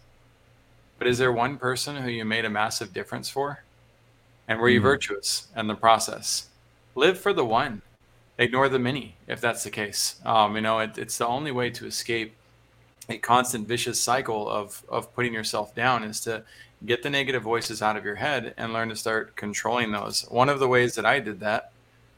But 0.99 1.07
is 1.07 1.17
there 1.17 1.31
one 1.31 1.57
person 1.57 1.95
who 1.95 2.09
you 2.11 2.23
made 2.23 2.45
a 2.45 2.51
massive 2.51 2.93
difference 2.93 3.31
for? 3.31 3.63
And 4.47 4.59
were 4.59 4.69
you 4.69 4.79
mm. 4.79 4.83
virtuous 4.83 5.47
in 5.57 5.65
the 5.65 5.73
process? 5.73 6.49
Live 6.93 7.17
for 7.17 7.33
the 7.33 7.43
one. 7.43 7.81
Ignore 8.37 8.69
the 8.69 8.77
many, 8.77 9.15
if 9.25 9.41
that's 9.41 9.63
the 9.63 9.71
case. 9.71 10.21
Um, 10.23 10.55
you 10.55 10.61
know, 10.61 10.77
it, 10.77 10.99
it's 10.99 11.17
the 11.17 11.25
only 11.25 11.51
way 11.51 11.71
to 11.71 11.87
escape 11.87 12.35
a 13.09 13.17
constant 13.17 13.67
vicious 13.67 13.99
cycle 13.99 14.47
of 14.47 14.83
of 14.87 15.13
putting 15.15 15.33
yourself 15.33 15.73
down 15.73 16.03
is 16.03 16.19
to 16.21 16.43
get 16.85 17.03
the 17.03 17.09
negative 17.09 17.43
voices 17.43 17.81
out 17.81 17.95
of 17.95 18.05
your 18.05 18.15
head 18.15 18.53
and 18.57 18.73
learn 18.73 18.89
to 18.89 18.95
start 18.95 19.35
controlling 19.35 19.91
those. 19.91 20.21
One 20.29 20.49
of 20.49 20.59
the 20.59 20.67
ways 20.67 20.95
that 20.95 21.05
I 21.05 21.19
did 21.19 21.39
that 21.39 21.71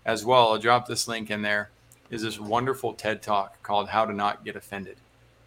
as 0.06 0.26
well, 0.26 0.50
I'll 0.50 0.60
drop 0.60 0.88
this 0.88 1.08
link 1.08 1.30
in 1.32 1.42
there, 1.42 1.70
is 2.10 2.22
this 2.22 2.40
wonderful 2.40 2.94
TED 2.94 3.22
talk 3.22 3.62
called 3.64 3.90
How 3.90 4.06
to 4.06 4.14
Not 4.14 4.44
Get 4.44 4.56
Offended. 4.56 4.98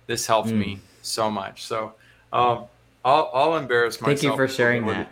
This 0.07 0.27
helped 0.27 0.49
mm. 0.49 0.59
me 0.59 0.81
so 1.03 1.31
much. 1.31 1.65
So 1.65 1.95
um, 2.33 2.65
I'll, 3.05 3.31
I'll 3.33 3.57
embarrass 3.57 4.01
myself. 4.01 4.21
Thank 4.21 4.23
you 4.23 4.37
for 4.37 4.49
sharing 4.49 4.87
that. 4.87 5.09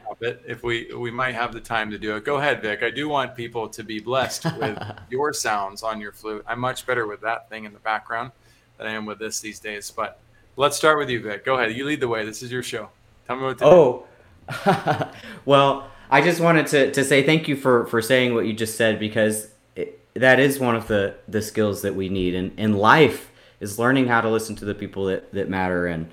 If 0.46 0.62
we 0.62 0.92
we 0.94 1.10
might 1.10 1.34
have 1.34 1.52
the 1.52 1.60
time 1.60 1.90
to 1.90 1.98
do 1.98 2.16
it, 2.16 2.24
go 2.24 2.36
ahead, 2.36 2.62
Vic. 2.62 2.82
I 2.82 2.90
do 2.90 3.08
want 3.08 3.36
people 3.36 3.68
to 3.68 3.82
be 3.82 4.00
blessed 4.00 4.44
with 4.58 4.82
your 5.10 5.32
sounds 5.32 5.82
on 5.82 6.00
your 6.00 6.12
flute. 6.12 6.44
I'm 6.46 6.58
much 6.58 6.86
better 6.86 7.06
with 7.06 7.20
that 7.20 7.50
thing 7.50 7.64
in 7.64 7.72
the 7.72 7.78
background 7.80 8.32
than 8.78 8.86
I 8.86 8.92
am 8.92 9.04
with 9.04 9.18
this 9.18 9.40
these 9.40 9.60
days. 9.60 9.90
But 9.94 10.18
let's 10.56 10.76
start 10.76 10.98
with 10.98 11.10
you, 11.10 11.20
Vic. 11.20 11.44
Go 11.44 11.56
ahead. 11.56 11.76
You 11.76 11.84
lead 11.84 12.00
the 12.00 12.08
way. 12.08 12.24
This 12.24 12.42
is 12.42 12.50
your 12.50 12.62
show. 12.62 12.88
Tell 13.26 13.36
me 13.36 13.42
what 13.42 13.58
to 13.58 13.64
oh. 13.64 14.06
do. 14.48 14.54
Oh, 14.66 15.12
well, 15.44 15.90
I 16.10 16.20
just 16.20 16.40
wanted 16.40 16.66
to, 16.68 16.92
to 16.92 17.04
say 17.04 17.22
thank 17.24 17.48
you 17.48 17.56
for, 17.56 17.86
for 17.86 18.00
saying 18.00 18.34
what 18.34 18.46
you 18.46 18.52
just 18.52 18.76
said 18.76 18.98
because 18.98 19.48
it, 19.74 20.00
that 20.14 20.38
is 20.38 20.58
one 20.58 20.76
of 20.76 20.86
the, 20.86 21.14
the 21.26 21.42
skills 21.42 21.82
that 21.82 21.94
we 21.94 22.08
need 22.08 22.34
in, 22.34 22.52
in 22.56 22.74
life 22.74 23.30
is 23.60 23.78
learning 23.78 24.06
how 24.06 24.20
to 24.20 24.28
listen 24.28 24.54
to 24.56 24.64
the 24.64 24.74
people 24.74 25.06
that, 25.06 25.32
that 25.32 25.48
matter. 25.48 25.86
And 25.86 26.08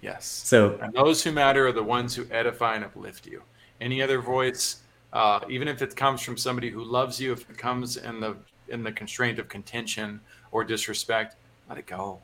yes, 0.00 0.24
so 0.24 0.78
and 0.82 0.92
those 0.92 1.22
who 1.22 1.32
matter 1.32 1.66
are 1.66 1.72
the 1.72 1.82
ones 1.82 2.14
who 2.14 2.26
edify 2.30 2.76
and 2.76 2.84
uplift 2.84 3.26
you. 3.26 3.42
Any 3.80 4.02
other 4.02 4.20
voice, 4.20 4.82
uh, 5.12 5.40
even 5.48 5.66
if 5.68 5.82
it 5.82 5.96
comes 5.96 6.22
from 6.22 6.36
somebody 6.36 6.70
who 6.70 6.84
loves 6.84 7.20
you, 7.20 7.32
if 7.32 7.48
it 7.50 7.58
comes 7.58 7.96
in 7.96 8.20
the 8.20 8.36
in 8.68 8.82
the 8.82 8.92
constraint 8.92 9.38
of 9.38 9.48
contention 9.48 10.20
or 10.50 10.64
disrespect, 10.64 11.36
let 11.68 11.76
it 11.78 11.86
go. 11.86 12.20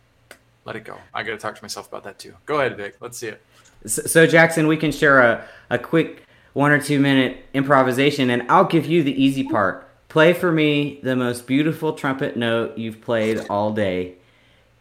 Let 0.64 0.76
it 0.76 0.85
go. 0.85 0.99
I 1.12 1.22
got 1.22 1.33
to 1.33 1.39
talk 1.39 1.57
to 1.57 1.62
myself 1.62 1.89
about 1.89 2.05
that 2.05 2.18
too. 2.18 2.35
Go 2.47 2.61
ahead, 2.61 2.76
Vic. 2.76 2.97
Let's 3.01 3.18
see 3.18 3.28
it. 3.28 3.43
So, 3.87 4.26
Jackson, 4.26 4.66
we 4.66 4.76
can 4.76 4.93
share 4.93 5.20
a, 5.20 5.45
a 5.70 5.78
quick 5.78 6.24
one 6.53 6.70
or 6.70 6.81
two 6.81 6.99
minute 6.99 7.45
improvisation, 7.55 8.31
and 8.31 8.51
I'll 8.51 8.64
give 8.64 8.87
you 8.87 9.03
the 9.03 9.22
easy 9.22 9.45
part. 9.45 9.87
Play 10.09 10.33
for 10.33 10.51
me 10.51 11.01
the 11.03 11.14
most 11.16 11.47
beautiful 11.47 11.93
trumpet 11.93 12.37
note 12.37 12.76
you've 12.76 13.01
played 13.01 13.47
all 13.49 13.72
day. 13.72 14.14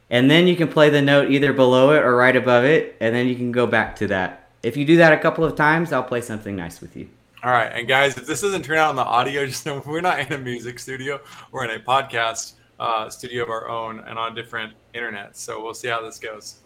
And 0.10 0.30
then 0.30 0.48
you 0.48 0.56
can 0.56 0.68
play 0.68 0.90
the 0.90 1.04
note 1.04 1.30
either 1.30 1.54
below 1.54 1.92
it 1.92 2.04
or 2.04 2.16
right 2.16 2.36
above 2.36 2.64
it, 2.64 2.98
and 3.00 3.14
then 3.14 3.28
you 3.28 3.36
can 3.36 3.52
go 3.52 3.68
back 3.68 3.96
to 3.98 4.08
that. 4.08 4.50
If 4.64 4.76
you 4.76 4.86
do 4.86 4.98
that 4.98 5.14
a 5.14 5.18
couple 5.18 5.46
of 5.46 5.56
times, 5.56 5.94
I'll 5.94 6.04
play 6.04 6.22
something 6.22 6.56
nice 6.56 6.82
with 6.82 6.98
you. 6.98 7.08
All 7.44 7.52
right. 7.52 7.72
And 7.72 7.88
guys, 7.88 8.18
if 8.18 8.26
this 8.26 8.42
doesn't 8.42 8.64
turn 8.64 8.78
out 8.78 8.90
on 8.90 8.96
the 8.96 9.04
audio, 9.04 9.46
just 9.46 9.66
know 9.66 9.82
we're 9.86 10.02
not 10.02 10.20
in 10.20 10.34
a 10.34 10.38
music 10.38 10.80
studio, 10.80 11.22
we're 11.52 11.66
in 11.66 11.80
a 11.80 11.84
podcast 11.84 12.54
uh, 12.80 13.10
studio 13.10 13.44
of 13.44 13.50
our 13.50 13.70
own 13.70 14.00
and 14.00 14.18
on 14.18 14.36
different 14.36 14.74
internet. 14.94 15.38
So 15.38 15.64
we'll 15.64 15.74
see 15.74 15.88
how 15.88 16.02
this 16.02 16.18
goes. 16.18 16.60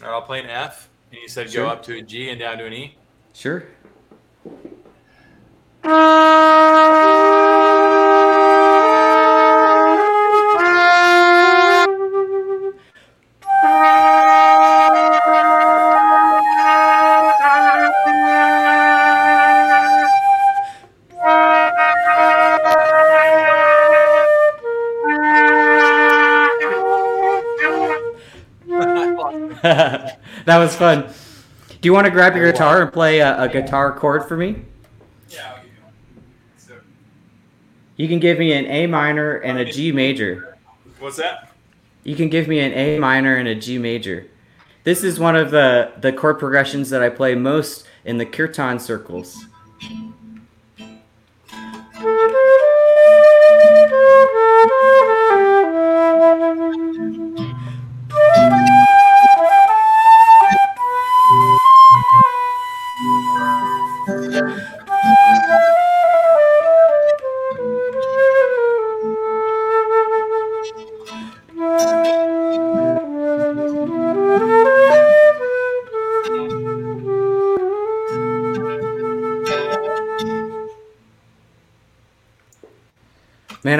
All 0.00 0.08
right, 0.08 0.14
I'll 0.14 0.22
play 0.22 0.40
an 0.40 0.46
F. 0.46 0.88
And 1.10 1.20
you 1.20 1.28
said 1.28 1.50
sure. 1.50 1.64
go 1.64 1.70
up 1.70 1.82
to 1.84 1.96
a 1.96 2.02
G 2.02 2.30
and 2.30 2.38
down 2.38 2.58
to 2.58 2.66
an 2.66 2.72
E? 2.72 2.96
Sure. 3.32 3.64
that 30.44 30.58
was 30.58 30.74
fun. 30.76 31.06
Do 31.80 31.86
you 31.86 31.92
want 31.92 32.06
to 32.06 32.10
grab 32.10 32.34
your 32.36 32.50
guitar 32.50 32.82
and 32.82 32.92
play 32.92 33.20
a, 33.20 33.42
a 33.42 33.48
guitar 33.48 33.92
chord 33.96 34.24
for 34.26 34.36
me? 34.36 34.62
Yeah, 35.28 35.52
I'll 35.56 35.62
give 35.62 35.72
you 35.72 35.82
one. 35.84 35.92
So, 36.56 36.74
You 37.96 38.08
can 38.08 38.18
give 38.18 38.38
me 38.38 38.52
an 38.52 38.66
A 38.66 38.86
minor 38.86 39.36
and 39.36 39.58
a 39.58 39.64
G 39.64 39.92
major. 39.92 40.56
what's 40.98 41.16
that? 41.16 41.52
You 42.04 42.16
can 42.16 42.28
give 42.28 42.48
me 42.48 42.60
an 42.60 42.72
A 42.72 42.98
minor 42.98 43.36
and 43.36 43.46
a 43.48 43.54
G 43.54 43.78
major. 43.78 44.26
This 44.84 45.04
is 45.04 45.20
one 45.20 45.36
of 45.36 45.50
the, 45.50 45.92
the 46.00 46.12
chord 46.12 46.38
progressions 46.38 46.90
that 46.90 47.02
I 47.02 47.10
play 47.10 47.34
most 47.34 47.86
in 48.04 48.16
the 48.18 48.24
kirtan 48.26 48.78
circles. 48.78 49.44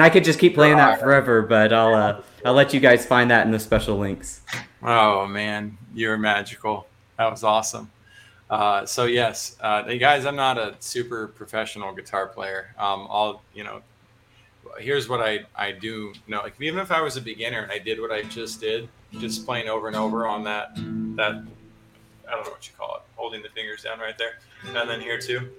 I 0.09 0.11
could 0.11 0.23
just 0.23 0.39
keep 0.39 0.55
playing 0.55 0.77
that 0.77 0.99
forever, 0.99 1.43
but 1.43 1.71
I'll 1.71 1.93
uh, 1.93 2.21
I'll 2.43 2.55
let 2.55 2.73
you 2.73 2.79
guys 2.79 3.05
find 3.05 3.29
that 3.29 3.45
in 3.45 3.51
the 3.51 3.59
special 3.59 3.95
links. 3.95 4.41
Oh 4.81 5.27
man, 5.27 5.77
you're 5.93 6.17
magical. 6.17 6.87
That 7.19 7.29
was 7.29 7.43
awesome. 7.43 7.91
Uh, 8.49 8.87
so 8.87 9.05
yes, 9.05 9.55
uh, 9.61 9.83
guys, 9.83 10.25
I'm 10.25 10.35
not 10.35 10.57
a 10.57 10.75
super 10.79 11.27
professional 11.27 11.93
guitar 11.93 12.25
player. 12.25 12.73
Um, 12.79 13.05
I'll 13.07 13.43
you 13.53 13.63
know, 13.63 13.83
here's 14.79 15.07
what 15.07 15.21
I 15.21 15.45
I 15.55 15.73
do 15.73 16.11
know. 16.27 16.41
Like 16.41 16.59
even 16.59 16.79
if 16.79 16.91
I 16.91 17.01
was 17.01 17.15
a 17.15 17.21
beginner 17.21 17.61
and 17.61 17.71
I 17.71 17.77
did 17.77 18.01
what 18.01 18.11
I 18.11 18.23
just 18.23 18.59
did, 18.59 18.89
just 19.19 19.45
playing 19.45 19.69
over 19.69 19.85
and 19.85 19.95
over 19.95 20.25
on 20.25 20.43
that 20.45 20.71
that 21.17 21.33
I 22.27 22.31
don't 22.31 22.45
know 22.45 22.51
what 22.51 22.67
you 22.67 22.73
call 22.75 22.95
it, 22.95 23.01
holding 23.15 23.43
the 23.43 23.49
fingers 23.49 23.83
down 23.83 23.99
right 23.99 24.17
there, 24.17 24.39
and 24.65 24.89
then 24.89 25.01
here 25.01 25.19
too. 25.19 25.51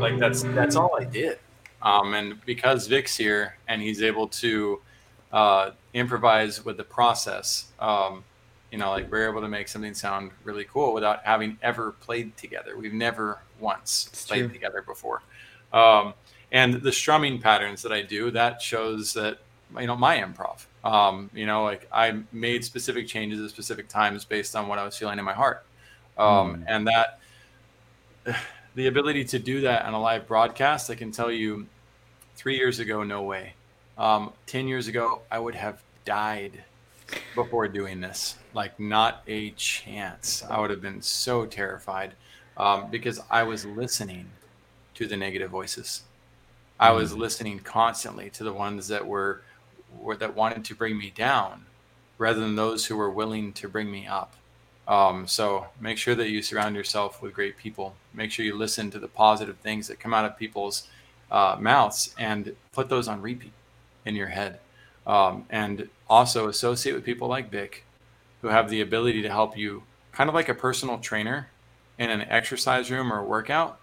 Like 0.00 0.18
that's 0.18 0.42
that's 0.42 0.74
all 0.74 0.96
I 0.98 1.04
did. 1.04 1.38
Um, 1.82 2.14
and 2.14 2.44
because 2.46 2.86
Vic's 2.86 3.16
here 3.16 3.56
and 3.68 3.82
he's 3.82 4.02
able 4.02 4.28
to 4.28 4.80
uh, 5.32 5.70
improvise 5.94 6.64
with 6.64 6.76
the 6.76 6.84
process, 6.84 7.66
um, 7.80 8.24
you 8.70 8.78
know, 8.78 8.90
like 8.90 9.10
we're 9.10 9.28
able 9.28 9.40
to 9.40 9.48
make 9.48 9.68
something 9.68 9.92
sound 9.92 10.30
really 10.44 10.64
cool 10.64 10.94
without 10.94 11.24
having 11.24 11.58
ever 11.62 11.92
played 11.92 12.36
together. 12.36 12.76
We've 12.76 12.92
never 12.94 13.40
once 13.60 14.08
It's 14.12 14.24
played 14.26 14.44
true. 14.44 14.48
together 14.52 14.82
before. 14.82 15.22
Um, 15.72 16.14
and 16.52 16.74
the 16.74 16.92
strumming 16.92 17.40
patterns 17.40 17.82
that 17.82 17.92
I 17.92 18.02
do, 18.02 18.30
that 18.30 18.62
shows 18.62 19.12
that, 19.14 19.38
you 19.78 19.86
know, 19.86 19.96
my 19.96 20.18
improv. 20.18 20.64
Um, 20.84 21.30
you 21.34 21.46
know, 21.46 21.64
like 21.64 21.88
I 21.92 22.20
made 22.32 22.64
specific 22.64 23.06
changes 23.06 23.40
at 23.42 23.50
specific 23.50 23.88
times 23.88 24.24
based 24.24 24.54
on 24.56 24.68
what 24.68 24.78
I 24.78 24.84
was 24.84 24.96
feeling 24.96 25.18
in 25.18 25.24
my 25.24 25.32
heart. 25.32 25.64
Um, 26.18 26.56
Mm. 26.56 26.64
And 26.68 26.86
that, 26.88 27.18
the 28.74 28.86
ability 28.86 29.24
to 29.24 29.38
do 29.38 29.60
that 29.62 29.84
on 29.84 29.94
a 29.94 30.00
live 30.00 30.26
broadcast, 30.26 30.90
I 30.90 30.94
can 30.94 31.12
tell 31.12 31.30
you 31.30 31.66
three 32.36 32.56
years 32.56 32.78
ago, 32.78 33.02
no 33.02 33.22
way. 33.22 33.54
Um, 33.98 34.32
10 34.46 34.68
years 34.68 34.88
ago, 34.88 35.22
I 35.30 35.38
would 35.38 35.54
have 35.54 35.82
died 36.04 36.64
before 37.34 37.68
doing 37.68 38.00
this. 38.00 38.36
Like, 38.54 38.80
not 38.80 39.22
a 39.26 39.50
chance. 39.50 40.42
I 40.48 40.60
would 40.60 40.70
have 40.70 40.80
been 40.80 41.02
so 41.02 41.44
terrified 41.44 42.14
um, 42.56 42.90
because 42.90 43.20
I 43.30 43.42
was 43.42 43.66
listening 43.66 44.30
to 44.94 45.06
the 45.06 45.16
negative 45.16 45.50
voices. 45.50 46.02
I 46.80 46.92
was 46.92 47.14
listening 47.14 47.60
constantly 47.60 48.30
to 48.30 48.44
the 48.44 48.52
ones 48.52 48.88
that 48.88 49.06
were, 49.06 49.42
were 49.96 50.16
that 50.16 50.34
wanted 50.34 50.64
to 50.64 50.74
bring 50.74 50.98
me 50.98 51.12
down 51.14 51.66
rather 52.18 52.40
than 52.40 52.56
those 52.56 52.86
who 52.86 52.96
were 52.96 53.10
willing 53.10 53.52
to 53.54 53.68
bring 53.68 53.90
me 53.90 54.06
up. 54.06 54.34
Um, 54.88 55.26
so 55.26 55.66
make 55.80 55.98
sure 55.98 56.14
that 56.14 56.30
you 56.30 56.42
surround 56.42 56.74
yourself 56.74 57.22
with 57.22 57.32
great 57.32 57.56
people. 57.56 57.94
Make 58.14 58.30
sure 58.30 58.44
you 58.44 58.56
listen 58.56 58.90
to 58.90 58.98
the 58.98 59.08
positive 59.08 59.56
things 59.58 59.88
that 59.88 60.00
come 60.00 60.12
out 60.12 60.24
of 60.24 60.36
people's 60.36 60.88
uh, 61.30 61.56
mouths 61.58 62.14
and 62.18 62.54
put 62.72 62.88
those 62.88 63.08
on 63.08 63.22
repeat 63.22 63.52
in 64.04 64.16
your 64.16 64.26
head. 64.28 64.58
Um, 65.06 65.46
and 65.50 65.88
also 66.08 66.48
associate 66.48 66.94
with 66.94 67.04
people 67.04 67.28
like 67.28 67.50
Vic 67.50 67.84
who 68.40 68.48
have 68.48 68.68
the 68.68 68.80
ability 68.80 69.22
to 69.22 69.30
help 69.30 69.56
you, 69.56 69.84
kind 70.10 70.28
of 70.28 70.34
like 70.34 70.48
a 70.48 70.54
personal 70.54 70.98
trainer 70.98 71.48
in 71.98 72.10
an 72.10 72.22
exercise 72.22 72.90
room 72.90 73.12
or 73.12 73.24
workout, 73.24 73.78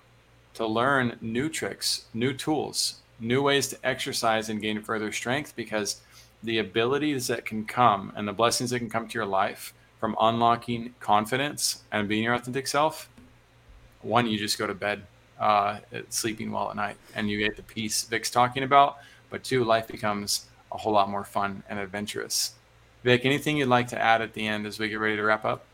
to 0.53 0.65
learn 0.65 1.17
new 1.21 1.47
tricks, 1.47 2.05
new 2.13 2.33
tools, 2.33 2.95
new 3.19 3.41
ways 3.41 3.67
to 3.69 3.77
exercise 3.83 4.49
and 4.49 4.61
gain 4.61 4.81
further 4.81 5.11
strength 5.11 5.55
because 5.55 6.01
the 6.43 6.59
abilities 6.59 7.27
that 7.27 7.45
can 7.45 7.65
come 7.65 8.11
and 8.15 8.27
the 8.27 8.33
blessings 8.33 8.69
that 8.69 8.79
can 8.79 8.89
come 8.89 9.07
to 9.07 9.17
your 9.17 9.25
life 9.25 9.73
from 9.99 10.15
unlocking 10.19 10.93
confidence 10.99 11.83
and 11.91 12.07
being 12.07 12.23
your 12.23 12.33
authentic 12.33 12.67
self 12.67 13.09
one 14.01 14.27
you 14.27 14.37
just 14.37 14.57
go 14.57 14.67
to 14.67 14.73
bed 14.73 15.03
uh, 15.39 15.79
sleeping 16.09 16.51
well 16.51 16.69
at 16.69 16.75
night 16.75 16.97
and 17.15 17.29
you 17.29 17.37
get 17.37 17.55
the 17.55 17.63
peace 17.63 18.03
vic's 18.03 18.29
talking 18.29 18.63
about. 18.63 18.97
But 19.29 19.43
two 19.43 19.63
life 19.63 19.87
becomes 19.87 20.45
a 20.71 20.77
whole 20.77 20.93
lot 20.93 21.09
more 21.09 21.23
fun 21.23 21.63
and 21.69 21.79
adventurous. 21.79 22.53
Vic 23.03 23.25
anything 23.25 23.57
you'd 23.57 23.69
like 23.69 23.87
to 23.89 24.01
add 24.01 24.21
at 24.21 24.33
the 24.33 24.47
end 24.47 24.65
as 24.65 24.79
we 24.79 24.89
get 24.89 24.99
ready 24.99 25.15
to 25.15 25.23
wrap 25.23 25.45
up? 25.45 25.65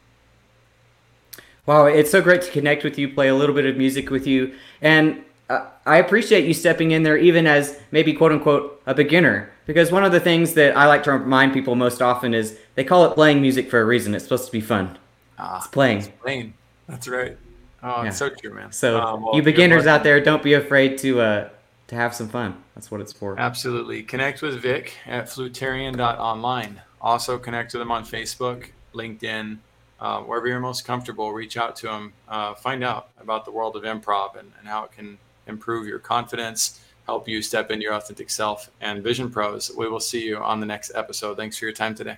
Wow, 1.66 1.86
it's 1.86 2.12
so 2.12 2.22
great 2.22 2.44
to 2.44 2.52
connect 2.52 2.84
with 2.84 3.00
you, 3.00 3.10
play 3.10 3.28
a 3.28 3.36
little 3.36 3.56
bit 3.56 3.66
of 3.66 3.76
music 3.76 4.12
with 4.12 4.28
you, 4.28 4.54
and 4.82 5.24
uh, 5.50 5.66
I 5.86 5.98
appreciate 5.98 6.46
you 6.46 6.54
stepping 6.54 6.92
in 6.92 7.02
there, 7.02 7.18
even 7.18 7.48
as 7.48 7.80
maybe 7.92 8.14
quote 8.14 8.32
unquote 8.32 8.82
a 8.86 8.94
beginner. 8.94 9.52
Because 9.66 9.92
one 9.92 10.04
of 10.04 10.12
the 10.12 10.20
things 10.20 10.54
that 10.54 10.78
I 10.78 10.86
like 10.86 11.04
to 11.04 11.14
remind 11.14 11.54
people 11.54 11.74
most 11.74 12.04
often 12.04 12.36
is 12.36 12.60
they 12.76 12.84
call 12.84 13.06
it 13.06 13.16
playing 13.16 13.42
music 13.42 13.70
for 13.70 13.80
a 13.82 13.86
reason. 13.86 14.14
It's 14.16 14.24
supposed 14.26 14.46
to 14.46 14.52
be 14.52 14.62
fun. 14.62 14.98
ah, 15.40 15.58
It's 15.58 15.68
playing. 15.68 16.04
Plain. 16.22 16.54
that's 16.88 17.08
right 17.08 17.38
oh 17.84 18.02
Yeah. 18.04 18.10
it's 18.10 18.18
so 18.18 18.30
true 18.30 18.54
man 18.54 18.72
So 18.72 19.00
Um, 19.02 19.24
well, 19.24 19.36
you 19.36 19.42
beginners 19.44 19.88
out 19.88 20.04
there, 20.04 20.20
don't 20.22 20.44
be 20.44 20.54
afraid 20.54 20.98
to 21.00 21.20
uh, 21.22 21.50
to 21.88 21.96
have 21.96 22.16
some 22.16 22.30
fun. 22.30 22.64
That's 22.74 22.90
what 22.92 23.00
it's 23.02 23.14
for. 23.14 23.40
Absolutely. 23.40 24.02
Connect 24.04 24.42
with 24.42 24.60
Vic 24.60 24.94
at 25.06 25.26
flutarian.online. 25.28 26.82
Also 27.02 27.38
connect 27.38 27.74
with 27.74 27.82
him 27.82 27.92
on 27.92 28.04
Facebook, 28.04 28.70
LinkedIn, 28.94 29.58
uh, 30.00 30.20
wherever 30.22 30.48
you're 30.48 30.60
most 30.60 30.84
comfortable. 30.86 31.32
Reach 31.32 31.58
out 31.58 31.76
to 31.78 31.92
him. 31.92 32.14
Uh, 32.28 32.56
find 32.56 32.84
out 32.84 33.10
about 33.22 33.46
the 33.46 33.52
world 33.52 33.76
of 33.76 33.84
improv 33.84 34.36
and, 34.40 34.52
and 34.60 34.68
how 34.68 34.84
it 34.86 34.92
can 34.92 35.18
improve 35.48 35.88
your 35.88 36.00
confidence, 36.00 36.82
help 37.06 37.28
you 37.28 37.42
step 37.42 37.70
into 37.70 37.84
your 37.84 37.94
authentic 37.94 38.30
self. 38.32 38.72
And 38.82 39.04
Vision 39.04 39.30
Pros, 39.30 39.72
we 39.78 39.88
will 39.88 40.00
see 40.00 40.26
you 40.26 40.38
on 40.38 40.60
the 40.60 40.66
next 40.66 40.92
episode. 40.96 41.38
Thanks 41.38 41.58
for 41.58 41.66
your 41.66 41.74
time 41.74 41.94
today. 41.94 42.18